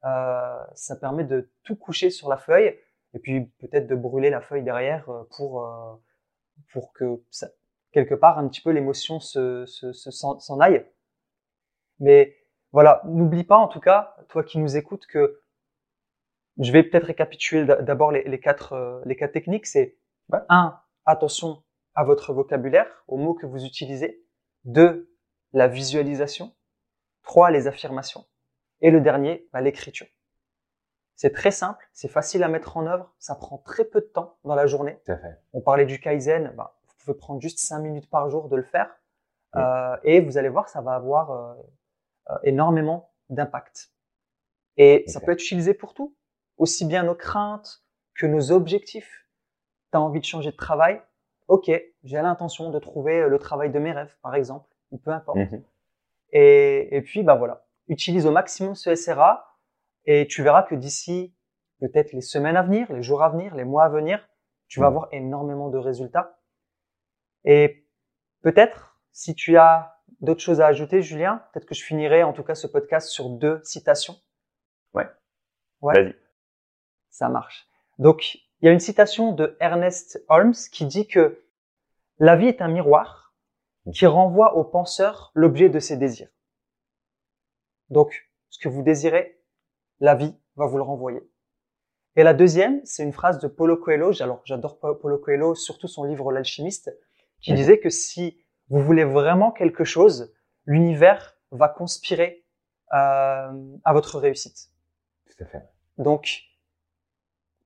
Euh, 0.05 0.63
ça 0.75 0.95
permet 0.95 1.23
de 1.23 1.49
tout 1.63 1.75
coucher 1.75 2.11
sur 2.11 2.29
la 2.29 2.37
feuille 2.37 2.77
et 3.15 3.19
puis 3.19 3.45
peut-être 3.59 3.87
de 3.87 3.95
brûler 3.95 4.29
la 4.29 4.41
feuille 4.41 4.63
derrière 4.63 5.09
euh, 5.09 5.23
pour 5.35 5.65
euh, 5.65 5.95
pour 6.71 6.93
que 6.93 7.23
quelque 7.91 8.13
part 8.13 8.37
un 8.37 8.47
petit 8.47 8.61
peu 8.61 8.69
l'émotion 8.71 9.19
se 9.19 9.65
s'en 9.65 10.39
se, 10.39 10.61
aille. 10.61 10.85
Mais 11.99 12.35
voilà, 12.71 13.01
n'oublie 13.05 13.45
pas 13.45 13.57
en 13.57 13.67
tout 13.67 13.79
cas, 13.79 14.15
toi 14.27 14.43
qui 14.43 14.59
nous 14.59 14.77
écoutes, 14.77 15.07
que 15.07 15.41
je 16.59 16.71
vais 16.71 16.83
peut-être 16.83 17.05
récapituler 17.05 17.65
d'abord 17.65 18.11
les, 18.11 18.39
quatre 18.39 19.01
les 19.05 19.15
quatre 19.15 19.31
techniques. 19.31 19.65
C'est 19.65 19.97
un, 20.49 20.77
attention 21.05 21.63
à 21.95 22.03
votre 22.03 22.33
vocabulaire, 22.33 23.03
aux 23.07 23.17
mots 23.17 23.33
que 23.33 23.45
vous 23.45 23.65
utilisez. 23.65 24.23
Deux, 24.65 25.09
la 25.53 25.67
visualisation. 25.67 26.53
Trois, 27.23 27.51
les 27.51 27.67
affirmations. 27.67 28.25
Et 28.81 28.91
le 28.91 29.01
dernier, 29.01 29.47
bah, 29.51 29.61
l'écriture. 29.61 30.07
C'est 31.15 31.31
très 31.31 31.51
simple, 31.51 31.87
c'est 31.93 32.09
facile 32.09 32.43
à 32.43 32.49
mettre 32.49 32.75
en 32.75 32.85
œuvre, 32.87 33.13
ça 33.19 33.35
prend 33.35 33.57
très 33.59 33.85
peu 33.85 34.01
de 34.01 34.05
temps 34.05 34.37
dans 34.43 34.55
la 34.55 34.67
journée. 34.67 34.99
On 35.53 35.61
parlait 35.61 35.85
du 35.85 35.99
Kaizen, 35.99 36.53
bah, 36.57 36.77
vous 36.87 36.93
pouvez 36.97 37.17
prendre 37.17 37.41
juste 37.41 37.59
cinq 37.59 37.79
minutes 37.79 38.09
par 38.09 38.29
jour 38.29 38.49
de 38.49 38.55
le 38.55 38.63
faire. 38.63 38.89
Euh, 39.55 39.95
et 40.03 40.19
vous 40.19 40.37
allez 40.37 40.49
voir, 40.49 40.67
ça 40.67 40.81
va 40.81 40.95
avoir 40.95 41.31
euh, 41.31 41.53
euh, 42.29 42.37
énormément 42.43 43.13
d'impact. 43.29 43.91
Et 44.75 45.05
ça 45.07 45.21
peut 45.21 45.31
être 45.31 45.41
utilisé 45.41 45.73
pour 45.73 45.93
tout, 45.93 46.13
aussi 46.57 46.83
bien 46.83 47.03
nos 47.03 47.15
craintes 47.15 47.85
que 48.15 48.25
nos 48.25 48.51
objectifs. 48.51 49.25
Tu 49.93 49.97
as 49.97 50.01
envie 50.01 50.19
de 50.19 50.25
changer 50.25 50.51
de 50.51 50.57
travail, 50.57 51.01
ok, 51.47 51.71
j'ai 52.03 52.21
l'intention 52.21 52.71
de 52.71 52.79
trouver 52.79 53.21
euh, 53.21 53.27
le 53.27 53.39
travail 53.39 53.71
de 53.71 53.79
mes 53.79 53.91
rêves, 53.91 54.15
par 54.21 54.35
exemple, 54.35 54.69
ou 54.91 54.97
peu 54.97 55.11
importe. 55.11 55.37
Mhm. 55.37 55.63
Et, 56.31 56.97
et, 56.97 57.01
puis, 57.01 57.23
bah 57.23 57.35
voilà, 57.35 57.65
utilise 57.87 58.25
au 58.25 58.31
maximum 58.31 58.75
ce 58.75 58.93
SRA 58.95 59.54
et 60.05 60.27
tu 60.27 60.43
verras 60.43 60.63
que 60.63 60.75
d'ici 60.75 61.35
peut-être 61.79 62.13
les 62.13 62.21
semaines 62.21 62.57
à 62.57 62.63
venir, 62.63 62.91
les 62.91 63.01
jours 63.01 63.23
à 63.23 63.29
venir, 63.29 63.55
les 63.55 63.63
mois 63.63 63.85
à 63.85 63.89
venir, 63.89 64.27
tu 64.67 64.79
vas 64.79 64.89
mhm. 64.89 64.95
avoir 64.95 65.07
énormément 65.11 65.69
de 65.69 65.77
résultats. 65.77 66.39
Et 67.43 67.87
peut-être, 68.41 68.99
si 69.11 69.35
tu 69.35 69.57
as 69.57 70.01
d'autres 70.21 70.41
choses 70.41 70.61
à 70.61 70.67
ajouter, 70.67 71.01
Julien, 71.01 71.43
peut-être 71.51 71.65
que 71.65 71.75
je 71.75 71.83
finirai 71.83 72.23
en 72.23 72.33
tout 72.33 72.43
cas 72.43 72.55
ce 72.55 72.67
podcast 72.67 73.09
sur 73.09 73.29
deux 73.29 73.61
citations. 73.63 74.15
Ouais. 74.93 75.07
Ouais. 75.81 75.93
Vas-y. 75.93 76.15
Ça 77.09 77.29
marche. 77.29 77.67
Donc, 77.99 78.35
il 78.61 78.65
y 78.65 78.69
a 78.69 78.71
une 78.71 78.79
citation 78.79 79.31
de 79.31 79.55
Ernest 79.59 80.23
Holmes 80.27 80.55
qui 80.71 80.85
dit 80.85 81.07
que 81.07 81.45
la 82.17 82.35
vie 82.35 82.47
est 82.47 82.61
un 82.61 82.67
miroir 82.67 83.35
qui 83.93 84.05
renvoie 84.07 84.55
au 84.55 84.63
penseur 84.63 85.31
l'objet 85.35 85.69
de 85.69 85.79
ses 85.79 85.97
désirs. 85.97 86.29
Donc, 87.89 88.31
ce 88.49 88.57
que 88.57 88.69
vous 88.69 88.81
désirez, 88.81 89.39
la 89.99 90.15
vie 90.15 90.35
va 90.55 90.65
vous 90.65 90.77
le 90.77 90.83
renvoyer. 90.83 91.21
Et 92.15 92.23
la 92.23 92.33
deuxième, 92.33 92.81
c'est 92.85 93.03
une 93.03 93.11
phrase 93.11 93.39
de 93.39 93.47
Paulo 93.47 93.75
Coelho. 93.77 94.11
Alors, 94.21 94.41
j'adore 94.45 94.79
Paulo 94.79 95.17
Coelho, 95.17 95.53
surtout 95.53 95.87
son 95.87 96.03
livre 96.03 96.31
L'alchimiste, 96.31 96.91
qui 97.41 97.53
disait 97.53 97.79
que 97.79 97.89
si 97.89 98.37
vous 98.69 98.79
voulez 98.79 99.03
vraiment 99.03 99.51
quelque 99.51 99.83
chose, 99.83 100.33
l'univers 100.65 101.37
va 101.51 101.67
conspirer 101.67 102.45
euh, 102.93 103.77
à 103.83 103.93
votre 103.93 104.17
réussite. 104.17 104.71
Tout 105.25 105.43
à 105.43 105.45
fait. 105.45 105.61
Donc, 105.97 106.45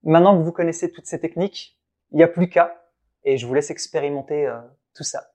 Maintenant 0.03 0.38
que 0.38 0.43
vous 0.43 0.51
connaissez 0.51 0.91
toutes 0.91 1.05
ces 1.05 1.19
techniques, 1.19 1.77
il 2.11 2.17
n'y 2.17 2.23
a 2.23 2.27
plus 2.27 2.49
qu'à 2.49 2.84
et 3.23 3.38
je 3.38 3.45
vous 3.45 3.53
laisse 3.53 3.69
expérimenter 3.69 4.47
euh, 4.47 4.59
tout 4.95 5.03
ça. 5.03 5.32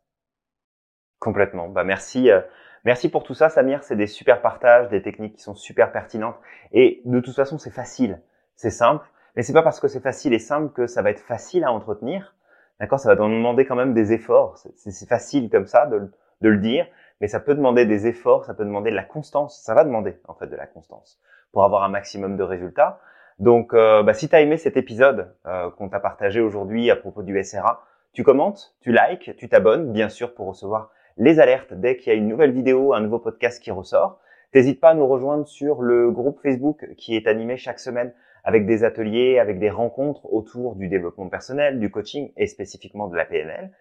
Complètement. 1.18 1.68
Bah 1.68 1.84
merci, 1.84 2.30
euh, 2.30 2.40
merci 2.84 3.08
pour 3.08 3.24
tout 3.24 3.34
ça, 3.34 3.48
Samir. 3.48 3.82
C'est 3.82 3.96
des 3.96 4.06
super 4.06 4.40
partages, 4.40 4.88
des 4.88 5.02
techniques 5.02 5.36
qui 5.36 5.42
sont 5.42 5.54
super 5.54 5.92
pertinentes 5.92 6.36
et 6.72 7.02
de 7.04 7.20
toute 7.20 7.34
façon 7.34 7.58
c'est 7.58 7.70
facile, 7.70 8.20
c'est 8.56 8.70
simple. 8.70 9.06
Mais 9.36 9.42
c'est 9.42 9.52
pas 9.52 9.62
parce 9.62 9.80
que 9.80 9.88
c'est 9.88 10.00
facile 10.00 10.32
et 10.32 10.38
simple 10.38 10.72
que 10.72 10.86
ça 10.86 11.02
va 11.02 11.10
être 11.10 11.20
facile 11.20 11.64
à 11.64 11.72
entretenir. 11.72 12.34
D'accord, 12.80 13.00
ça 13.00 13.08
va 13.08 13.16
demander 13.16 13.66
quand 13.66 13.76
même 13.76 13.94
des 13.94 14.12
efforts. 14.12 14.58
C'est 14.76 15.08
facile 15.08 15.50
comme 15.50 15.66
ça 15.66 15.86
de, 15.86 16.10
de 16.40 16.48
le 16.48 16.58
dire, 16.58 16.86
mais 17.20 17.28
ça 17.28 17.40
peut 17.40 17.54
demander 17.54 17.86
des 17.86 18.06
efforts, 18.06 18.44
ça 18.44 18.54
peut 18.54 18.64
demander 18.64 18.90
de 18.90 18.96
la 18.96 19.04
constance, 19.04 19.60
ça 19.62 19.74
va 19.74 19.84
demander 19.84 20.16
en 20.28 20.34
fait 20.34 20.46
de 20.46 20.56
la 20.56 20.66
constance 20.66 21.20
pour 21.52 21.64
avoir 21.64 21.84
un 21.84 21.88
maximum 21.88 22.36
de 22.36 22.42
résultats. 22.42 23.00
Donc, 23.38 23.74
euh, 23.74 24.02
bah, 24.02 24.14
si 24.14 24.28
tu 24.28 24.36
as 24.36 24.40
aimé 24.40 24.56
cet 24.56 24.76
épisode 24.76 25.34
euh, 25.46 25.70
qu'on 25.70 25.88
t'a 25.88 26.00
partagé 26.00 26.40
aujourd'hui 26.40 26.90
à 26.90 26.96
propos 26.96 27.22
du 27.22 27.42
SRA, 27.42 27.84
tu 28.12 28.22
commentes, 28.22 28.74
tu 28.80 28.92
likes, 28.92 29.36
tu 29.36 29.48
t'abonnes, 29.48 29.92
bien 29.92 30.08
sûr, 30.08 30.34
pour 30.34 30.46
recevoir 30.46 30.90
les 31.16 31.40
alertes 31.40 31.74
dès 31.74 31.96
qu'il 31.96 32.12
y 32.12 32.16
a 32.16 32.18
une 32.18 32.28
nouvelle 32.28 32.52
vidéo, 32.52 32.92
un 32.92 33.00
nouveau 33.00 33.18
podcast 33.18 33.62
qui 33.62 33.70
ressort. 33.70 34.20
N'hésite 34.54 34.80
pas 34.80 34.90
à 34.90 34.94
nous 34.94 35.06
rejoindre 35.06 35.46
sur 35.46 35.82
le 35.82 36.10
groupe 36.10 36.40
Facebook 36.40 36.86
qui 36.96 37.16
est 37.16 37.26
animé 37.26 37.56
chaque 37.56 37.80
semaine 37.80 38.12
avec 38.44 38.66
des 38.66 38.84
ateliers, 38.84 39.38
avec 39.38 39.58
des 39.58 39.70
rencontres 39.70 40.32
autour 40.32 40.76
du 40.76 40.88
développement 40.88 41.28
personnel, 41.28 41.80
du 41.80 41.90
coaching 41.90 42.32
et 42.36 42.46
spécifiquement 42.46 43.08
de 43.08 43.16
la 43.16 43.24
PNL. 43.24 43.72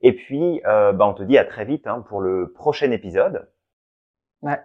Et 0.00 0.14
puis, 0.14 0.62
euh, 0.64 0.92
bah, 0.92 1.06
on 1.06 1.14
te 1.14 1.22
dit 1.22 1.38
à 1.38 1.44
très 1.44 1.64
vite 1.64 1.86
hein, 1.86 2.04
pour 2.08 2.20
le 2.20 2.52
prochain 2.52 2.90
épisode. 2.92 3.50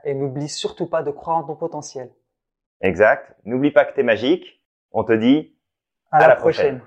et 0.04 0.14
n'oublie 0.14 0.48
surtout 0.48 0.88
pas 0.88 1.04
de 1.04 1.12
croire 1.12 1.38
en 1.38 1.44
ton 1.44 1.56
potentiel. 1.56 2.12
Exact. 2.82 3.36
N'oublie 3.46 3.72
pas 3.72 3.86
que 3.86 3.94
tu 3.94 4.02
es 4.02 4.04
magique. 4.04 4.64
On 4.92 5.04
te 5.04 5.14
dit 5.14 5.56
à, 6.12 6.28
la, 6.28 6.36
prochaine. 6.36 6.82